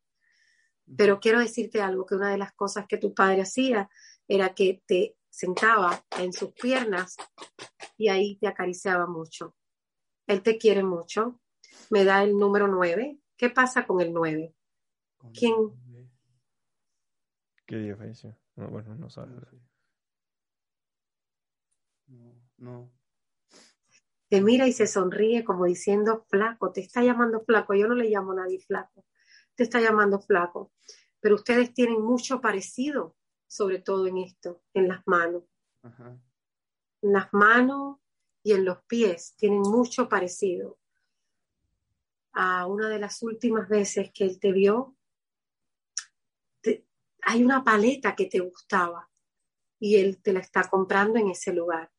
Pero 0.95 1.21
quiero 1.21 1.41
decirte 1.41 1.81
algo, 1.81 2.05
que 2.05 2.17
una 2.17 2.31
de 2.31 2.39
las 2.39 2.53
cosas 2.53 2.87
que 2.87 2.99
tu 2.99 3.15
padre 3.15 3.43
hacía 3.43 3.89
era 4.29 4.55
que 4.55 4.83
te 4.87 5.17
sentaba 5.37 6.03
en 6.19 6.33
sus 6.33 6.53
piernas 6.53 7.17
y 7.97 8.09
ahí 8.09 8.37
te 8.39 8.47
acariciaba 8.47 9.07
mucho. 9.07 9.55
Él 10.27 10.43
te 10.43 10.57
quiere 10.57 10.83
mucho. 10.83 11.41
Me 11.91 12.05
da 12.05 12.23
el 12.23 12.39
número 12.39 12.69
nueve. 12.69 13.19
¿Qué 13.37 13.51
pasa 13.51 13.87
con 13.87 14.01
el 14.01 14.13
nueve? 14.13 14.55
¿Quién? 15.35 15.55
¿Qué 17.67 17.77
día 17.77 17.97
falleció? 17.97 18.39
No, 18.55 18.69
bueno, 18.69 18.95
no 18.95 19.11
sabe. 19.11 19.35
No, 22.07 22.35
no 22.57 22.97
te 24.29 24.41
mira 24.41 24.67
y 24.67 24.73
se 24.73 24.87
sonríe 24.87 25.45
como 25.45 25.67
diciendo 25.67 26.25
flaco, 26.29 26.73
te 26.73 26.81
está 26.81 27.03
llamando 27.03 27.45
flaco, 27.45 27.75
yo 27.75 27.87
no 27.87 27.95
le 27.95 28.09
llamo 28.09 28.33
a 28.33 28.37
nadie 28.37 28.61
flaco, 28.61 29.07
te 29.55 29.63
está 29.63 29.81
llamando 29.81 30.21
flaco, 30.21 30.73
pero 31.21 31.37
ustedes 31.37 31.73
tienen 31.73 32.03
mucho 32.03 32.41
parecido, 32.41 33.17
sobre 33.47 33.81
todo 33.81 34.07
en 34.07 34.19
esto, 34.19 34.63
en 34.75 34.89
las 34.89 35.07
manos. 35.07 35.45
En 37.03 37.13
las 37.13 37.33
manos 37.33 37.99
y 38.43 38.53
en 38.53 38.65
los 38.65 38.83
pies 38.85 39.35
tienen 39.37 39.61
mucho 39.61 40.09
parecido. 40.09 40.79
A 42.33 42.67
una 42.67 42.89
de 42.89 42.99
las 42.99 43.23
últimas 43.23 43.69
veces 43.69 44.11
que 44.13 44.25
él 44.25 44.39
te 44.39 44.53
vio, 44.53 44.97
hay 47.23 47.43
una 47.43 47.65
paleta 47.65 48.15
que 48.15 48.27
te 48.27 48.41
gustaba 48.41 49.11
y 49.81 49.97
él 49.97 50.23
te 50.23 50.33
la 50.33 50.41
está 50.41 50.69
comprando 50.69 51.19
en 51.19 51.31
ese 51.31 51.53
lugar 51.53 51.91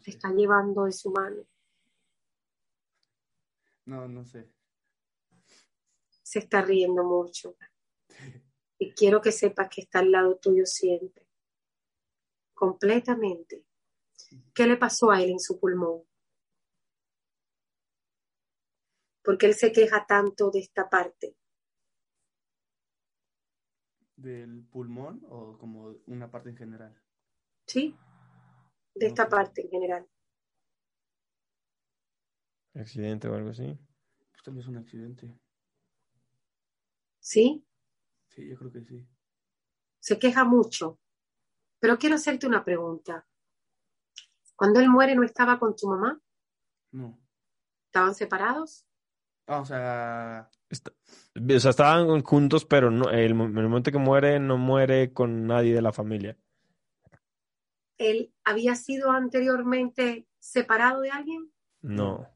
se 0.00 0.10
está 0.10 0.30
llevando 0.30 0.84
de 0.84 0.92
su 0.92 1.10
mano. 1.10 1.44
No, 3.86 4.08
no 4.08 4.24
sé. 4.24 4.50
Se 6.22 6.38
está 6.38 6.62
riendo 6.62 7.04
mucho. 7.04 7.56
Y 8.82 8.94
quiero 8.94 9.20
que 9.20 9.30
sepas 9.30 9.68
que 9.68 9.82
está 9.82 9.98
al 9.98 10.10
lado 10.10 10.38
tuyo 10.38 10.64
siempre. 10.64 11.28
Completamente. 12.54 13.66
¿Qué 14.54 14.66
le 14.66 14.78
pasó 14.78 15.10
a 15.10 15.20
él 15.22 15.32
en 15.32 15.38
su 15.38 15.60
pulmón? 15.60 16.02
Porque 19.22 19.44
él 19.44 19.54
se 19.54 19.70
queja 19.70 20.06
tanto 20.06 20.50
de 20.50 20.60
esta 20.60 20.88
parte. 20.88 21.36
¿Del 24.16 24.64
pulmón 24.64 25.26
o 25.28 25.58
como 25.58 25.96
una 26.06 26.30
parte 26.30 26.48
en 26.48 26.56
general? 26.56 26.98
Sí, 27.66 27.94
de 28.94 29.06
esta 29.06 29.28
parte 29.28 29.60
en 29.60 29.68
general. 29.68 30.08
¿Accidente 32.72 33.28
o 33.28 33.34
algo 33.34 33.50
así? 33.50 33.78
Pues 34.30 34.42
tal 34.42 34.54
vez 34.54 34.66
un 34.66 34.78
accidente. 34.78 35.38
¿Sí? 37.18 37.62
Sí, 38.30 38.48
yo 38.48 38.56
creo 38.56 38.72
que 38.72 38.82
sí. 38.82 39.06
Se 40.00 40.18
queja 40.18 40.44
mucho. 40.44 40.98
Pero 41.78 41.98
quiero 41.98 42.16
hacerte 42.16 42.46
una 42.46 42.64
pregunta. 42.64 43.26
Cuando 44.56 44.80
él 44.80 44.88
muere, 44.88 45.14
¿no 45.14 45.22
estaba 45.22 45.58
con 45.58 45.76
tu 45.76 45.88
mamá? 45.88 46.20
No. 46.92 47.18
¿Estaban 47.86 48.14
separados? 48.14 48.86
Ah, 49.46 49.60
o 49.60 49.64
sea... 49.64 50.50
o 50.70 51.58
sea, 51.60 51.70
estaban 51.70 52.22
juntos, 52.22 52.64
pero 52.64 52.90
no, 52.90 53.10
el, 53.10 53.30
el 53.30 53.34
momento 53.34 53.90
que 53.90 53.98
muere, 53.98 54.38
no 54.40 54.58
muere 54.58 55.12
con 55.12 55.46
nadie 55.46 55.74
de 55.74 55.82
la 55.82 55.92
familia 55.92 56.36
él 58.00 58.32
había 58.44 58.74
sido 58.76 59.12
anteriormente 59.12 60.26
separado 60.38 61.02
de 61.02 61.10
alguien? 61.10 61.52
No. 61.82 62.26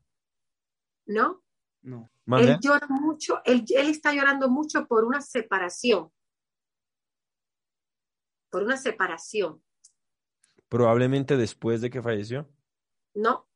¿No? 1.06 1.42
No. 1.80 2.10
Él 2.26 2.58
llora 2.60 2.86
mucho, 2.88 3.40
él, 3.44 3.64
está 3.68 4.12
llorando 4.12 4.48
mucho 4.48 4.86
por 4.86 5.04
una 5.04 5.20
separación. 5.20 6.10
por 8.50 8.62
una 8.62 8.76
separación. 8.76 9.60
Probablemente 10.68 11.36
después 11.36 11.80
de 11.80 11.90
que 11.90 12.00
falleció. 12.00 12.48
No. 13.14 13.48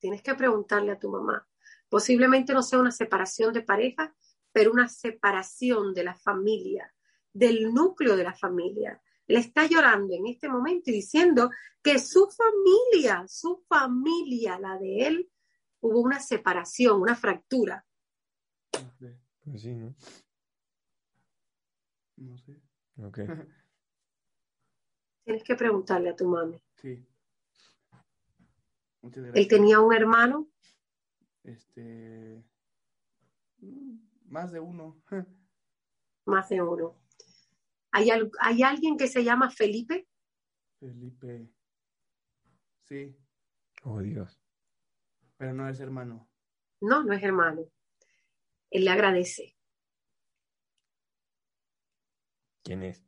Tienes 0.00 0.22
que 0.22 0.34
preguntarle 0.34 0.90
a 0.90 0.98
tu 0.98 1.08
mamá. 1.08 1.46
Posiblemente 1.88 2.52
no 2.52 2.62
sea 2.64 2.80
una 2.80 2.90
separación 2.90 3.52
de 3.52 3.62
pareja, 3.62 4.12
pero 4.50 4.72
una 4.72 4.88
separación 4.88 5.94
de 5.94 6.02
la 6.02 6.16
familia, 6.16 6.92
del 7.32 7.72
núcleo 7.72 8.16
de 8.16 8.24
la 8.24 8.34
familia. 8.34 9.00
Le 9.28 9.38
está 9.38 9.66
llorando 9.66 10.14
en 10.14 10.26
este 10.26 10.48
momento 10.48 10.90
y 10.90 10.94
diciendo 10.94 11.50
que 11.80 12.00
su 12.00 12.28
familia, 12.28 13.24
su 13.28 13.64
familia, 13.68 14.58
la 14.58 14.78
de 14.78 15.06
él, 15.06 15.30
hubo 15.80 16.00
una 16.00 16.20
separación, 16.20 17.00
una 17.00 17.14
fractura. 17.14 17.84
Pues 19.44 19.62
sí, 19.62 19.74
¿no? 19.74 19.94
No 22.16 22.38
sé. 22.38 22.60
Ok. 22.96 23.18
Tienes 25.24 25.44
que 25.44 25.54
preguntarle 25.56 26.10
a 26.10 26.16
tu 26.16 26.26
mami. 26.26 26.62
Sí. 26.76 27.06
Muchas 29.02 29.24
Él 29.34 29.48
tenía 29.48 29.80
un 29.80 29.94
hermano, 29.94 30.48
Este. 31.44 32.42
mm, 33.58 33.96
Más 34.26 34.50
de 34.52 34.60
uno. 34.60 35.00
más 36.26 36.48
de 36.48 36.60
uno. 36.60 36.96
¿Hay, 37.92 38.10
al- 38.10 38.30
¿Hay 38.40 38.62
alguien 38.62 38.96
que 38.98 39.06
se 39.08 39.22
llama 39.24 39.50
Felipe? 39.50 40.08
Felipe. 40.78 41.48
Sí, 42.84 43.16
Oh, 43.84 44.00
Dios. 44.00 44.42
Pero 45.38 45.54
no 45.54 45.68
es 45.68 45.80
hermano. 45.80 46.28
No, 46.80 47.04
no 47.04 47.14
es 47.14 47.22
hermano. 47.22 47.62
Él 48.70 48.84
le 48.84 48.90
agradece. 48.90 49.56
¿Quién 52.62 52.82
es? 52.82 53.02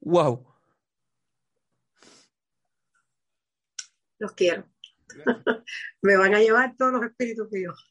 ¡Wow! 0.00 0.44
Los 4.18 4.32
quiero. 4.32 4.68
Me 6.02 6.16
van 6.16 6.34
a 6.34 6.40
llevar 6.40 6.76
todos 6.76 6.92
los 6.92 7.04
espíritus 7.04 7.50
míos. 7.50 7.88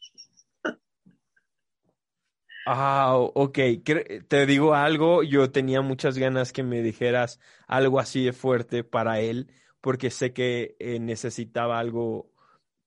Ah, 2.66 3.16
ok. 3.16 3.58
Te 4.28 4.46
digo 4.46 4.76
algo, 4.76 5.24
yo 5.24 5.52
tenía 5.52 5.82
muchas 5.82 6.18
ganas 6.18 6.52
que 6.52 6.64
me 6.64 6.82
dijeras 6.82 7.40
algo 7.66 8.00
así 8.00 8.26
de 8.26 8.34
fuerte 8.34 8.84
para 8.84 9.22
él, 9.22 9.50
porque 9.80 10.12
sé 10.12 10.34
que 10.34 10.76
eh, 10.80 11.00
necesitaba 11.00 11.80
algo 11.80 12.37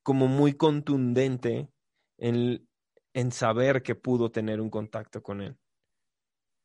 como 0.03 0.27
muy 0.27 0.55
contundente 0.55 1.69
en, 2.19 2.69
en 3.13 3.33
saber 3.33 3.83
que 3.83 3.95
pudo 3.95 4.31
tener 4.31 4.61
un 4.61 4.71
contacto 4.71 5.23
con 5.23 5.41
él. 5.41 5.57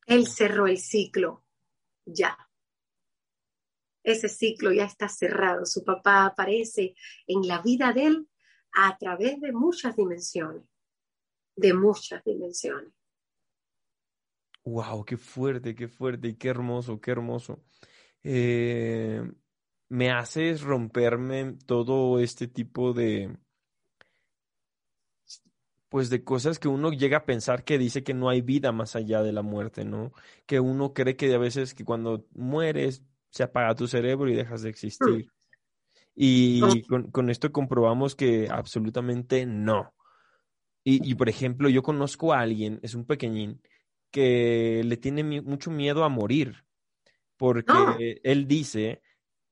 Él 0.06 0.28
cerró 0.28 0.68
el 0.68 0.78
ciclo. 0.78 1.44
Ya. 2.06 2.38
Ese 4.04 4.30
ciclo 4.30 4.72
ya 4.72 4.86
está 4.86 5.10
cerrado. 5.10 5.66
Su 5.66 5.84
papá 5.84 6.26
aparece 6.26 6.96
en 7.26 7.48
la 7.48 7.62
vida 7.62 7.92
de 7.92 8.06
él 8.06 8.30
a 8.74 8.96
través 8.98 9.42
de 9.42 9.52
muchas 9.52 9.96
dimensiones. 9.96 10.64
De 11.56 11.74
muchas 11.74 12.24
dimensiones. 12.24 12.94
Wow, 14.64 15.06
qué 15.06 15.18
fuerte, 15.18 15.76
qué 15.76 15.88
fuerte 15.88 16.30
y 16.30 16.36
qué 16.36 16.50
hermoso, 16.50 17.00
qué 17.00 17.12
hermoso. 17.12 17.64
Eh, 18.24 19.22
me 19.90 20.12
haces 20.12 20.62
romperme 20.62 21.58
todo 21.66 22.20
este 22.20 22.48
tipo 22.48 22.94
de, 22.94 23.38
pues 25.90 26.10
de 26.10 26.24
cosas 26.24 26.60
que 26.60 26.68
uno 26.68 26.92
llega 26.92 27.20
a 27.20 27.26
pensar 27.26 27.64
que 27.64 27.78
dice 27.78 28.04
que 28.04 28.14
no 28.14 28.30
hay 28.30 28.42
vida 28.42 28.72
más 28.72 28.96
allá 28.96 29.22
de 29.22 29.32
la 29.32 29.42
muerte, 29.44 29.86
¿no? 29.86 30.12
Que 30.46 30.60
uno 30.60 30.94
cree 30.94 31.16
que 31.16 31.34
a 31.34 31.38
veces 31.38 31.74
que 31.74 31.86
cuando 31.86 32.26
mueres 32.34 33.04
se 33.30 33.44
apaga 33.44 33.76
tu 33.76 33.88
cerebro 33.88 34.30
y 34.30 34.36
dejas 34.36 34.62
de 34.62 34.70
existir. 34.70 35.30
Y 36.16 36.62
No. 36.62 36.88
con, 36.88 37.12
con 37.12 37.30
esto 37.30 37.52
comprobamos 37.52 38.16
que 38.16 38.48
absolutamente 38.50 39.46
no. 39.46 39.94
Y, 40.84 41.10
y, 41.10 41.16
por 41.16 41.30
ejemplo, 41.30 41.68
yo 41.68 41.82
conozco 41.82 42.34
a 42.34 42.42
alguien, 42.42 42.80
es 42.84 42.94
un 42.94 43.06
pequeñín, 43.06 43.62
que 44.12 44.84
le 44.86 44.98
tiene 44.98 45.24
mucho 45.42 45.72
miedo 45.72 46.04
a 46.04 46.10
morir, 46.10 46.64
porque 47.38 47.68
No. 47.68 47.98
él 48.24 48.48
dice 48.48 49.02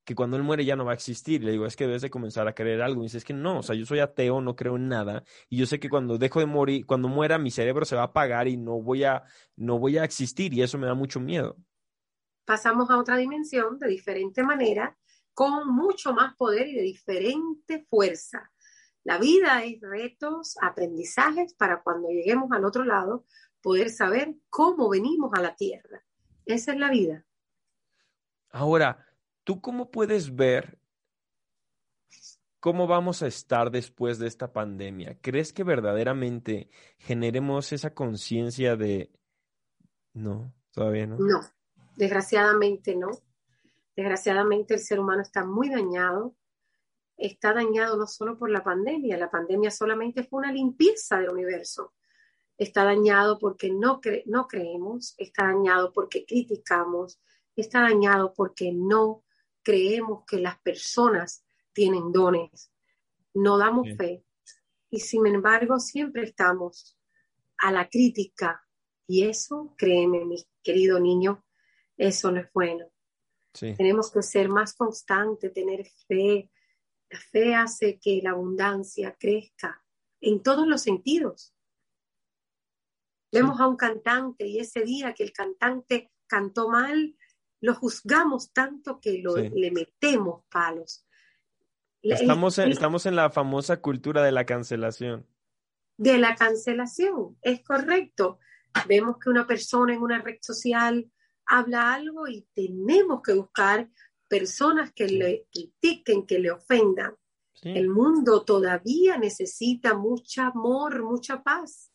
que 0.05 0.15
cuando 0.15 0.37
él 0.37 0.43
muere 0.43 0.65
ya 0.65 0.75
no 0.75 0.85
va 0.85 0.91
a 0.91 0.95
existir. 0.95 1.41
Y 1.41 1.45
le 1.45 1.51
digo, 1.51 1.65
es 1.65 1.75
que 1.75 1.85
debes 1.85 2.01
de 2.01 2.09
comenzar 2.09 2.47
a 2.47 2.53
creer 2.53 2.81
algo. 2.81 3.01
Y 3.01 3.05
dice, 3.05 3.17
es 3.17 3.25
que 3.25 3.33
no, 3.33 3.59
o 3.59 3.63
sea, 3.63 3.75
yo 3.75 3.85
soy 3.85 3.99
ateo, 3.99 4.41
no 4.41 4.55
creo 4.55 4.75
en 4.75 4.87
nada. 4.87 5.23
Y 5.49 5.57
yo 5.57 5.65
sé 5.65 5.79
que 5.79 5.89
cuando 5.89 6.17
dejo 6.17 6.39
de 6.39 6.45
morir, 6.45 6.85
cuando 6.85 7.07
muera, 7.07 7.37
mi 7.37 7.51
cerebro 7.51 7.85
se 7.85 7.95
va 7.95 8.01
a 8.01 8.05
apagar 8.05 8.47
y 8.47 8.57
no 8.57 8.81
voy 8.81 9.03
a, 9.03 9.23
no 9.55 9.79
voy 9.79 9.97
a 9.97 10.03
existir. 10.03 10.53
Y 10.53 10.61
eso 10.61 10.77
me 10.77 10.87
da 10.87 10.93
mucho 10.93 11.19
miedo. 11.19 11.57
Pasamos 12.45 12.89
a 12.89 12.97
otra 12.97 13.15
dimensión 13.15 13.79
de 13.79 13.87
diferente 13.87 14.43
manera, 14.43 14.97
con 15.33 15.73
mucho 15.73 16.13
más 16.13 16.35
poder 16.35 16.67
y 16.67 16.75
de 16.75 16.81
diferente 16.81 17.85
fuerza. 17.89 18.51
La 19.05 19.17
vida 19.17 19.63
es 19.63 19.81
retos, 19.81 20.55
aprendizajes 20.61 21.53
para 21.53 21.81
cuando 21.81 22.09
lleguemos 22.09 22.51
al 22.51 22.63
otro 22.65 22.83
lado 22.83 23.25
poder 23.61 23.89
saber 23.89 24.35
cómo 24.49 24.89
venimos 24.89 25.31
a 25.33 25.41
la 25.41 25.55
tierra. 25.55 26.03
Esa 26.45 26.73
es 26.73 26.79
la 26.79 26.89
vida. 26.89 27.25
Ahora, 28.51 29.05
¿tú 29.43 29.61
cómo 29.61 29.91
puedes 29.91 30.35
ver 30.35 30.79
cómo 32.59 32.87
vamos 32.87 33.21
a 33.23 33.27
estar 33.27 33.71
después 33.71 34.19
de 34.19 34.27
esta 34.27 34.53
pandemia? 34.53 35.17
¿Crees 35.21 35.51
que 35.53 35.63
verdaderamente 35.63 36.69
generemos 36.97 37.71
esa 37.73 37.93
conciencia 37.93 38.75
de... 38.75 39.11
No, 40.13 40.53
todavía 40.71 41.07
no. 41.07 41.17
No, 41.17 41.41
desgraciadamente 41.95 42.95
no. 42.95 43.09
Desgraciadamente 43.95 44.75
el 44.75 44.79
ser 44.79 44.99
humano 44.99 45.21
está 45.21 45.43
muy 45.45 45.69
dañado. 45.69 46.35
Está 47.17 47.53
dañado 47.53 47.95
no 47.95 48.07
solo 48.07 48.37
por 48.37 48.49
la 48.49 48.63
pandemia, 48.63 49.17
la 49.17 49.29
pandemia 49.29 49.69
solamente 49.69 50.23
fue 50.23 50.39
una 50.39 50.51
limpieza 50.51 51.19
del 51.19 51.29
universo. 51.29 51.93
Está 52.57 52.83
dañado 52.83 53.37
porque 53.37 53.71
no, 53.71 54.01
cre- 54.01 54.23
no 54.25 54.47
creemos, 54.47 55.13
está 55.17 55.45
dañado 55.45 55.93
porque 55.93 56.25
criticamos, 56.25 57.19
está 57.55 57.81
dañado 57.81 58.33
porque 58.33 58.71
no 58.73 59.22
creemos 59.63 60.25
que 60.25 60.39
las 60.39 60.59
personas 60.59 61.45
tienen 61.71 62.11
dones, 62.11 62.71
no 63.33 63.57
damos 63.57 63.87
fe. 63.97 64.23
Y 64.89 64.99
sin 64.99 65.25
embargo, 65.25 65.79
siempre 65.79 66.23
estamos 66.23 66.97
a 67.57 67.71
la 67.71 67.89
crítica. 67.89 68.63
Y 69.07 69.23
eso, 69.23 69.73
créeme, 69.77 70.25
mi 70.25 70.37
querido 70.61 70.99
niño, 70.99 71.43
eso 71.97 72.31
no 72.31 72.41
es 72.41 72.51
bueno. 72.53 72.85
Sí, 73.53 73.73
Tenemos 73.75 74.11
que 74.11 74.21
ser 74.21 74.49
más 74.49 74.75
constantes, 74.75 75.53
tener 75.53 75.85
fe. 76.07 76.51
La 77.09 77.19
fe 77.19 77.55
hace 77.55 77.99
que 77.99 78.21
la 78.23 78.31
abundancia 78.31 79.15
crezca 79.19 79.83
en 80.21 80.41
todos 80.41 80.67
los 80.67 80.81
sentidos. 80.81 81.53
Vemos 83.31 83.59
a 83.59 83.67
un 83.67 83.75
cantante 83.75 84.47
y 84.47 84.59
ese 84.59 84.81
día 84.81 85.13
que 85.13 85.23
el 85.23 85.33
cantante 85.33 86.11
cantó 86.27 86.69
mal, 86.69 87.15
lo 87.63 87.73
juzgamos 87.75 88.51
tanto 88.51 88.99
que 88.99 89.19
lo- 89.19 89.35
Sí. 89.35 89.49
le 89.55 89.71
metemos 89.71 90.43
palos. 90.51 91.05
Estamos 92.01 92.57
en, 92.59 92.71
estamos 92.71 93.05
en 93.05 93.15
la 93.15 93.29
famosa 93.29 93.79
cultura 93.81 94.21
de 94.21 94.31
la 94.33 94.45
cancelación. 94.45 95.25
de 95.95 96.17
la 96.17 96.35
cancelación, 96.35 97.37
es 97.43 97.63
correcto. 97.63 98.39
Vemos 98.87 99.17
que 99.19 99.29
una 99.29 99.45
persona 99.47 99.93
en 99.93 100.01
una 100.01 100.19
red 100.19 100.39
social 100.41 101.09
habla 101.45 101.93
algo 101.93 102.27
y 102.27 102.47
tenemos 102.55 103.21
que 103.21 103.33
buscar 103.33 103.87
personas 104.27 104.91
que 104.91 105.07
Sí. 105.07 105.17
le 105.17 105.47
critiquen, 105.53 106.25
que 106.25 106.39
le 106.39 106.49
ofendan. 106.51 107.15
Sí. 107.53 107.69
El 107.69 107.89
mundo 107.89 108.43
todavía 108.43 109.17
necesita 109.17 109.93
mucho 109.93 110.41
amor, 110.41 111.03
mucha 111.03 111.43
paz. 111.43 111.91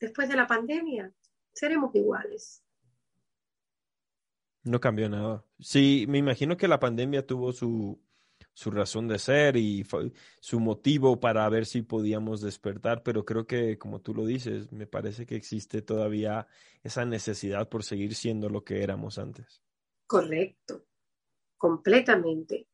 Después 0.00 0.28
de 0.28 0.36
la 0.36 0.46
pandemia, 0.46 1.12
seremos 1.52 1.92
iguales. 1.94 2.62
No 4.64 4.80
cambió 4.80 5.08
nada. 5.08 5.44
Sí, 5.58 6.04
me 6.08 6.18
imagino 6.18 6.56
que 6.56 6.68
la 6.68 6.78
pandemia 6.80 7.26
tuvo 7.26 7.52
su, 7.52 8.00
su 8.52 8.70
razón 8.70 9.08
de 9.08 9.18
ser 9.18 9.56
y 9.56 9.84
fue- 9.84 10.12
su 10.40 10.60
motivo 10.60 11.20
para 11.20 11.48
ver 11.48 11.64
si 11.64 11.82
podíamos 11.82 12.40
despertar, 12.40 13.02
pero 13.02 13.24
creo 13.24 13.46
que, 13.46 13.78
como 13.78 14.00
tú 14.00 14.14
lo 14.14 14.26
dices, 14.26 14.70
me 14.72 14.86
parece 14.86 15.26
que 15.26 15.36
existe 15.36 15.80
todavía 15.82 16.46
esa 16.82 17.04
necesidad 17.04 17.68
por 17.68 17.82
seguir 17.84 18.14
siendo 18.14 18.48
lo 18.48 18.64
que 18.64 18.82
éramos 18.82 19.18
antes. 19.18 19.62
Correcto, 20.06 20.84
completamente. 21.56 22.66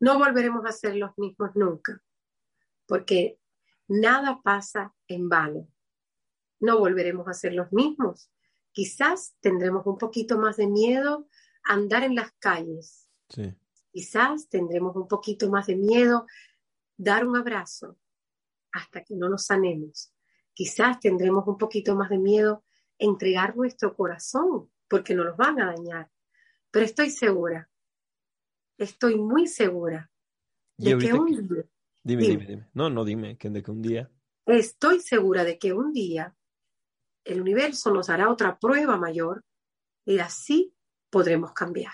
No 0.00 0.18
volveremos 0.18 0.64
a 0.64 0.72
ser 0.72 0.96
los 0.96 1.16
mismos 1.18 1.50
nunca, 1.54 2.00
porque 2.86 3.38
nada 3.88 4.40
pasa 4.42 4.94
en 5.08 5.28
vano. 5.28 5.68
No 6.60 6.78
volveremos 6.78 7.28
a 7.28 7.34
ser 7.34 7.52
los 7.54 7.72
mismos. 7.72 8.30
Quizás 8.72 9.34
tendremos 9.40 9.86
un 9.86 9.98
poquito 9.98 10.38
más 10.38 10.56
de 10.56 10.66
miedo 10.66 11.28
a 11.64 11.74
andar 11.74 12.04
en 12.04 12.14
las 12.14 12.32
calles. 12.38 13.08
Sí, 13.28 13.54
Quizás 13.90 14.48
tendremos 14.48 14.94
un 14.96 15.08
poquito 15.08 15.50
más 15.50 15.66
de 15.66 15.76
miedo 15.76 16.26
dar 16.96 17.26
un 17.26 17.36
abrazo 17.36 17.98
hasta 18.72 19.02
que 19.02 19.16
no 19.16 19.28
nos 19.28 19.46
sanemos. 19.46 20.12
Quizás 20.52 21.00
tendremos 21.00 21.46
un 21.46 21.56
poquito 21.58 21.96
más 21.96 22.10
de 22.10 22.18
miedo 22.18 22.64
entregar 22.98 23.56
nuestro 23.56 23.96
corazón 23.96 24.70
porque 24.88 25.14
no 25.14 25.24
los 25.24 25.36
van 25.36 25.60
a 25.60 25.66
dañar. 25.66 26.10
Pero 26.70 26.84
estoy 26.84 27.10
segura, 27.10 27.70
estoy 28.76 29.16
muy 29.16 29.46
segura 29.46 30.10
de 30.76 30.96
que 30.98 31.12
un 31.12 31.26
día, 31.26 31.64
Dime, 32.04 32.22
Dime. 32.22 32.28
dime, 32.28 32.46
dime. 32.46 32.68
No, 32.74 32.90
no 32.90 33.04
dime, 33.04 33.36
que 33.36 33.50
de 33.50 33.62
que 33.62 33.70
un 33.70 33.82
día. 33.82 34.10
estoy 34.46 35.00
segura 35.00 35.44
de 35.44 35.58
que 35.58 35.72
un 35.72 35.92
día 35.92 36.36
el 37.28 37.40
universo 37.40 37.92
nos 37.92 38.08
hará 38.10 38.30
otra 38.30 38.58
prueba 38.58 38.96
mayor 38.96 39.44
y 40.04 40.18
así 40.18 40.74
podremos 41.10 41.52
cambiar, 41.52 41.92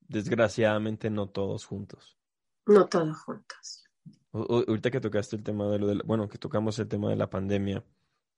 Desgraciadamente 0.00 1.10
no 1.10 1.28
todos 1.30 1.64
juntos. 1.64 2.18
no 2.66 2.86
todos 2.88 3.18
juntos. 3.22 3.84
O- 4.30 4.64
ahorita 4.68 4.90
que 4.90 5.00
tocaste 5.00 5.36
el 5.36 5.42
tema 5.42 5.68
de 5.70 5.78
lo 5.78 5.86
del, 5.86 6.02
bueno, 6.04 6.28
que 6.28 6.38
tocamos 6.38 6.78
el 6.78 6.88
tema 6.88 7.10
de 7.10 7.16
la 7.16 7.30
pandemia, 7.30 7.84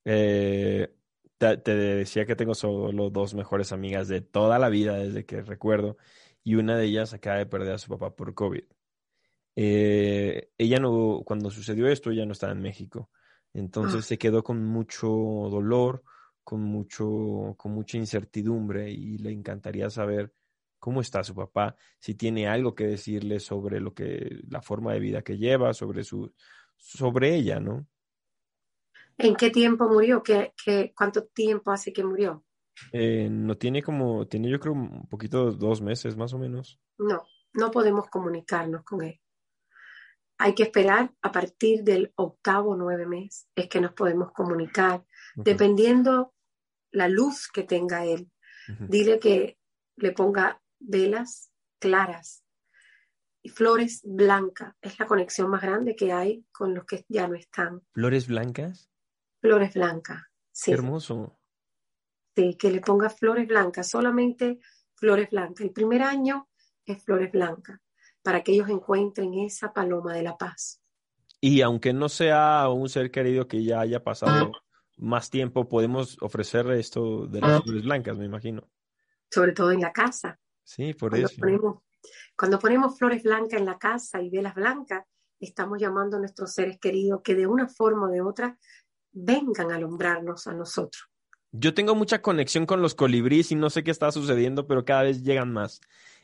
eh, 0.04 0.94
te, 1.38 1.56
te 1.58 1.74
decía 1.74 2.26
que 2.26 2.36
tengo 2.36 2.54
solo 2.54 3.10
dos 3.10 3.34
mejores 3.34 3.72
amigas 3.72 4.08
de 4.08 4.20
toda 4.20 4.58
la 4.58 4.68
vida 4.68 4.96
desde 4.96 5.24
que 5.26 5.42
recuerdo, 5.42 5.96
y 6.42 6.56
una 6.56 6.76
de 6.76 6.86
ellas 6.86 7.12
acaba 7.14 7.38
de 7.38 7.46
perder 7.46 7.74
a 7.74 7.78
su 7.78 7.88
papá 7.88 8.14
por 8.14 8.34
COVID. 8.34 8.64
Eh, 9.56 10.50
ella 10.58 10.78
no, 10.80 11.22
cuando 11.24 11.50
sucedió 11.50 11.88
esto, 11.88 12.10
ella 12.10 12.26
no 12.26 12.32
estaba 12.32 12.52
en 12.52 12.62
México, 12.62 13.10
entonces 13.54 14.00
Ah. 14.00 14.08
se 14.08 14.18
quedó 14.18 14.42
con 14.44 14.64
mucho 14.64 15.08
dolor, 15.08 16.02
con 16.42 16.60
mucho, 16.62 17.54
con 17.56 17.72
mucha 17.72 17.96
incertidumbre, 17.96 18.90
y 18.90 19.18
le 19.18 19.32
encantaría 19.32 19.88
saber 19.88 20.32
cómo 20.78 21.00
está 21.00 21.24
su 21.24 21.34
papá, 21.34 21.76
si 21.98 22.14
tiene 22.14 22.46
algo 22.46 22.74
que 22.74 22.86
decirle 22.86 23.40
sobre 23.40 23.80
lo 23.80 23.94
que, 23.94 24.42
la 24.50 24.60
forma 24.60 24.92
de 24.92 25.00
vida 25.00 25.22
que 25.22 25.38
lleva, 25.38 25.72
sobre 25.72 26.04
su, 26.04 26.34
sobre 26.76 27.34
ella, 27.34 27.58
¿no? 27.60 27.86
¿En 29.16 29.34
qué 29.36 29.50
tiempo 29.50 29.88
murió? 29.88 30.22
¿Qué, 30.22 30.52
qué, 30.62 30.92
cuánto 30.94 31.24
tiempo 31.24 31.70
hace 31.70 31.92
que 31.92 32.04
murió? 32.04 32.44
Eh, 32.92 33.28
no 33.30 33.56
tiene 33.56 33.82
como, 33.82 34.26
tiene 34.26 34.50
yo 34.50 34.58
creo 34.58 34.74
un 34.74 35.06
poquito, 35.08 35.52
dos 35.52 35.80
meses 35.80 36.16
más 36.16 36.34
o 36.34 36.38
menos. 36.38 36.80
No, 36.98 37.24
no 37.54 37.70
podemos 37.70 38.08
comunicarnos 38.10 38.82
con 38.84 39.02
él. 39.02 39.20
Hay 40.38 40.54
que 40.54 40.64
esperar 40.64 41.12
a 41.22 41.30
partir 41.32 41.84
del 41.84 42.12
octavo 42.16 42.70
o 42.72 42.76
nueve 42.76 43.06
mes, 43.06 43.48
es 43.54 43.68
que 43.68 43.80
nos 43.80 43.92
podemos 43.92 44.32
comunicar, 44.32 45.04
dependiendo 45.36 46.34
la 46.90 47.08
luz 47.08 47.48
que 47.48 47.62
tenga 47.62 48.04
él. 48.04 48.30
Dile 48.80 49.18
que 49.18 49.58
le 49.96 50.12
ponga 50.12 50.60
velas 50.80 51.52
claras 51.78 52.44
y 53.42 53.50
flores 53.50 54.00
blancas. 54.04 54.74
Es 54.80 54.98
la 54.98 55.06
conexión 55.06 55.50
más 55.50 55.60
grande 55.62 55.94
que 55.94 56.12
hay 56.12 56.44
con 56.50 56.74
los 56.74 56.84
que 56.84 57.04
ya 57.08 57.28
no 57.28 57.34
están. 57.34 57.82
Flores 57.92 58.26
blancas, 58.26 58.90
Flores 59.40 59.74
blancas, 59.74 60.22
sí, 60.50 60.70
qué 60.70 60.76
hermoso. 60.78 61.38
sí, 62.34 62.56
que 62.58 62.70
le 62.70 62.80
ponga 62.80 63.10
flores 63.10 63.46
blancas, 63.46 63.88
solamente 63.90 64.58
flores 64.94 65.28
blancas. 65.30 65.60
El 65.66 65.72
primer 65.72 66.02
año 66.02 66.48
es 66.86 67.04
flores 67.04 67.30
blancas, 67.30 67.78
para 68.24 68.42
que 68.42 68.52
ellos 68.52 68.68
encuentren 68.70 69.34
esa 69.34 69.72
paloma 69.72 70.14
de 70.14 70.22
la 70.22 70.36
paz. 70.36 70.80
Y 71.40 71.60
aunque 71.60 71.92
no 71.92 72.08
sea 72.08 72.68
un 72.70 72.88
ser 72.88 73.10
querido 73.10 73.46
que 73.46 73.62
ya 73.62 73.80
haya 73.80 74.02
pasado 74.02 74.50
más 74.96 75.28
tiempo, 75.28 75.68
podemos 75.68 76.16
ofrecerle 76.22 76.80
esto 76.80 77.26
de 77.26 77.40
las 77.42 77.62
flores 77.62 77.84
blancas, 77.84 78.16
me 78.16 78.24
imagino. 78.24 78.66
sobre 79.30 79.52
todo 79.52 79.70
en 79.72 79.80
la 79.80 79.92
casa. 79.92 80.38
Sí, 80.62 80.94
por 80.94 81.10
Cuando 81.10 81.26
eso. 81.28 81.36
ponemos, 81.38 81.82
cuando 82.36 82.58
ponemos 82.58 82.96
flores 82.98 83.22
blancas 83.22 83.60
en 83.60 83.66
la 83.66 83.78
casa 83.78 84.22
y 84.22 84.30
velas 84.30 84.54
blancas, 84.54 85.04
estamos 85.38 85.78
llamando 85.78 86.16
a 86.16 86.20
nuestros 86.20 86.52
seres 86.54 86.78
queridos 86.80 87.20
que 87.22 87.34
de 87.34 87.46
una 87.46 87.68
forma 87.68 88.06
o 88.06 88.10
de 88.10 88.22
otra 88.22 88.56
vengan 89.12 89.70
a 89.70 89.74
alumbrarnos 89.76 90.46
a 90.46 90.54
nosotros. 90.54 91.04
Yo 91.52 91.74
tengo 91.74 91.94
mucha 91.94 92.22
conexión 92.22 92.64
con 92.66 92.80
los 92.80 92.94
colibríes 92.94 93.52
y 93.52 93.54
no 93.54 93.68
sé 93.70 93.84
qué 93.84 93.90
está 93.90 94.10
sucediendo, 94.10 94.66
pero 94.66 94.84
cada 94.84 95.02
vez 95.02 95.22
llegan 95.22 95.52
más. 95.52 95.80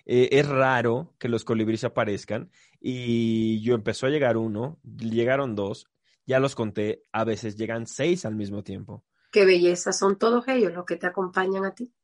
Eh, 0.06 0.28
es 0.32 0.48
raro 0.48 1.14
que 1.18 1.28
los 1.28 1.44
colibríes 1.44 1.84
aparezcan 1.84 2.50
y 2.80 3.60
yo 3.62 3.74
empezó 3.74 4.06
a 4.06 4.10
llegar 4.10 4.36
uno, 4.36 4.78
llegaron 4.98 5.54
dos, 5.54 5.86
ya 6.26 6.40
los 6.40 6.54
conté, 6.54 7.04
a 7.12 7.24
veces 7.24 7.56
llegan 7.56 7.86
seis 7.86 8.24
al 8.24 8.34
mismo 8.34 8.62
tiempo. 8.62 9.04
Qué 9.30 9.44
belleza, 9.44 9.92
son 9.92 10.18
todos 10.18 10.46
ellos 10.48 10.72
los 10.72 10.84
que 10.84 10.96
te 10.96 11.06
acompañan 11.06 11.64
a 11.64 11.74
ti. 11.74 11.94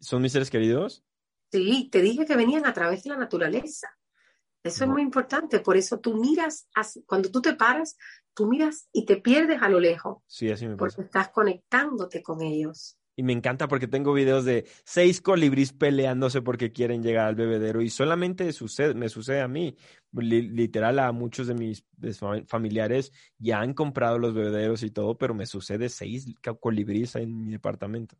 ¿Son 0.00 0.22
mis 0.22 0.32
seres 0.32 0.50
queridos? 0.50 1.04
Sí, 1.52 1.88
te 1.90 2.00
dije 2.00 2.24
que 2.26 2.36
venían 2.36 2.66
a 2.66 2.72
través 2.72 3.02
de 3.02 3.10
la 3.10 3.16
naturaleza. 3.16 3.88
Eso 4.62 4.84
es 4.84 4.90
muy 4.90 5.00
importante, 5.02 5.60
por 5.60 5.76
eso 5.78 5.98
tú 6.00 6.16
miras, 6.18 6.68
hacia- 6.74 7.02
cuando 7.06 7.30
tú 7.30 7.40
te 7.40 7.54
paras, 7.54 7.96
tú 8.34 8.46
miras 8.46 8.88
y 8.92 9.06
te 9.06 9.16
pierdes 9.16 9.62
a 9.62 9.68
lo 9.70 9.80
lejos, 9.80 10.22
Sí, 10.26 10.50
así 10.50 10.66
me 10.68 10.76
pasa. 10.76 10.96
porque 10.96 11.06
estás 11.06 11.30
conectándote 11.30 12.22
con 12.22 12.42
ellos. 12.42 12.98
Y 13.20 13.22
me 13.22 13.34
encanta 13.34 13.68
porque 13.68 13.86
tengo 13.86 14.14
videos 14.14 14.46
de 14.46 14.66
seis 14.82 15.20
colibríes 15.20 15.74
peleándose 15.74 16.40
porque 16.40 16.72
quieren 16.72 17.02
llegar 17.02 17.26
al 17.26 17.34
bebedero 17.34 17.82
y 17.82 17.90
solamente 17.90 18.50
sucede, 18.54 18.94
me 18.94 19.10
sucede 19.10 19.42
a 19.42 19.46
mí. 19.46 19.76
Li- 20.12 20.48
literal, 20.48 20.98
a 20.98 21.12
muchos 21.12 21.46
de 21.46 21.52
mis 21.52 21.84
familiares 22.46 23.12
ya 23.36 23.60
han 23.60 23.74
comprado 23.74 24.18
los 24.18 24.32
bebederos 24.32 24.82
y 24.82 24.90
todo, 24.90 25.18
pero 25.18 25.34
me 25.34 25.44
sucede 25.44 25.90
seis 25.90 26.34
colibríes 26.60 27.14
en 27.16 27.44
mi 27.44 27.50
departamento. 27.52 28.16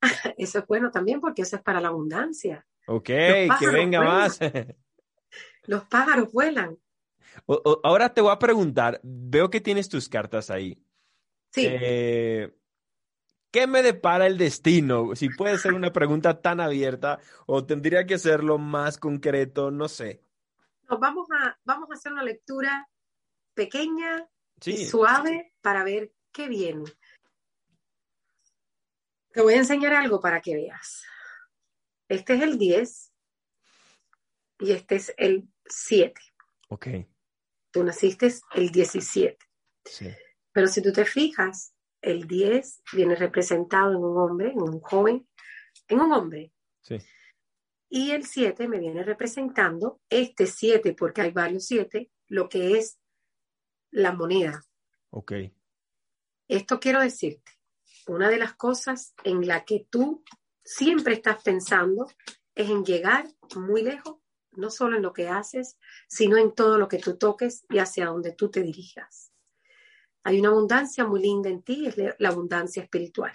Eso 0.38 0.60
es 0.60 0.66
bueno 0.66 0.90
también 0.90 1.20
porque 1.20 1.42
eso 1.42 1.56
es 1.56 1.62
para 1.62 1.78
la 1.82 1.88
abundancia. 1.88 2.66
Ok, 2.86 3.04
que 3.04 3.46
venga 3.70 3.98
vuelan. 4.00 4.22
más. 4.22 4.40
Los 5.64 5.84
pájaros 5.84 6.32
vuelan. 6.32 6.78
O- 7.44 7.60
o- 7.62 7.80
ahora 7.84 8.14
te 8.14 8.22
voy 8.22 8.32
a 8.32 8.38
preguntar, 8.38 9.00
veo 9.02 9.50
que 9.50 9.60
tienes 9.60 9.90
tus 9.90 10.08
cartas 10.08 10.48
ahí. 10.48 10.82
Sí, 11.52 11.66
Eh, 11.68 12.56
¿qué 13.50 13.66
me 13.66 13.82
depara 13.82 14.26
el 14.26 14.38
destino? 14.38 15.14
Si 15.14 15.28
puede 15.28 15.58
ser 15.58 15.74
una 15.74 15.92
pregunta 15.92 16.40
tan 16.40 16.60
abierta 16.60 17.18
o 17.46 17.64
tendría 17.64 18.06
que 18.06 18.18
serlo 18.18 18.58
más 18.58 18.98
concreto, 18.98 19.70
no 19.70 19.88
sé. 19.88 20.22
vamos 20.88 21.28
a, 21.30 21.58
vamos 21.64 21.90
a 21.90 21.94
hacer 21.94 22.12
una 22.12 22.22
lectura 22.22 22.88
pequeña 23.54 24.28
y 24.64 24.86
suave 24.86 25.54
para 25.60 25.84
ver 25.84 26.12
qué 26.32 26.48
viene. 26.48 26.84
Te 29.32 29.42
voy 29.42 29.54
a 29.54 29.58
enseñar 29.58 29.94
algo 29.94 30.20
para 30.20 30.40
que 30.40 30.54
veas. 30.54 31.04
Este 32.08 32.34
es 32.34 32.42
el 32.42 32.58
10 32.58 33.12
y 34.60 34.72
este 34.72 34.96
es 34.96 35.14
el 35.16 35.48
7. 35.66 36.20
ok, 36.68 36.86
Tú 37.70 37.84
naciste 37.84 38.34
el 38.54 38.70
17. 38.70 39.38
sí, 39.84 40.10
Pero 40.52 40.66
si 40.66 40.82
tú 40.82 40.92
te 40.92 41.04
fijas, 41.04 41.72
el 42.02 42.26
10 42.26 42.82
viene 42.92 43.14
representado 43.14 43.92
en 43.92 43.98
un 43.98 44.16
hombre, 44.18 44.50
en 44.50 44.62
un 44.62 44.80
joven, 44.80 45.28
en 45.88 46.00
un 46.00 46.12
hombre. 46.12 46.52
sí, 46.80 46.96
Y 47.88 48.10
el 48.12 48.24
7 48.24 48.68
me 48.68 48.78
viene 48.78 49.02
representando, 49.02 50.00
este 50.08 50.46
7, 50.46 50.94
porque 50.94 51.22
hay 51.22 51.32
varios 51.32 51.66
7, 51.66 52.10
lo 52.28 52.48
que 52.48 52.78
es 52.78 52.98
la 53.90 54.12
moneda. 54.12 54.62
ok, 55.10 55.32
Esto 56.48 56.80
quiero 56.80 57.00
decirte, 57.00 57.52
una 58.06 58.28
de 58.28 58.38
las 58.38 58.54
cosas 58.54 59.14
en 59.24 59.46
la 59.46 59.64
que 59.64 59.86
tú 59.90 60.24
siempre 60.64 61.14
estás 61.14 61.42
pensando 61.42 62.06
es 62.54 62.70
en 62.70 62.84
llegar 62.84 63.28
muy 63.56 63.82
lejos, 63.82 64.18
no 64.52 64.70
solo 64.70 64.96
en 64.96 65.02
lo 65.02 65.12
que 65.12 65.28
haces, 65.28 65.78
sino 66.08 66.36
en 66.36 66.54
todo 66.54 66.78
lo 66.78 66.88
que 66.88 66.98
tú 66.98 67.16
toques 67.16 67.64
y 67.68 67.78
hacia 67.78 68.06
donde 68.06 68.32
tú 68.32 68.50
te 68.50 68.62
dirijas. 68.62 69.29
Hay 70.22 70.40
una 70.40 70.50
abundancia 70.50 71.04
muy 71.04 71.22
linda 71.22 71.48
en 71.48 71.62
ti, 71.62 71.86
es 71.86 71.96
la 72.18 72.28
abundancia 72.28 72.82
espiritual. 72.82 73.32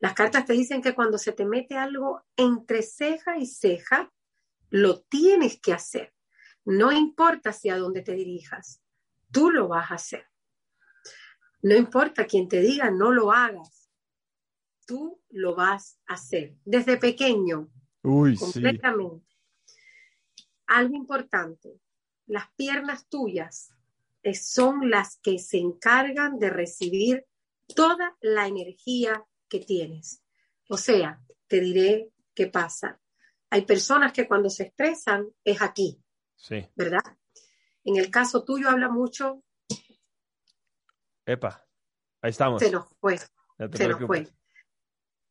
Las 0.00 0.14
cartas 0.14 0.44
te 0.46 0.52
dicen 0.52 0.80
que 0.80 0.94
cuando 0.94 1.18
se 1.18 1.32
te 1.32 1.44
mete 1.44 1.76
algo 1.76 2.24
entre 2.36 2.82
ceja 2.82 3.36
y 3.38 3.46
ceja, 3.46 4.12
lo 4.70 5.00
tienes 5.02 5.60
que 5.60 5.72
hacer. 5.72 6.14
No 6.64 6.92
importa 6.92 7.50
hacia 7.50 7.76
dónde 7.76 8.02
te 8.02 8.12
dirijas, 8.12 8.80
tú 9.32 9.50
lo 9.50 9.68
vas 9.68 9.90
a 9.90 9.94
hacer. 9.94 10.26
No 11.62 11.74
importa 11.74 12.26
quien 12.26 12.48
te 12.48 12.60
diga 12.60 12.90
no 12.90 13.10
lo 13.10 13.32
hagas, 13.32 13.90
tú 14.86 15.20
lo 15.30 15.56
vas 15.56 15.98
a 16.06 16.14
hacer. 16.14 16.54
Desde 16.64 16.96
pequeño, 16.96 17.68
Uy, 18.02 18.36
sí, 18.36 18.44
completamente. 18.44 19.26
Algo 20.66 20.94
importante, 20.94 21.80
las 22.26 22.52
piernas 22.54 23.08
tuyas 23.08 23.74
son 24.34 24.90
las 24.90 25.18
que 25.22 25.38
se 25.38 25.58
encargan 25.58 26.38
de 26.38 26.50
recibir 26.50 27.26
toda 27.74 28.16
la 28.20 28.46
energía 28.46 29.24
que 29.48 29.60
tienes. 29.60 30.22
O 30.68 30.76
sea, 30.76 31.22
te 31.46 31.60
diré 31.60 32.10
qué 32.34 32.46
pasa. 32.46 33.00
Hay 33.50 33.64
personas 33.64 34.12
que 34.12 34.28
cuando 34.28 34.50
se 34.50 34.64
estresan 34.64 35.28
es 35.42 35.62
aquí, 35.62 36.02
sí, 36.36 36.68
¿verdad? 36.74 37.02
En 37.84 37.96
el 37.96 38.10
caso 38.10 38.44
tuyo 38.44 38.68
habla 38.68 38.90
mucho, 38.90 39.42
epa, 41.24 41.66
ahí 42.20 42.30
estamos, 42.30 42.62
se 42.62 42.70
nos 42.70 42.86
fue. 43.00 43.18
no 43.58 43.72
se 43.72 43.88
nos 43.88 44.00
fue. 44.00 44.28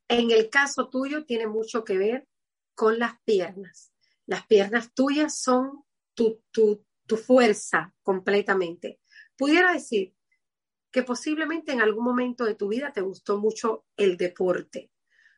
En 0.07 0.31
el 0.31 0.49
caso 0.49 0.89
tuyo 0.89 1.25
tiene 1.25 1.47
mucho 1.47 1.83
que 1.83 1.97
ver 1.97 2.27
con 2.73 2.97
las 2.97 3.19
piernas. 3.23 3.91
Las 4.25 4.47
piernas 4.47 4.93
tuyas 4.93 5.37
son 5.37 5.83
tu, 6.13 6.43
tu, 6.51 6.85
tu 7.07 7.17
fuerza 7.17 7.93
completamente. 8.03 8.99
Pudiera 9.35 9.73
decir 9.73 10.13
que 10.91 11.03
posiblemente 11.03 11.71
en 11.71 11.81
algún 11.81 12.03
momento 12.03 12.45
de 12.45 12.55
tu 12.55 12.67
vida 12.67 12.91
te 12.93 13.01
gustó 13.01 13.39
mucho 13.39 13.85
el 13.97 14.17
deporte 14.17 14.91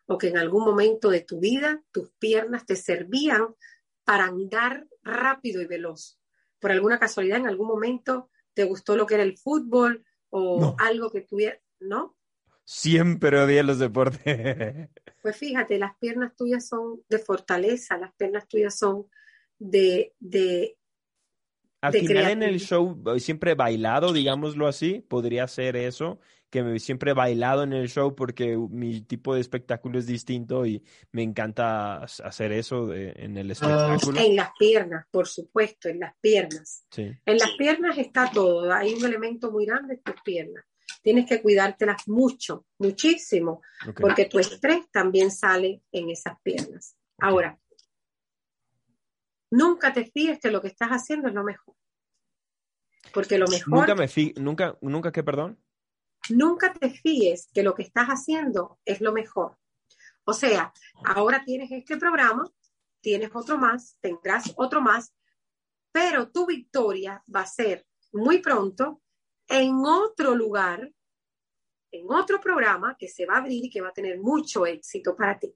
o 0.08 0.18
que 0.18 0.30
en 0.30 0.38
algún 0.38 0.66
momento 0.66 1.10
de 1.10 1.22
tu 1.22 1.40
vida 1.40 1.84
tus 1.92 2.12
piernas 2.14 2.66
te 2.66 2.76
servían 2.76 3.56
para 4.04 4.26
andar 4.26 4.88
rápido 5.04 5.62
y 5.62 5.68
veloz. 5.68 6.20
Por 6.60 6.72
alguna 6.72 7.00
casualidad, 7.00 7.38
en 7.38 7.48
algún 7.48 7.68
momento 7.68 8.30
te 8.54 8.64
gustó 8.64 8.98
lo 8.98 9.06
que 9.06 9.14
era 9.14 9.24
el 9.24 9.38
fútbol 9.38 10.04
o 10.30 10.76
algo 10.80 11.12
que 11.12 11.22
tuviera, 11.22 11.60
¿no? 11.80 12.18
Siempre 12.66 13.40
odié 13.40 13.64
los 13.64 13.80
deportes. 13.80 14.20
Pues 15.22 15.36
fíjate, 15.36 15.78
las 15.78 15.98
piernas 15.98 16.34
tuyas 16.38 16.66
son 16.66 17.04
de 17.10 17.20
fortaleza, 17.20 17.98
las 17.98 18.16
piernas 18.16 18.48
tuyas 18.48 18.80
son 18.80 19.10
de... 19.58 20.16
de 20.20 20.79
Al 21.82 21.94
final 21.94 22.32
en 22.32 22.44
el 22.44 22.60
show 22.60 23.02
siempre 23.20 23.52
he 23.52 23.56
bailado, 23.56 24.12
digámoslo 24.12 24.68
así, 24.68 25.06
podría 25.08 25.48
ser 25.48 25.76
eso, 25.78 26.20
que 26.50 26.64
me 26.64 26.80
siempre 26.80 27.12
he 27.12 27.14
bailado 27.14 27.64
en 27.64 27.74
el 27.74 27.90
show 27.90 28.16
porque 28.16 28.58
mi 28.58 29.02
tipo 29.02 29.34
de 29.34 29.42
espectáculo 29.42 30.00
es 30.00 30.06
distinto 30.06 30.66
y 30.66 30.84
me 31.12 31.24
encanta 31.24 32.04
hacer 32.04 32.52
eso 32.52 32.94
en 32.94 33.38
el 33.38 33.52
espectáculo. 33.52 34.20
En 34.20 34.36
las 34.36 34.50
piernas, 34.58 35.06
por 35.10 35.28
supuesto, 35.28 35.88
en 35.88 36.00
las 36.00 36.16
piernas. 36.20 36.86
En 36.98 37.38
las 37.38 37.52
piernas 37.58 37.98
está 37.98 38.30
todo, 38.32 38.72
hay 38.74 38.94
un 38.94 39.06
elemento 39.06 39.52
muy 39.52 39.66
grande 39.66 39.96
en 39.96 40.02
tus 40.02 40.22
piernas 40.22 40.66
tienes 41.02 41.26
que 41.28 41.42
cuidártelas 41.42 42.08
mucho, 42.08 42.66
muchísimo, 42.78 43.62
porque 44.00 44.26
tu 44.26 44.40
estrés 44.40 44.90
también 44.92 45.32
sale 45.32 45.82
en 45.92 46.10
esas 46.10 46.40
piernas. 46.44 46.96
Ahora, 47.18 47.60
nunca 49.52 49.94
te 49.94 50.06
fíes 50.06 50.40
que 50.40 50.52
lo 50.52 50.62
que 50.62 50.68
estás 50.68 50.90
haciendo 50.90 51.28
es 51.28 51.34
lo 51.34 51.44
mejor. 51.44 51.76
Porque 53.14 53.38
lo 53.38 53.48
mejor... 53.48 53.80
Nunca 53.80 53.96
me 53.96 54.08
fí, 54.08 54.34
nunca, 54.38 54.78
nunca 54.82 55.12
qué, 55.12 55.24
perdón. 55.24 55.62
Nunca 56.30 56.74
te 56.74 56.90
fíes 56.92 57.50
que 57.54 57.64
lo 57.64 57.74
que 57.74 57.84
estás 57.84 58.08
haciendo 58.08 58.80
es 58.86 59.02
lo 59.02 59.12
mejor. 59.12 59.58
O 60.26 60.34
sea, 60.34 60.72
ahora 61.06 61.44
tienes 61.44 61.72
este 61.72 61.98
programa, 61.98 62.44
tienes 63.02 63.32
otro 63.34 63.58
más, 63.58 63.98
tendrás 64.00 64.54
otro 64.58 64.82
más, 64.82 65.14
pero 65.92 66.30
tu 66.30 66.46
victoria 66.46 67.24
va 67.34 67.42
a 67.42 67.48
ser 67.48 67.86
muy 68.12 68.40
pronto 68.40 69.02
en 69.48 69.74
otro 69.84 70.36
lugar, 70.36 70.92
en 71.92 72.06
otro 72.12 72.40
programa 72.40 72.96
que 73.00 73.08
se 73.08 73.26
va 73.26 73.36
a 73.36 73.38
abrir 73.38 73.66
y 73.66 73.70
que 73.72 73.82
va 73.82 73.90
a 73.90 73.94
tener 73.94 74.20
mucho 74.20 74.68
éxito 74.68 75.16
para 75.16 75.40
ti. 75.40 75.52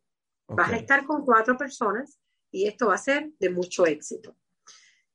Vas 0.48 0.72
a 0.72 0.78
estar 0.78 1.06
con 1.06 1.24
cuatro 1.24 1.56
personas 1.56 2.20
y 2.54 2.68
esto 2.68 2.88
va 2.88 2.96
a 2.96 3.00
ser 3.00 3.32
de 3.40 3.50
mucho 3.50 3.86
éxito. 3.88 4.38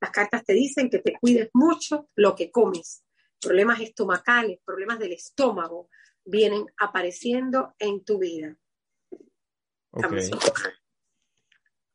Las 0.01 0.11
cartas 0.11 0.45
te 0.45 0.53
dicen 0.53 0.91
que 0.91 0.99
te 0.99 1.13
cuides 1.19 1.51
mucho 1.55 2.11
lo 2.17 2.35
que 2.35 2.51
comes. 2.51 3.05
Problemas 3.41 3.81
estomacales, 3.81 4.59
problemas 4.65 4.99
del 4.99 5.13
estómago 5.13 5.89
vienen 6.25 6.67
apareciendo 6.77 7.75
en 7.79 8.05
tu 8.05 8.19
vida. 8.19 8.59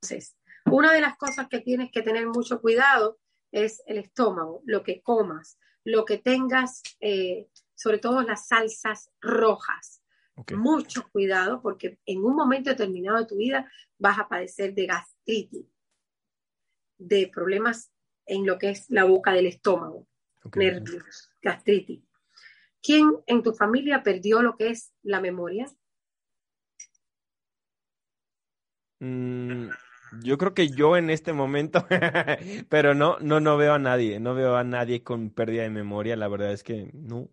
Entonces, 0.01 0.35
una 0.65 0.93
de 0.93 1.01
las 1.01 1.17
cosas 1.17 1.47
que 1.49 1.59
tienes 1.59 1.91
que 1.91 2.01
tener 2.01 2.25
mucho 2.27 2.61
cuidado 2.61 3.19
es 3.51 3.83
el 3.85 3.97
estómago, 3.97 4.61
lo 4.65 4.81
que 4.81 5.01
comas, 5.01 5.59
lo 5.83 6.05
que 6.05 6.17
tengas, 6.17 6.81
eh, 7.01 7.49
sobre 7.75 7.97
todo 7.97 8.21
las 8.21 8.47
salsas 8.47 9.11
rojas. 9.19 10.02
Mucho 10.55 11.07
cuidado 11.11 11.61
porque 11.61 11.99
en 12.05 12.23
un 12.23 12.35
momento 12.35 12.69
determinado 12.69 13.19
de 13.19 13.25
tu 13.25 13.37
vida 13.37 13.71
vas 13.99 14.17
a 14.17 14.27
padecer 14.27 14.73
de 14.73 14.87
gastritis, 14.87 15.65
de 16.97 17.27
problemas 17.27 17.91
en 18.25 18.45
lo 18.45 18.57
que 18.57 18.71
es 18.71 18.89
la 18.89 19.03
boca 19.03 19.33
del 19.33 19.45
estómago, 19.45 20.07
nervios, 20.55 21.31
gastritis. 21.41 22.03
¿Quién 22.81 23.11
en 23.27 23.43
tu 23.43 23.53
familia 23.53 24.03
perdió 24.03 24.41
lo 24.41 24.57
que 24.57 24.69
es 24.69 24.93
la 25.03 25.21
memoria? 25.21 25.67
Mm, 28.99 29.69
yo 30.21 30.37
creo 30.37 30.53
que 30.53 30.69
yo 30.69 30.97
en 30.97 31.09
este 31.09 31.31
momento, 31.31 31.85
pero 32.69 32.93
no, 32.93 33.17
no, 33.19 33.39
no 33.39 33.57
veo 33.57 33.73
a 33.73 33.79
nadie, 33.79 34.19
no 34.19 34.33
veo 34.33 34.55
a 34.55 34.63
nadie 34.63 35.03
con 35.03 35.29
pérdida 35.29 35.63
de 35.63 35.69
memoria, 35.69 36.15
la 36.15 36.27
verdad 36.27 36.51
es 36.51 36.63
que 36.63 36.89
no. 36.93 37.29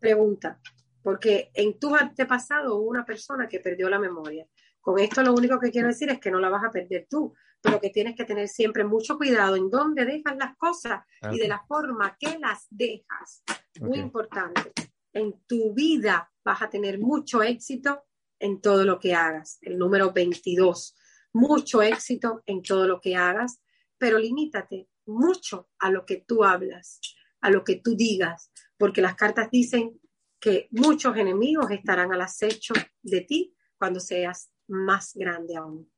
Pregunta, 0.00 0.60
porque 1.08 1.50
en 1.54 1.78
tu 1.78 1.96
antepasado 1.96 2.76
hubo 2.76 2.90
una 2.90 3.02
persona 3.02 3.48
que 3.48 3.60
perdió 3.60 3.88
la 3.88 3.98
memoria. 3.98 4.46
Con 4.78 4.98
esto 4.98 5.22
lo 5.22 5.32
único 5.32 5.58
que 5.58 5.70
quiero 5.70 5.88
decir 5.88 6.10
es 6.10 6.20
que 6.20 6.30
no 6.30 6.38
la 6.38 6.50
vas 6.50 6.62
a 6.64 6.70
perder 6.70 7.06
tú, 7.08 7.32
pero 7.62 7.80
que 7.80 7.88
tienes 7.88 8.14
que 8.14 8.26
tener 8.26 8.46
siempre 8.46 8.84
mucho 8.84 9.16
cuidado 9.16 9.56
en 9.56 9.70
dónde 9.70 10.04
dejas 10.04 10.36
las 10.36 10.54
cosas 10.58 11.06
y 11.32 11.38
de 11.38 11.48
la 11.48 11.64
forma 11.66 12.14
que 12.20 12.38
las 12.38 12.66
dejas. 12.68 13.42
Muy 13.80 13.96
importante. 13.96 14.70
En 15.14 15.32
tu 15.46 15.72
vida 15.72 16.30
vas 16.44 16.60
a 16.60 16.68
tener 16.68 16.98
mucho 16.98 17.42
éxito 17.42 18.04
en 18.38 18.60
todo 18.60 18.84
lo 18.84 18.98
que 18.98 19.14
hagas. 19.14 19.56
El 19.62 19.78
número 19.78 20.12
22 20.12 20.94
mucho 21.32 21.80
éxito 21.80 22.42
en 22.44 22.60
todo 22.60 22.86
lo 22.86 23.00
que 23.00 23.16
hagas, 23.16 23.62
pero 23.96 24.18
limítate 24.18 24.90
mucho 25.06 25.70
a 25.78 25.90
lo 25.90 26.04
que 26.04 26.18
tú 26.18 26.44
hablas, 26.44 27.00
a 27.40 27.48
lo 27.48 27.64
que 27.64 27.76
tú 27.76 27.96
digas, 27.96 28.52
porque 28.76 29.00
las 29.00 29.14
cartas 29.14 29.50
dicen 29.50 29.98
que 30.40 30.68
muchos 30.70 31.16
enemigos 31.16 31.70
estarán 31.70 32.12
al 32.12 32.20
acecho 32.20 32.74
de 33.02 33.22
ti 33.22 33.54
cuando 33.76 34.00
seas 34.00 34.50
más 34.68 35.14
grande 35.14 35.56
aún. 35.56 35.90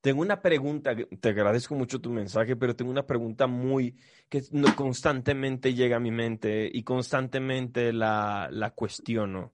Tengo 0.00 0.22
una 0.22 0.42
pregunta, 0.42 0.96
te 0.96 1.28
agradezco 1.28 1.76
mucho 1.76 2.00
tu 2.00 2.10
mensaje, 2.10 2.56
pero 2.56 2.74
tengo 2.74 2.90
una 2.90 3.06
pregunta 3.06 3.46
muy 3.46 3.96
que 4.28 4.42
constantemente 4.74 5.74
llega 5.74 5.98
a 5.98 6.00
mi 6.00 6.10
mente 6.10 6.68
y 6.72 6.82
constantemente 6.82 7.92
la, 7.92 8.48
la 8.50 8.70
cuestiono. 8.70 9.52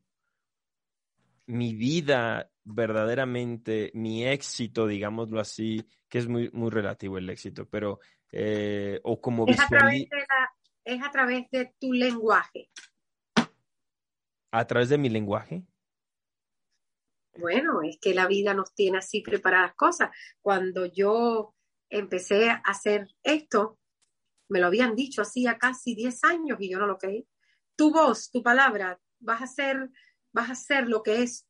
Mi 1.46 1.74
vida 1.74 2.50
verdaderamente 2.64 3.90
mi 3.94 4.26
éxito, 4.26 4.86
digámoslo 4.86 5.40
así, 5.40 5.84
que 6.08 6.18
es 6.18 6.28
muy, 6.28 6.50
muy 6.52 6.70
relativo 6.70 7.18
el 7.18 7.28
éxito, 7.30 7.66
pero, 7.68 8.00
eh, 8.30 9.00
o 9.02 9.20
como 9.20 9.46
es 9.46 9.58
a, 9.58 9.66
través 9.66 10.08
de 10.08 10.24
es 10.84 11.02
a 11.02 11.10
través 11.10 11.50
de 11.50 11.74
tu 11.78 11.92
lenguaje. 11.92 12.70
¿A 14.50 14.66
través 14.66 14.88
de 14.88 14.98
mi 14.98 15.08
lenguaje? 15.08 15.66
Bueno, 17.38 17.82
es 17.82 17.98
que 18.00 18.14
la 18.14 18.26
vida 18.26 18.54
nos 18.54 18.74
tiene 18.74 18.98
así 18.98 19.20
preparadas 19.20 19.74
cosas. 19.74 20.10
Cuando 20.40 20.86
yo 20.86 21.54
empecé 21.88 22.50
a 22.50 22.62
hacer 22.64 23.08
esto, 23.22 23.78
me 24.48 24.60
lo 24.60 24.66
habían 24.66 24.96
dicho 24.96 25.22
hacía 25.22 25.58
casi 25.58 25.94
10 25.94 26.24
años 26.24 26.58
y 26.60 26.70
yo 26.70 26.78
no 26.78 26.86
lo 26.86 26.98
creí. 26.98 27.28
Tu 27.76 27.92
voz, 27.92 28.30
tu 28.30 28.42
palabra, 28.42 29.00
vas 29.20 29.42
a 29.42 29.46
ser, 29.46 29.90
vas 30.32 30.50
a 30.50 30.54
ser 30.54 30.88
lo 30.88 31.02
que 31.02 31.22
es 31.22 31.46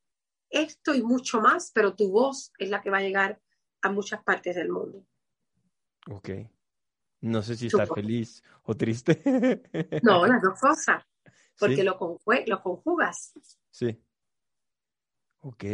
esto 0.50 0.94
y 0.94 1.02
mucho 1.02 1.40
más, 1.40 1.70
pero 1.72 1.94
tu 1.94 2.10
voz 2.10 2.52
es 2.58 2.68
la 2.68 2.82
que 2.82 2.90
va 2.90 2.98
a 2.98 3.02
llegar 3.02 3.40
a 3.82 3.90
muchas 3.90 4.22
partes 4.22 4.56
del 4.56 4.70
mundo. 4.70 5.06
Ok. 6.10 6.30
No 7.20 7.42
sé 7.42 7.56
si 7.56 7.66
estar 7.66 7.88
feliz 7.88 8.42
o 8.62 8.76
triste. 8.76 9.20
no, 10.02 10.26
las 10.26 10.42
dos 10.42 10.60
cosas, 10.60 11.04
porque 11.58 11.84
lo, 11.84 11.98
lo 12.46 12.62
conjugas. 12.62 13.32
Sí. 13.70 14.00
Ok. 15.40 15.64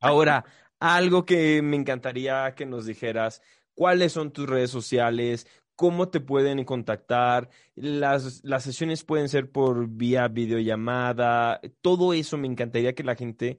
Ahora, 0.00 0.44
algo 0.78 1.24
que 1.24 1.62
me 1.62 1.76
encantaría 1.76 2.54
que 2.54 2.66
nos 2.66 2.86
dijeras, 2.86 3.42
¿cuáles 3.74 4.12
son 4.12 4.32
tus 4.32 4.48
redes 4.48 4.70
sociales? 4.70 5.46
¿Cómo 5.74 6.08
te 6.08 6.20
pueden 6.20 6.64
contactar? 6.64 7.50
Las, 7.74 8.42
las 8.44 8.64
sesiones 8.64 9.04
pueden 9.04 9.28
ser 9.28 9.50
por 9.50 9.88
vía 9.88 10.28
videollamada. 10.28 11.60
Todo 11.82 12.14
eso 12.14 12.38
me 12.38 12.46
encantaría 12.46 12.94
que 12.94 13.04
la 13.04 13.14
gente 13.14 13.58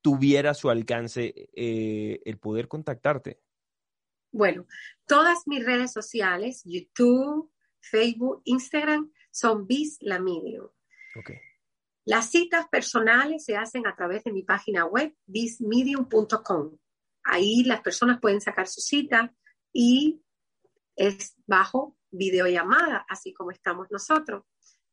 tuviera 0.00 0.54
su 0.54 0.70
alcance 0.70 1.50
eh, 1.52 2.20
el 2.24 2.38
poder 2.38 2.68
contactarte? 2.68 3.40
Bueno, 4.30 4.66
todas 5.06 5.46
mis 5.46 5.64
redes 5.64 5.92
sociales, 5.92 6.62
YouTube, 6.64 7.50
Facebook, 7.80 8.42
Instagram, 8.44 9.10
son 9.30 9.66
Bis 9.66 9.98
la 10.00 10.18
Medium. 10.18 10.68
Las 12.04 12.30
citas 12.30 12.66
personales 12.68 13.44
se 13.44 13.56
hacen 13.56 13.86
a 13.86 13.94
través 13.94 14.24
de 14.24 14.32
mi 14.32 14.42
página 14.42 14.86
web, 14.86 15.14
bismedium.com. 15.26 16.78
Ahí 17.24 17.64
las 17.64 17.82
personas 17.82 18.20
pueden 18.20 18.40
sacar 18.40 18.66
su 18.66 18.80
cita 18.80 19.34
y 19.72 20.22
es 20.96 21.36
bajo 21.46 21.96
videollamada, 22.10 23.04
así 23.08 23.34
como 23.34 23.50
estamos 23.50 23.88
nosotros. 23.90 24.44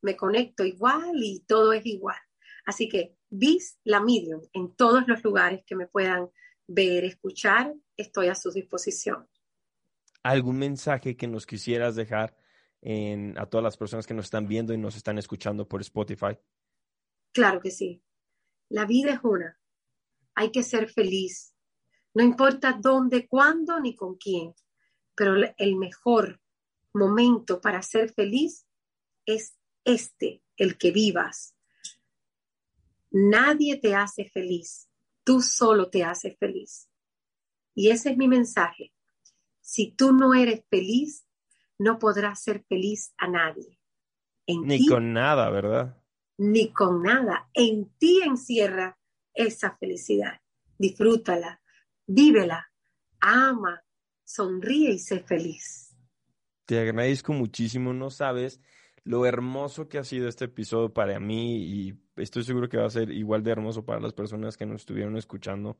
Me 0.01 0.17
conecto 0.17 0.65
igual 0.65 1.13
y 1.15 1.45
todo 1.47 1.73
es 1.73 1.85
igual. 1.85 2.17
Así 2.65 2.89
que 2.89 3.15
Vis 3.29 3.79
la 3.83 4.01
Medium 4.01 4.41
en 4.53 4.75
todos 4.75 5.07
los 5.07 5.23
lugares 5.23 5.63
que 5.65 5.75
me 5.75 5.87
puedan 5.87 6.29
ver, 6.67 7.03
escuchar, 7.05 7.73
estoy 7.95 8.27
a 8.27 8.35
su 8.35 8.51
disposición. 8.51 9.27
¿Algún 10.23 10.57
mensaje 10.57 11.15
que 11.15 11.27
nos 11.27 11.45
quisieras 11.45 11.95
dejar 11.95 12.35
a 13.37 13.45
todas 13.47 13.63
las 13.63 13.77
personas 13.77 14.05
que 14.05 14.13
nos 14.13 14.25
están 14.25 14.47
viendo 14.47 14.73
y 14.73 14.77
nos 14.77 14.95
están 14.95 15.17
escuchando 15.17 15.67
por 15.67 15.81
Spotify? 15.81 16.37
Claro 17.31 17.59
que 17.59 17.71
sí. 17.71 18.01
La 18.69 18.85
vida 18.85 19.13
es 19.13 19.19
una. 19.23 19.59
Hay 20.35 20.51
que 20.51 20.63
ser 20.63 20.89
feliz. 20.89 21.55
No 22.13 22.23
importa 22.23 22.77
dónde, 22.79 23.27
cuándo 23.27 23.79
ni 23.79 23.95
con 23.95 24.15
quién. 24.15 24.53
Pero 25.15 25.35
el 25.57 25.75
mejor 25.75 26.41
momento 26.93 27.59
para 27.59 27.81
ser 27.81 28.13
feliz 28.13 28.65
es 29.25 29.57
este, 29.83 30.43
el 30.57 30.77
que 30.77 30.91
vivas 30.91 31.55
Nadie 33.17 33.77
te 33.77 33.95
hace 33.95 34.25
feliz. 34.25 34.89
tú 35.23 35.41
solo 35.41 35.89
te 35.89 36.03
haces 36.03 36.37
feliz. 36.37 36.89
Y 37.73 37.89
ese 37.89 38.11
es 38.11 38.17
mi 38.17 38.27
mensaje. 38.27 38.93
Si 39.61 39.91
tú 39.91 40.11
no 40.11 40.33
eres 40.33 40.65
feliz, 40.69 41.25
no 41.79 41.99
podrás 41.99 42.41
ser 42.41 42.63
feliz 42.67 43.13
a 43.17 43.27
nadie. 43.27 43.79
ni 44.47 44.85
con 44.87 45.13
nada, 45.13 45.49
¿verdad? 45.49 45.97
Ni 46.37 46.71
con 46.71 47.03
nada. 47.03 47.49
En 47.53 47.89
ti 47.97 48.21
encierra 48.23 48.97
esa 49.33 49.75
felicidad. 49.77 50.41
Disfrútala, 50.77 51.61
vívela, 52.05 52.71
ama, 53.19 53.83
sonríe 54.23 54.91
y 54.91 54.99
sé 54.99 55.21
feliz. 55.21 55.95
Te 56.65 56.79
agradezco 56.79 57.33
muchísimo, 57.33 57.93
no 57.93 58.09
sabes 58.09 58.59
lo 59.05 59.25
hermoso 59.27 59.87
que 59.87 59.99
ha 59.99 60.03
sido 60.03 60.27
este 60.27 60.45
episodio 60.45 60.91
para 60.91 61.19
mí 61.19 61.57
y 61.57 61.93
estoy 62.15 62.43
seguro 62.43 62.67
que 62.67 62.77
va 62.77 62.87
a 62.87 62.89
ser 62.89 63.11
igual 63.11 63.43
de 63.43 63.51
hermoso 63.51 63.85
para 63.85 63.99
las 63.99 64.13
personas 64.13 64.57
que 64.57 64.65
nos 64.65 64.81
estuvieron 64.81 65.15
escuchando. 65.15 65.77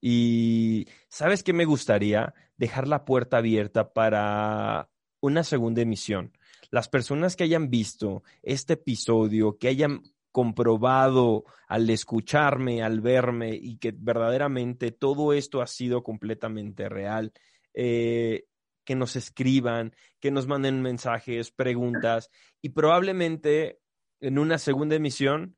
Y 0.00 0.86
sabes 1.08 1.42
qué 1.42 1.52
me 1.52 1.64
gustaría 1.64 2.34
dejar 2.56 2.86
la 2.86 3.04
puerta 3.04 3.38
abierta 3.38 3.92
para 3.92 4.88
una 5.20 5.44
segunda 5.44 5.82
emisión. 5.82 6.32
Las 6.70 6.88
personas 6.88 7.36
que 7.36 7.44
hayan 7.44 7.70
visto 7.70 8.22
este 8.42 8.74
episodio, 8.74 9.58
que 9.58 9.68
hayan 9.68 10.02
comprobado 10.32 11.44
al 11.66 11.88
escucharme, 11.90 12.82
al 12.82 13.00
verme 13.00 13.54
y 13.54 13.78
que 13.78 13.92
verdaderamente 13.96 14.92
todo 14.92 15.32
esto 15.32 15.62
ha 15.62 15.66
sido 15.66 16.02
completamente 16.02 16.88
real, 16.88 17.32
eh, 17.74 18.44
que 18.84 18.94
nos 18.94 19.16
escriban, 19.16 19.94
que 20.20 20.30
nos 20.30 20.46
manden 20.46 20.82
mensajes, 20.82 21.50
preguntas 21.50 22.30
y 22.62 22.70
probablemente 22.70 23.80
en 24.20 24.38
una 24.38 24.58
segunda 24.58 24.96
emisión 24.96 25.56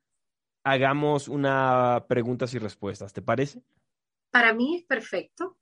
hagamos 0.63 1.27
una 1.27 2.05
preguntas 2.07 2.53
y 2.53 2.59
respuestas. 2.59 3.13
¿Te 3.13 3.21
parece? 3.21 3.63
Para 4.31 4.53
mí 4.53 4.77
es 4.77 4.83
perfecto, 4.83 5.57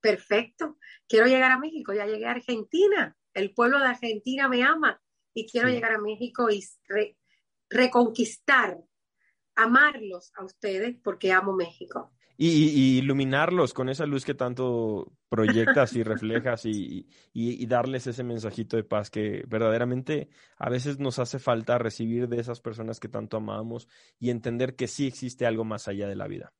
perfecto. 0.00 0.78
Quiero 1.08 1.26
llegar 1.26 1.52
a 1.52 1.58
México, 1.58 1.92
ya 1.92 2.06
llegué 2.06 2.26
a 2.26 2.32
Argentina. 2.32 3.16
El 3.38 3.54
pueblo 3.54 3.78
de 3.78 3.86
Argentina 3.86 4.48
me 4.48 4.64
ama 4.64 5.00
y 5.32 5.46
quiero 5.46 5.68
llegar 5.68 5.92
a 5.92 6.00
México 6.00 6.50
y 6.50 6.64
reconquistar, 7.70 8.78
amarlos 9.54 10.32
a 10.34 10.44
ustedes 10.44 10.96
porque 11.02 11.30
amo 11.32 11.52
México. 11.52 12.12
Y, 12.36 12.98
iluminarlos 12.98 13.74
con 13.74 13.88
esa 13.88 14.06
luz 14.06 14.24
que 14.24 14.34
tanto 14.34 15.12
proyectas 15.28 15.92
y 15.94 16.02
reflejas 16.04 16.64
y, 16.66 17.08
y, 17.32 17.66
darles 17.66 18.08
ese 18.08 18.24
mensajito 18.24 18.76
de 18.76 18.84
paz 18.84 19.10
que 19.10 19.44
verdaderamente 19.46 20.28
a 20.56 20.68
veces 20.68 20.98
nos 20.98 21.20
hace 21.20 21.38
falta 21.38 21.78
recibir 21.78 22.28
de 22.28 22.40
esas 22.40 22.60
personas 22.60 22.98
que 22.98 23.08
tanto 23.08 23.36
amamos 23.36 23.88
y 24.18 24.30
entender 24.30 24.74
que 24.74 24.88
sí 24.88 25.06
existe 25.06 25.46
algo 25.46 25.64
más 25.64 25.86
allá 25.86 26.08
de 26.08 26.16
la 26.16 26.26
vida. 26.26 26.52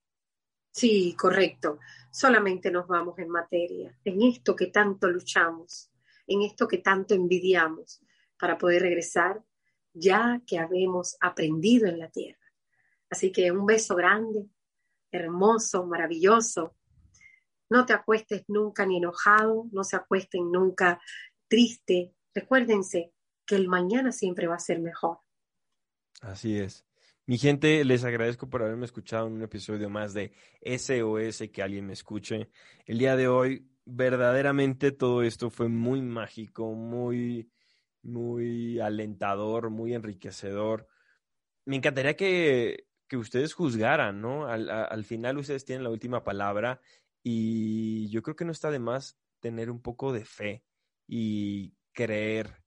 Sí, 0.73 1.17
correcto. 1.19 1.79
Solamente 2.13 2.71
nos 2.71 2.87
vamos 2.87 3.19
en 3.19 3.31
materia, 3.31 3.97
en 4.05 4.23
esto 4.23 4.55
que 4.55 4.69
tanto 4.69 5.09
luchamos, 5.09 5.91
en 6.29 6.43
esto 6.43 6.69
que 6.69 6.79
tanto 6.79 7.15
envidiamos, 7.15 8.01
para 8.39 8.57
poder 8.57 8.83
regresar 8.83 9.43
ya 9.93 10.41
que 10.47 10.59
habemos 10.59 11.17
aprendido 11.21 11.89
en 11.89 11.99
la 11.99 12.09
tierra. 12.09 12.39
Así 13.11 13.33
que 13.33 13.51
un 13.51 13.67
beso 13.67 13.97
grande 13.97 14.49
hermoso, 15.11 15.87
maravilloso. 15.87 16.77
No 17.71 17.85
te 17.85 17.93
acuestes 17.93 18.45
nunca 18.49 18.87
ni 18.87 18.97
enojado, 18.97 19.67
no 19.73 19.85
se 19.85 19.97
acuesten 19.97 20.51
nunca 20.51 21.01
triste. 21.49 22.15
Recuérdense 22.35 23.13
que 23.47 23.57
el 23.57 23.69
mañana 23.69 24.13
siempre 24.13 24.47
va 24.47 24.57
a 24.57 24.61
ser 24.61 24.81
mejor. 24.81 25.19
Así 26.21 26.59
es. 26.59 26.85
Mi 27.27 27.37
gente, 27.37 27.85
les 27.85 28.05
agradezco 28.05 28.49
por 28.49 28.63
haberme 28.63 28.87
escuchado 28.87 29.27
en 29.27 29.35
un 29.35 29.43
episodio 29.43 29.91
más 29.91 30.15
de 30.15 30.33
SOS, 30.63 31.51
que 31.53 31.63
alguien 31.63 31.87
me 31.87 31.93
escuche. 31.93 32.51
El 32.87 32.99
día 32.99 33.17
de 33.17 33.29
hoy, 33.29 33.69
verdaderamente 33.89 34.93
todo 34.93 35.23
esto 35.23 35.51
fue 35.51 35.69
muy 35.69 36.03
mágico, 36.03 36.75
muy, 36.75 37.51
muy 38.03 38.79
alentador, 38.81 39.71
muy 39.71 39.95
enriquecedor. 39.95 40.87
Me 41.65 41.77
encantaría 41.77 42.17
que 42.17 42.89
que 43.09 43.17
ustedes 43.17 43.55
juzgaran, 43.55 44.21
¿no? 44.21 44.47
Al, 44.47 45.05
final 45.05 45.39
ustedes 45.39 45.65
tienen 45.65 45.83
la 45.83 45.91
última 45.91 46.23
palabra 46.23 46.81
y 47.23 48.09
yo 48.11 48.23
creo 48.23 48.37
que 48.37 48.45
no 48.45 48.53
está 48.53 48.71
de 48.71 48.79
más 48.79 49.19
tener 49.41 49.71
un 49.71 49.81
poco 49.81 50.13
de 50.13 50.25
fe 50.25 50.63
y 51.07 51.75
creer 51.93 52.63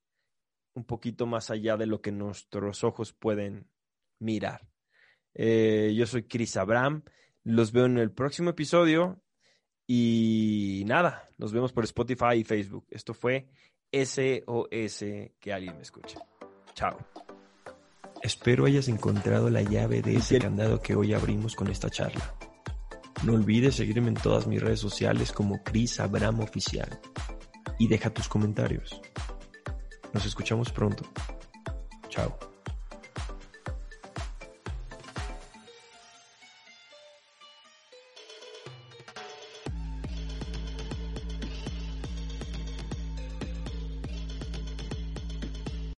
un 0.73 0.83
poquito 0.83 1.27
más 1.27 1.51
allá 1.51 1.77
de 1.77 1.85
lo 1.85 2.01
que 2.01 2.11
nuestros 2.11 2.83
ojos 2.83 3.13
pueden 3.13 3.69
mirar. 4.19 4.67
Eh, 5.35 5.93
yo 5.95 6.07
soy 6.07 6.23
Chris 6.23 6.57
Abraham, 6.57 7.03
los 7.43 7.71
veo 7.71 7.85
en 7.85 7.99
el 7.99 8.11
próximo 8.11 8.49
episodio 8.49 9.21
y 9.87 10.83
nada, 10.85 11.27
nos 11.37 11.51
vemos 11.51 11.73
por 11.73 11.83
Spotify 11.83 12.35
y 12.37 12.43
Facebook. 12.43 12.85
Esto 12.89 13.13
fue 13.13 13.47
SOS, 13.91 15.05
que 15.39 15.53
alguien 15.53 15.75
me 15.75 15.81
escuche. 15.81 16.17
Chao. 16.73 16.97
Espero 18.21 18.65
hayas 18.65 18.87
encontrado 18.87 19.49
la 19.49 19.63
llave 19.63 20.01
de 20.01 20.15
ese 20.15 20.39
candado 20.39 20.79
que 20.81 20.95
hoy 20.95 21.13
abrimos 21.13 21.55
con 21.55 21.67
esta 21.69 21.89
charla. 21.89 22.35
No 23.23 23.33
olvides 23.33 23.75
seguirme 23.75 24.09
en 24.09 24.15
todas 24.15 24.47
mis 24.47 24.61
redes 24.61 24.79
sociales 24.79 25.31
como 25.31 25.63
Chris 25.63 25.99
Abraham 25.99 26.41
Oficial 26.41 26.99
y 27.79 27.87
deja 27.87 28.13
tus 28.13 28.27
comentarios. 28.27 29.01
Nos 30.13 30.25
escuchamos 30.25 30.71
pronto. 30.71 31.03
Chao. 32.09 32.50